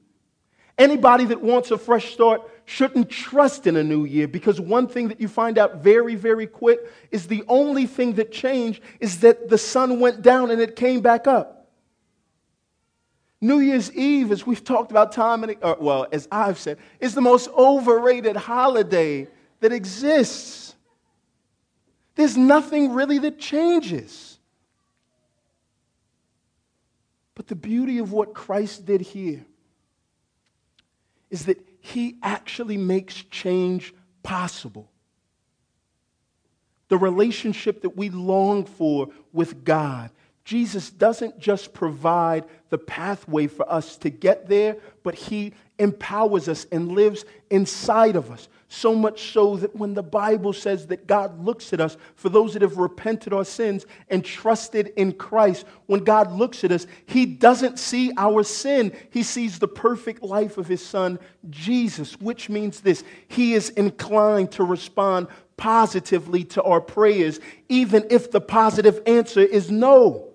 Anybody 0.77 1.25
that 1.25 1.41
wants 1.41 1.69
a 1.69 1.77
fresh 1.77 2.13
start 2.13 2.41
shouldn't 2.65 3.09
trust 3.09 3.67
in 3.67 3.75
a 3.75 3.83
new 3.83 4.05
year 4.05 4.27
because 4.27 4.59
one 4.59 4.87
thing 4.87 5.09
that 5.09 5.19
you 5.19 5.27
find 5.27 5.57
out 5.57 5.83
very, 5.83 6.15
very 6.15 6.47
quick 6.47 6.79
is 7.11 7.27
the 7.27 7.43
only 7.47 7.85
thing 7.85 8.13
that 8.13 8.31
changed 8.31 8.81
is 8.99 9.19
that 9.19 9.49
the 9.49 9.57
sun 9.57 9.99
went 9.99 10.21
down 10.21 10.49
and 10.49 10.61
it 10.61 10.75
came 10.75 11.01
back 11.01 11.27
up. 11.27 11.69
New 13.41 13.59
Year's 13.59 13.91
Eve, 13.93 14.31
as 14.31 14.45
we've 14.45 14.63
talked 14.63 14.91
about 14.91 15.11
time 15.11 15.43
and 15.43 15.55
uh, 15.63 15.75
well, 15.79 16.07
as 16.11 16.27
I've 16.31 16.59
said, 16.59 16.77
is 16.99 17.15
the 17.15 17.21
most 17.21 17.49
overrated 17.49 18.35
holiday 18.35 19.27
that 19.59 19.71
exists. 19.71 20.75
There's 22.15 22.37
nothing 22.37 22.93
really 22.93 23.17
that 23.19 23.39
changes. 23.39 24.30
But 27.41 27.47
the 27.47 27.55
beauty 27.55 27.97
of 27.97 28.11
what 28.11 28.35
Christ 28.35 28.85
did 28.85 29.01
here 29.01 29.43
is 31.31 31.45
that 31.45 31.57
he 31.79 32.17
actually 32.21 32.77
makes 32.77 33.15
change 33.15 33.95
possible. 34.21 34.91
The 36.89 36.99
relationship 36.99 37.81
that 37.81 37.97
we 37.97 38.11
long 38.11 38.65
for 38.65 39.07
with 39.33 39.63
God 39.63 40.11
Jesus 40.43 40.89
doesn't 40.89 41.39
just 41.39 41.73
provide 41.73 42.45
the 42.69 42.77
pathway 42.77 43.47
for 43.47 43.71
us 43.71 43.95
to 43.97 44.09
get 44.09 44.47
there, 44.47 44.77
but 45.03 45.15
he 45.15 45.53
empowers 45.77 46.47
us 46.47 46.65
and 46.71 46.91
lives 46.93 47.25
inside 47.49 48.15
of 48.15 48.31
us. 48.31 48.49
So 48.73 48.95
much 48.95 49.33
so 49.33 49.57
that 49.57 49.75
when 49.75 49.95
the 49.95 50.01
Bible 50.01 50.53
says 50.53 50.87
that 50.87 51.05
God 51.05 51.43
looks 51.43 51.73
at 51.73 51.81
us, 51.81 51.97
for 52.15 52.29
those 52.29 52.53
that 52.53 52.61
have 52.61 52.77
repented 52.77 53.33
our 53.33 53.43
sins 53.43 53.85
and 54.07 54.23
trusted 54.23 54.93
in 54.95 55.11
Christ, 55.11 55.65
when 55.87 56.05
God 56.05 56.31
looks 56.31 56.63
at 56.63 56.71
us, 56.71 56.87
He 57.05 57.25
doesn't 57.25 57.79
see 57.79 58.13
our 58.15 58.43
sin. 58.43 58.93
He 59.09 59.23
sees 59.23 59.59
the 59.59 59.67
perfect 59.67 60.23
life 60.23 60.57
of 60.57 60.69
His 60.69 60.83
Son, 60.83 61.19
Jesus, 61.49 62.17
which 62.21 62.47
means 62.47 62.79
this 62.79 63.03
He 63.27 63.55
is 63.55 63.71
inclined 63.71 64.53
to 64.53 64.63
respond 64.63 65.27
positively 65.57 66.45
to 66.45 66.63
our 66.63 66.79
prayers, 66.79 67.41
even 67.67 68.07
if 68.09 68.31
the 68.31 68.39
positive 68.39 69.01
answer 69.05 69.41
is 69.41 69.69
no. 69.69 70.30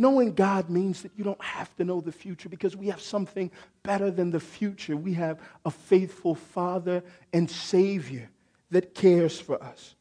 Knowing 0.00 0.32
God 0.32 0.70
means 0.70 1.02
that 1.02 1.12
you 1.14 1.22
don't 1.22 1.44
have 1.44 1.76
to 1.76 1.84
know 1.84 2.00
the 2.00 2.10
future 2.10 2.48
because 2.48 2.74
we 2.74 2.86
have 2.86 3.02
something 3.02 3.50
better 3.82 4.10
than 4.10 4.30
the 4.30 4.40
future. 4.40 4.96
We 4.96 5.12
have 5.12 5.38
a 5.66 5.70
faithful 5.70 6.34
Father 6.34 7.04
and 7.34 7.50
Savior 7.50 8.30
that 8.70 8.94
cares 8.94 9.38
for 9.38 9.62
us. 9.62 9.94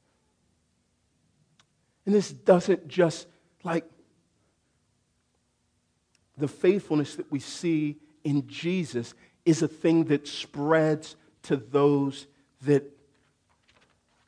And 2.06 2.16
this 2.16 2.32
doesn't 2.32 2.88
just 2.88 3.28
like 3.66 3.84
the 6.38 6.48
faithfulness 6.48 7.16
that 7.16 7.30
we 7.30 7.40
see 7.42 7.98
in 8.24 8.48
Jesus 8.48 9.14
is 9.44 9.62
a 9.64 9.68
thing 9.68 10.06
that 10.06 10.30
spreads 10.30 11.18
to 11.44 11.58
those 11.58 12.26
that 12.62 12.90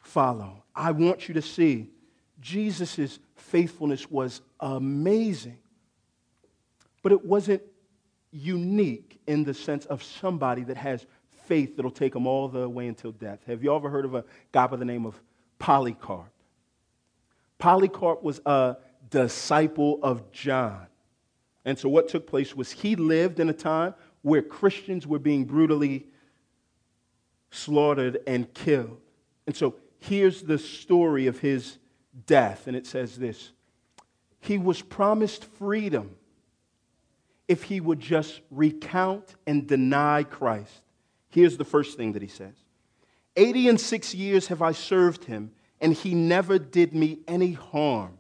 follow. 0.02 0.64
I 0.76 0.92
want 0.92 1.30
you 1.30 1.34
to 1.36 1.42
see 1.42 1.92
Jesus' 2.42 3.20
faithfulness 3.36 4.12
was 4.12 4.42
amazing. 4.60 5.60
But 7.02 7.12
it 7.12 7.26
wasn't 7.26 7.64
unique 8.32 9.20
in 9.28 9.43
the 9.43 9.54
sense 9.54 9.86
of 9.86 10.04
somebody 10.04 10.64
that 10.64 10.78
has 10.78 11.06
faith 11.45 11.76
that'll 11.76 11.91
take 11.91 12.14
them 12.14 12.28
all 12.28 12.47
the 12.47 12.68
way 12.68 12.88
until 12.88 13.12
death. 13.12 13.39
Have 13.47 13.64
you 13.64 13.76
ever 13.76 13.89
heard 13.89 14.06
of 14.06 14.16
a 14.16 14.24
guy 14.52 14.68
by 14.68 14.78
the 14.78 14.86
name 14.86 15.06
of 15.06 15.22
Polycarp? 15.60 16.32
Polycarp 17.58 18.24
was 18.24 18.39
a 18.45 18.78
disciple 19.10 19.99
of 20.02 20.32
John. 20.32 20.88
And 21.66 21.78
so 21.78 21.89
what 21.89 22.08
took 22.08 22.26
place 22.26 22.56
was 22.56 22.72
he 22.72 22.95
lived 22.95 23.39
in 23.39 23.49
a 23.49 23.54
time 23.54 23.93
where 24.22 24.41
Christians 24.41 25.06
were 25.06 25.20
being 25.20 25.45
brutally 25.45 26.08
slaughtered 27.52 28.20
and 28.26 28.52
killed. 28.54 28.99
And 29.45 29.56
so 29.56 29.76
here's 29.99 30.41
the 30.43 30.58
story 30.58 31.28
of 31.28 31.39
his 31.39 31.78
death, 32.26 32.68
and 32.68 32.76
it 32.76 32.88
says 32.88 33.18
this 33.18 33.52
He 34.39 34.58
was 34.58 34.82
promised 34.82 35.45
freedom 35.45 36.16
if 37.52 37.64
he 37.64 37.82
would 37.82 37.99
just 37.99 38.39
recount 38.49 39.36
and 39.45 39.68
deny 39.68 40.24
Christ. 40.24 40.72
Here's 41.28 41.58
the 41.58 41.66
first 41.66 41.97
thing 41.97 42.14
that 42.14 42.22
he 42.22 42.30
says 42.30 42.56
80 43.36 43.68
and 43.68 43.80
six 43.80 44.16
years 44.16 44.47
have 44.47 44.62
I 44.62 44.72
served 44.72 45.26
him, 45.26 45.52
and 45.82 45.91
he 45.91 46.16
never 46.16 46.58
did 46.58 46.95
me 46.95 47.20
any 47.28 47.52
harm. 47.52 48.18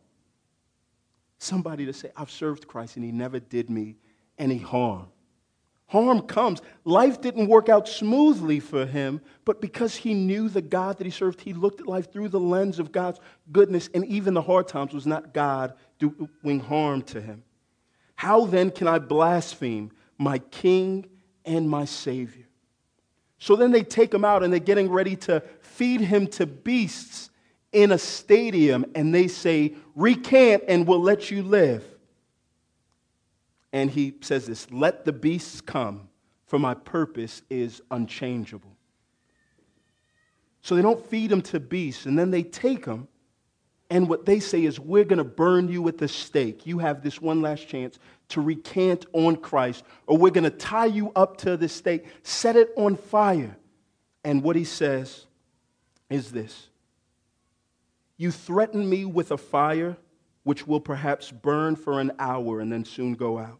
Somebody 1.37 1.85
to 1.85 1.93
say, 1.93 2.11
I've 2.13 2.29
served 2.29 2.67
Christ, 2.67 2.97
and 2.97 3.05
he 3.05 3.13
never 3.13 3.39
did 3.39 3.69
me 3.69 3.95
any 4.37 4.57
harm. 4.57 5.07
Harm 5.87 6.23
comes. 6.23 6.61
Life 6.83 7.21
didn't 7.21 7.47
work 7.47 7.69
out 7.69 7.87
smoothly 7.87 8.59
for 8.59 8.85
him, 8.85 9.21
but 9.45 9.61
because 9.61 9.95
he 9.95 10.13
knew 10.13 10.49
the 10.49 10.61
God 10.61 10.97
that 10.97 11.05
he 11.05 11.11
served, 11.11 11.39
he 11.39 11.53
looked 11.53 11.79
at 11.79 11.87
life 11.87 12.11
through 12.11 12.27
the 12.27 12.39
lens 12.39 12.79
of 12.79 12.91
God's 12.91 13.21
goodness, 13.49 13.89
and 13.93 14.05
even 14.07 14.33
the 14.33 14.41
hard 14.41 14.67
times 14.67 14.93
was 14.93 15.07
not 15.07 15.33
God 15.33 15.73
doing 15.99 16.59
harm 16.59 17.01
to 17.03 17.21
him. 17.21 17.43
How 18.21 18.45
then 18.45 18.69
can 18.69 18.87
I 18.87 18.99
blaspheme 18.99 19.89
my 20.19 20.37
King 20.37 21.07
and 21.43 21.67
my 21.67 21.85
Savior? 21.85 22.45
So 23.39 23.55
then 23.55 23.71
they 23.71 23.81
take 23.81 24.13
him 24.13 24.23
out 24.23 24.43
and 24.43 24.53
they're 24.53 24.59
getting 24.59 24.91
ready 24.91 25.15
to 25.15 25.41
feed 25.61 26.01
him 26.01 26.27
to 26.27 26.45
beasts 26.45 27.31
in 27.71 27.91
a 27.91 27.97
stadium, 27.97 28.85
and 28.93 29.11
they 29.11 29.27
say, 29.27 29.73
Recant 29.95 30.61
and 30.67 30.85
we'll 30.85 31.01
let 31.01 31.31
you 31.31 31.41
live. 31.41 31.83
And 33.73 33.89
he 33.89 34.13
says 34.21 34.45
this 34.45 34.69
Let 34.69 35.03
the 35.03 35.13
beasts 35.13 35.59
come, 35.59 36.07
for 36.45 36.59
my 36.59 36.75
purpose 36.75 37.41
is 37.49 37.81
unchangeable. 37.89 38.77
So 40.61 40.75
they 40.75 40.83
don't 40.83 41.03
feed 41.03 41.31
him 41.31 41.41
to 41.41 41.59
beasts, 41.59 42.05
and 42.05 42.19
then 42.19 42.29
they 42.29 42.43
take 42.43 42.85
him 42.85 43.07
and 43.91 44.07
what 44.07 44.25
they 44.25 44.39
say 44.39 44.63
is, 44.63 44.79
we're 44.79 45.03
going 45.03 45.17
to 45.17 45.25
burn 45.25 45.67
you 45.67 45.85
at 45.89 45.97
the 45.97 46.07
stake. 46.07 46.65
You 46.65 46.79
have 46.79 47.03
this 47.03 47.21
one 47.21 47.41
last 47.41 47.67
chance 47.67 47.99
to 48.29 48.39
recant 48.39 49.05
on 49.11 49.35
Christ, 49.35 49.83
or 50.07 50.17
we're 50.17 50.31
going 50.31 50.45
to 50.45 50.49
tie 50.49 50.85
you 50.85 51.11
up 51.13 51.35
to 51.39 51.57
the 51.57 51.67
stake, 51.67 52.05
set 52.23 52.55
it 52.55 52.71
on 52.77 52.95
fire. 52.95 53.57
And 54.23 54.43
what 54.43 54.55
he 54.55 54.63
says 54.63 55.25
is 56.09 56.31
this 56.31 56.69
You 58.15 58.31
threaten 58.31 58.89
me 58.89 59.03
with 59.03 59.29
a 59.31 59.37
fire 59.37 59.97
which 60.43 60.65
will 60.65 60.79
perhaps 60.79 61.29
burn 61.29 61.75
for 61.75 61.99
an 61.99 62.13
hour 62.17 62.61
and 62.61 62.71
then 62.71 62.85
soon 62.85 63.13
go 63.15 63.37
out. 63.37 63.59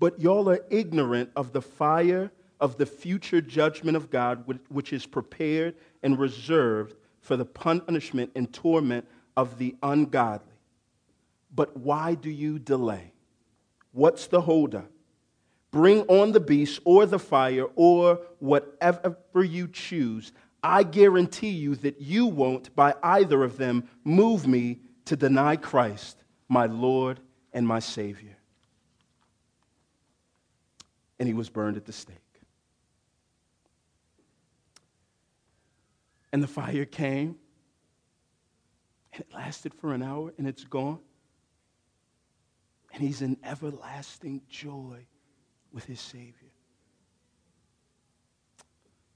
But 0.00 0.20
y'all 0.20 0.50
are 0.50 0.64
ignorant 0.70 1.30
of 1.36 1.52
the 1.52 1.62
fire 1.62 2.32
of 2.58 2.78
the 2.78 2.86
future 2.86 3.40
judgment 3.40 3.96
of 3.96 4.10
God, 4.10 4.58
which 4.68 4.92
is 4.92 5.06
prepared 5.06 5.76
and 6.02 6.18
reserved 6.18 6.96
for 7.20 7.36
the 7.36 7.44
punishment 7.44 8.32
and 8.34 8.52
torment 8.52 9.06
of 9.40 9.56
the 9.56 9.74
ungodly. 9.82 10.52
But 11.54 11.74
why 11.74 12.14
do 12.14 12.28
you 12.28 12.58
delay? 12.58 13.14
What's 13.92 14.26
the 14.26 14.42
holdup? 14.42 14.90
Bring 15.70 16.02
on 16.02 16.32
the 16.32 16.40
beast 16.40 16.80
or 16.84 17.06
the 17.06 17.18
fire 17.18 17.64
or 17.74 18.20
whatever 18.38 19.16
you 19.42 19.66
choose. 19.66 20.32
I 20.62 20.82
guarantee 20.82 21.48
you 21.48 21.74
that 21.76 22.02
you 22.02 22.26
won't, 22.26 22.76
by 22.76 22.94
either 23.02 23.42
of 23.42 23.56
them, 23.56 23.88
move 24.04 24.46
me 24.46 24.80
to 25.06 25.16
deny 25.16 25.56
Christ, 25.56 26.22
my 26.46 26.66
Lord 26.66 27.18
and 27.54 27.66
my 27.66 27.78
Savior. 27.78 28.36
And 31.18 31.26
he 31.26 31.32
was 31.34 31.48
burned 31.48 31.78
at 31.78 31.86
the 31.86 31.92
stake. 31.92 32.16
And 36.30 36.42
the 36.42 36.46
fire 36.46 36.84
came 36.84 37.36
and 39.12 39.22
it 39.22 39.34
lasted 39.34 39.74
for 39.74 39.92
an 39.92 40.02
hour 40.02 40.32
and 40.38 40.46
it's 40.46 40.64
gone. 40.64 40.98
And 42.92 43.02
he's 43.02 43.22
in 43.22 43.36
everlasting 43.44 44.42
joy 44.48 45.06
with 45.72 45.84
his 45.84 46.00
Savior. 46.00 46.34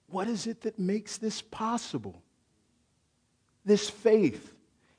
What 0.09 0.28
is 0.28 0.47
it 0.47 0.62
that 0.62 0.78
makes 0.78 1.18
this 1.18 1.42
possible? 1.42 2.22
This 3.64 3.90
faith. 3.90 4.55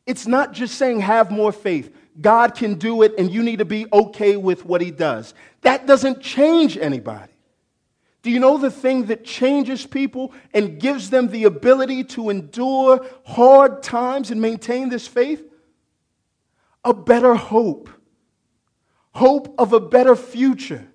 It's 0.05 0.27
not 0.27 0.51
just 0.51 0.75
saying 0.75 0.99
have 1.01 1.31
more 1.31 1.51
faith. 1.51 1.95
God 2.19 2.55
can 2.55 2.75
do 2.75 3.01
it 3.01 3.13
and 3.17 3.31
you 3.31 3.43
need 3.43 3.59
to 3.59 3.65
be 3.65 3.87
okay 3.91 4.35
with 4.35 4.65
what 4.65 4.81
he 4.81 4.91
does. 4.91 5.33
That 5.61 5.87
doesn't 5.87 6.21
change 6.21 6.77
anybody. 6.77 7.31
Do 8.25 8.31
you 8.31 8.39
know 8.39 8.57
the 8.57 8.71
thing 8.71 9.05
that 9.05 9.23
changes 9.23 9.85
people 9.85 10.33
and 10.51 10.79
gives 10.79 11.11
them 11.11 11.27
the 11.27 11.43
ability 11.43 12.05
to 12.05 12.31
endure 12.31 13.05
hard 13.23 13.83
times 13.83 14.31
and 14.31 14.41
maintain 14.41 14.89
this 14.89 15.07
faith? 15.07 15.47
A 16.83 16.91
better 16.91 17.35
hope. 17.35 17.87
Hope 19.11 19.53
of 19.59 19.73
a 19.73 19.79
better 19.79 20.15
future. 20.15 20.87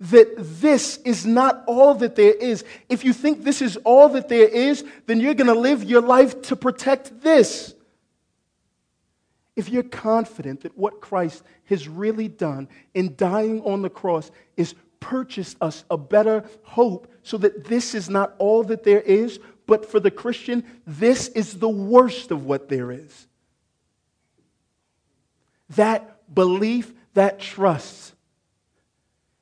That 0.00 0.34
this 0.36 0.96
is 1.04 1.24
not 1.24 1.62
all 1.68 1.94
that 1.94 2.16
there 2.16 2.34
is. 2.34 2.64
If 2.88 3.04
you 3.04 3.12
think 3.12 3.44
this 3.44 3.62
is 3.62 3.76
all 3.84 4.08
that 4.08 4.28
there 4.28 4.48
is, 4.48 4.82
then 5.06 5.20
you're 5.20 5.34
going 5.34 5.54
to 5.54 5.54
live 5.54 5.84
your 5.84 6.02
life 6.02 6.42
to 6.42 6.56
protect 6.56 7.20
this. 7.20 7.76
If 9.54 9.68
you're 9.68 9.84
confident 9.84 10.62
that 10.62 10.76
what 10.76 11.00
Christ 11.00 11.44
has 11.66 11.86
really 11.86 12.26
done 12.26 12.68
in 12.92 13.14
dying 13.14 13.62
on 13.62 13.82
the 13.82 13.88
cross 13.88 14.32
is 14.56 14.74
purchased 15.04 15.58
us 15.60 15.84
a 15.90 15.98
better 15.98 16.42
hope 16.62 17.12
so 17.22 17.36
that 17.36 17.64
this 17.66 17.94
is 17.94 18.08
not 18.08 18.34
all 18.38 18.64
that 18.64 18.84
there 18.84 19.02
is, 19.02 19.38
but 19.66 19.84
for 19.84 20.00
the 20.00 20.10
Christian, 20.10 20.64
this 20.86 21.28
is 21.28 21.58
the 21.58 21.68
worst 21.68 22.30
of 22.30 22.46
what 22.46 22.70
there 22.70 22.90
is. 22.90 23.28
That 25.76 26.34
belief, 26.34 26.94
that 27.12 27.38
trust, 27.38 28.14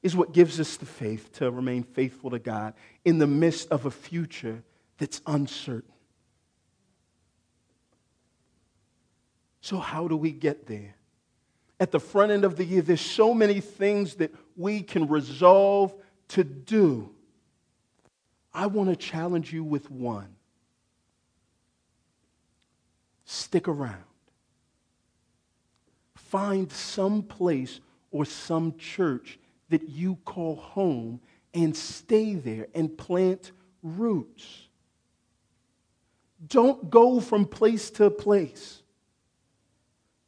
is 0.03 0.17
what 0.17 0.33
gives 0.33 0.59
us 0.59 0.77
the 0.79 0.87
faith 0.87 1.33
to 1.35 1.49
remain 1.49 1.85
faithful 1.85 2.31
to 2.31 2.41
God 2.41 2.75
in 3.05 3.19
the 3.19 3.29
midst 3.29 3.71
of 3.71 3.87
a 3.87 3.91
future 3.93 4.65
that's 4.99 5.21
uncertain. 5.29 5.93
So, 9.61 9.79
how 9.79 10.09
do 10.09 10.17
we 10.17 10.33
get 10.33 10.67
there? 10.67 10.97
at 11.83 11.91
the 11.91 11.99
front 11.99 12.31
end 12.31 12.45
of 12.45 12.55
the 12.55 12.65
year, 12.65 12.81
there's 12.81 13.01
so 13.01 13.35
many 13.35 13.61
things 13.61 14.15
that 14.15 14.33
we 14.57 14.83
can 14.83 15.09
resolve 15.09 15.95
to 16.29 16.45
do. 16.45 17.11
I 18.55 18.67
want 18.67 18.91
to 18.91 18.97
challenge 18.97 19.53
you 19.53 19.65
with 19.65 19.91
one. 19.91 20.35
Stick 23.25 23.69
around. 23.69 24.05
find 26.15 26.73
some 26.73 27.23
place 27.23 27.81
or 28.11 28.25
some 28.25 28.75
church 28.79 29.39
that 29.69 29.87
you 29.91 30.17
call 30.25 30.57
home 30.57 31.21
and 31.53 31.77
stay 31.77 32.35
there 32.35 32.69
and 32.75 32.97
plant 32.97 33.53
roots. 33.83 34.69
Don't 36.47 36.91
go 36.91 37.21
from 37.21 37.45
place 37.45 37.91
to 37.91 38.09
place. 38.11 38.83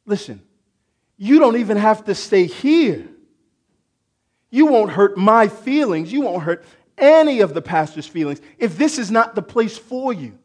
Listen, 0.05 0.41
you 1.17 1.39
don't 1.39 1.57
even 1.57 1.77
have 1.77 2.05
to 2.05 2.13
stay 2.13 2.45
here. 2.45 3.07
You 4.55 4.67
won't 4.67 4.91
hurt 4.91 5.17
my 5.17 5.49
feelings. 5.49 6.13
You 6.13 6.21
won't 6.21 6.43
hurt 6.43 6.63
any 6.97 7.41
of 7.41 7.53
the 7.53 7.61
pastor's 7.61 8.07
feelings 8.07 8.39
if 8.57 8.77
this 8.77 8.97
is 8.97 9.11
not 9.11 9.35
the 9.35 9.41
place 9.41 9.77
for 9.77 10.13
you. 10.13 10.39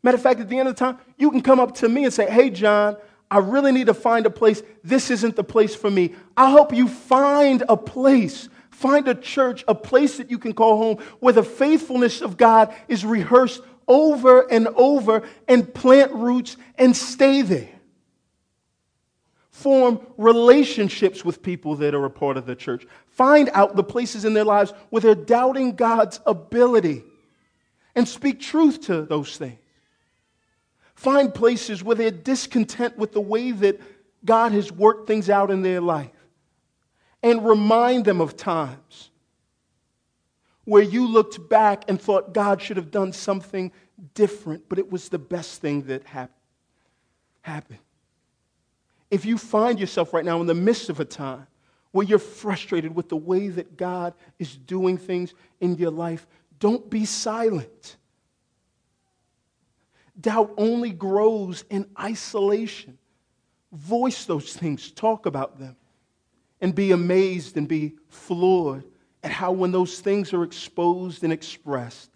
Matter 0.00 0.14
of 0.14 0.22
fact, 0.22 0.38
at 0.38 0.48
the 0.48 0.60
end 0.60 0.68
of 0.68 0.76
the 0.76 0.78
time, 0.78 0.96
you 1.16 1.32
can 1.32 1.40
come 1.40 1.58
up 1.58 1.74
to 1.78 1.88
me 1.88 2.04
and 2.04 2.14
say, 2.14 2.30
Hey, 2.30 2.50
John, 2.50 2.96
I 3.28 3.38
really 3.38 3.72
need 3.72 3.88
to 3.88 3.94
find 3.94 4.26
a 4.26 4.30
place. 4.30 4.62
This 4.84 5.10
isn't 5.10 5.34
the 5.34 5.42
place 5.42 5.74
for 5.74 5.90
me. 5.90 6.14
I'll 6.36 6.52
help 6.52 6.72
you 6.72 6.86
find 6.86 7.64
a 7.68 7.76
place. 7.76 8.48
Find 8.70 9.08
a 9.08 9.14
church, 9.16 9.64
a 9.66 9.74
place 9.74 10.18
that 10.18 10.30
you 10.30 10.38
can 10.38 10.52
call 10.52 10.76
home 10.76 11.04
where 11.18 11.32
the 11.32 11.42
faithfulness 11.42 12.20
of 12.20 12.36
God 12.36 12.72
is 12.86 13.04
rehearsed 13.04 13.60
over 13.88 14.42
and 14.52 14.68
over 14.76 15.28
and 15.48 15.74
plant 15.74 16.12
roots 16.12 16.56
and 16.76 16.96
stay 16.96 17.42
there. 17.42 17.77
Form 19.58 20.00
relationships 20.16 21.24
with 21.24 21.42
people 21.42 21.74
that 21.76 21.92
are 21.92 22.04
a 22.04 22.10
part 22.10 22.36
of 22.36 22.46
the 22.46 22.54
church. 22.54 22.86
Find 23.08 23.50
out 23.54 23.74
the 23.74 23.82
places 23.82 24.24
in 24.24 24.32
their 24.32 24.44
lives 24.44 24.72
where 24.90 25.00
they're 25.00 25.16
doubting 25.16 25.74
God's 25.74 26.20
ability 26.26 27.02
and 27.96 28.06
speak 28.06 28.38
truth 28.38 28.82
to 28.82 29.02
those 29.02 29.36
things. 29.36 29.58
Find 30.94 31.34
places 31.34 31.82
where 31.82 31.96
they're 31.96 32.12
discontent 32.12 32.96
with 32.98 33.10
the 33.10 33.20
way 33.20 33.50
that 33.50 33.80
God 34.24 34.52
has 34.52 34.70
worked 34.70 35.08
things 35.08 35.28
out 35.28 35.50
in 35.50 35.62
their 35.62 35.80
life. 35.80 36.10
And 37.24 37.44
remind 37.44 38.04
them 38.04 38.20
of 38.20 38.36
times 38.36 39.10
where 40.64 40.84
you 40.84 41.08
looked 41.08 41.48
back 41.48 41.82
and 41.88 42.00
thought 42.00 42.32
God 42.32 42.62
should 42.62 42.76
have 42.76 42.92
done 42.92 43.12
something 43.12 43.72
different, 44.14 44.68
but 44.68 44.78
it 44.78 44.88
was 44.88 45.08
the 45.08 45.18
best 45.18 45.60
thing 45.60 45.82
that 45.86 46.04
happened. 47.42 47.80
If 49.10 49.24
you 49.24 49.38
find 49.38 49.80
yourself 49.80 50.12
right 50.12 50.24
now 50.24 50.40
in 50.40 50.46
the 50.46 50.54
midst 50.54 50.90
of 50.90 51.00
a 51.00 51.04
time 51.04 51.46
where 51.92 52.06
you're 52.06 52.18
frustrated 52.18 52.94
with 52.94 53.08
the 53.08 53.16
way 53.16 53.48
that 53.48 53.76
God 53.76 54.14
is 54.38 54.56
doing 54.56 54.98
things 54.98 55.34
in 55.60 55.76
your 55.76 55.90
life, 55.90 56.26
don't 56.58 56.88
be 56.90 57.04
silent. 57.04 57.96
Doubt 60.20 60.52
only 60.58 60.90
grows 60.90 61.64
in 61.70 61.86
isolation. 61.98 62.98
Voice 63.72 64.24
those 64.24 64.54
things, 64.54 64.90
talk 64.90 65.26
about 65.26 65.58
them, 65.58 65.76
and 66.60 66.74
be 66.74 66.90
amazed 66.90 67.56
and 67.56 67.68
be 67.68 67.94
floored 68.08 68.84
at 69.22 69.30
how, 69.30 69.52
when 69.52 69.72
those 69.72 70.00
things 70.00 70.32
are 70.32 70.42
exposed 70.42 71.24
and 71.24 71.32
expressed, 71.32 72.10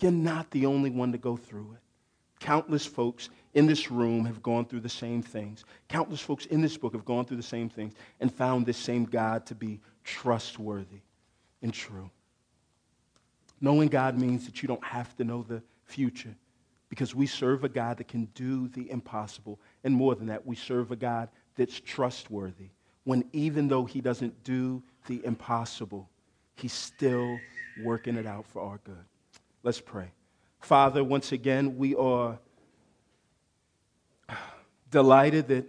you're 0.00 0.10
not 0.10 0.50
the 0.50 0.66
only 0.66 0.90
one 0.90 1.12
to 1.12 1.18
go 1.18 1.36
through 1.36 1.72
it. 1.74 1.80
Countless 2.40 2.86
folks 2.86 3.28
in 3.54 3.66
this 3.66 3.90
room 3.90 4.24
have 4.24 4.42
gone 4.42 4.64
through 4.64 4.80
the 4.80 4.88
same 4.88 5.22
things. 5.22 5.64
Countless 5.88 6.20
folks 6.20 6.46
in 6.46 6.62
this 6.62 6.76
book 6.76 6.94
have 6.94 7.04
gone 7.04 7.24
through 7.24 7.36
the 7.36 7.42
same 7.42 7.68
things 7.68 7.94
and 8.20 8.32
found 8.32 8.64
this 8.64 8.78
same 8.78 9.04
God 9.04 9.46
to 9.46 9.54
be 9.54 9.80
trustworthy 10.04 11.00
and 11.60 11.72
true. 11.72 12.10
Knowing 13.60 13.88
God 13.88 14.18
means 14.18 14.46
that 14.46 14.62
you 14.62 14.66
don't 14.66 14.84
have 14.84 15.14
to 15.16 15.24
know 15.24 15.42
the 15.42 15.62
future 15.84 16.34
because 16.88 17.14
we 17.14 17.26
serve 17.26 17.64
a 17.64 17.68
God 17.68 17.98
that 17.98 18.08
can 18.08 18.26
do 18.34 18.68
the 18.68 18.90
impossible. 18.90 19.60
And 19.84 19.94
more 19.94 20.14
than 20.14 20.26
that, 20.26 20.46
we 20.46 20.56
serve 20.56 20.90
a 20.90 20.96
God 20.96 21.28
that's 21.56 21.78
trustworthy. 21.80 22.70
When 23.04 23.24
even 23.32 23.68
though 23.68 23.84
he 23.84 24.00
doesn't 24.00 24.44
do 24.44 24.82
the 25.06 25.24
impossible, 25.24 26.08
he's 26.56 26.72
still 26.72 27.38
working 27.84 28.16
it 28.16 28.26
out 28.26 28.46
for 28.46 28.62
our 28.62 28.78
good. 28.84 29.04
Let's 29.62 29.80
pray. 29.80 30.10
Father, 30.60 31.02
once 31.02 31.32
again, 31.32 31.76
we 31.76 31.94
are 31.94 32.38
delighted 34.92 35.48
that 35.48 35.66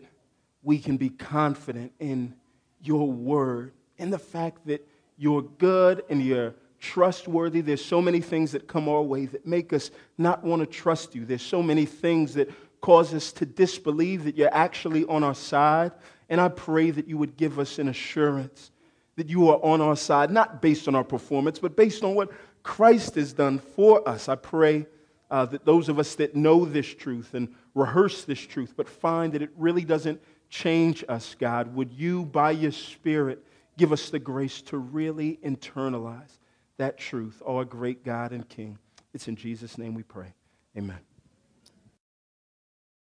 we 0.62 0.78
can 0.78 0.98
be 0.98 1.10
confident 1.10 1.92
in 2.00 2.36
your 2.84 3.12
word 3.12 3.74
and 3.98 4.14
the 4.14 4.20
fact 4.20 4.68
that 4.68 4.88
you're 5.18 5.42
good 5.42 6.04
and 6.10 6.22
you're 6.22 6.54
trustworthy. 6.80 7.62
There's 7.62 7.84
so 7.84 8.02
many 8.02 8.20
things 8.20 8.52
that 8.52 8.68
come 8.68 8.88
our 8.88 9.02
way 9.02 9.26
that 9.26 9.48
make 9.48 9.74
us 9.74 9.90
not 10.18 10.44
want 10.44 10.60
to 10.60 10.66
trust 10.68 11.16
you. 11.16 11.26
There's 11.26 11.42
so 11.42 11.64
many 11.64 11.86
things 11.86 12.36
that 12.36 12.52
cause 12.82 13.14
us 13.14 13.32
to 13.32 13.46
disbelieve 13.46 14.26
that 14.26 14.36
you're 14.36 14.54
actually 14.54 15.06
on 15.06 15.24
our 15.24 15.34
side. 15.34 15.94
And 16.30 16.40
I 16.40 16.50
pray 16.50 16.92
that 16.92 17.08
you 17.08 17.18
would 17.18 17.38
give 17.38 17.58
us 17.58 17.80
an 17.80 17.88
assurance 17.88 18.70
that 19.16 19.30
you 19.30 19.50
are 19.50 19.64
on 19.64 19.80
our 19.80 19.96
side, 19.96 20.32
not 20.32 20.62
based 20.62 20.88
on 20.88 20.96
our 20.96 21.04
performance, 21.04 21.60
but 21.60 21.76
based 21.76 22.04
on 22.04 22.16
what 22.16 22.32
Christ 22.64 23.16
has 23.16 23.34
done 23.34 23.60
for 23.60 24.08
us. 24.08 24.28
I 24.28 24.36
pray 24.36 24.88
uh, 25.30 25.46
that 25.46 25.66
those 25.66 25.90
of 25.90 26.00
us 26.00 26.16
that 26.16 26.36
know 26.36 26.66
this 26.66 26.88
truth 26.88 27.34
and 27.34 27.54
rehearse 27.74 28.24
this 28.24 28.40
truth, 28.40 28.74
but 28.76 28.88
find 28.88 29.34
that 29.34 29.42
it 29.42 29.50
really 29.58 29.84
doesn't 29.84 30.22
change 30.50 31.04
us, 31.10 31.36
God, 31.40 31.74
would 31.76 31.92
you, 31.92 32.26
by 32.26 32.52
your 32.52 32.72
Spirit, 32.72 33.44
give 33.78 33.92
us 33.92 34.10
the 34.10 34.20
grace 34.20 34.62
to 34.64 34.78
really 34.78 35.40
internalize 35.44 36.38
that 36.78 36.98
truth, 36.98 37.42
oh, 37.46 37.58
our 37.58 37.66
great 37.66 38.04
God 38.04 38.32
and 38.32 38.48
King. 38.48 38.78
It's 39.14 39.28
in 39.28 39.36
Jesus' 39.36 39.78
name 39.78 39.94
we 39.94 40.04
pray. 40.04 40.34
Amen. 40.78 41.00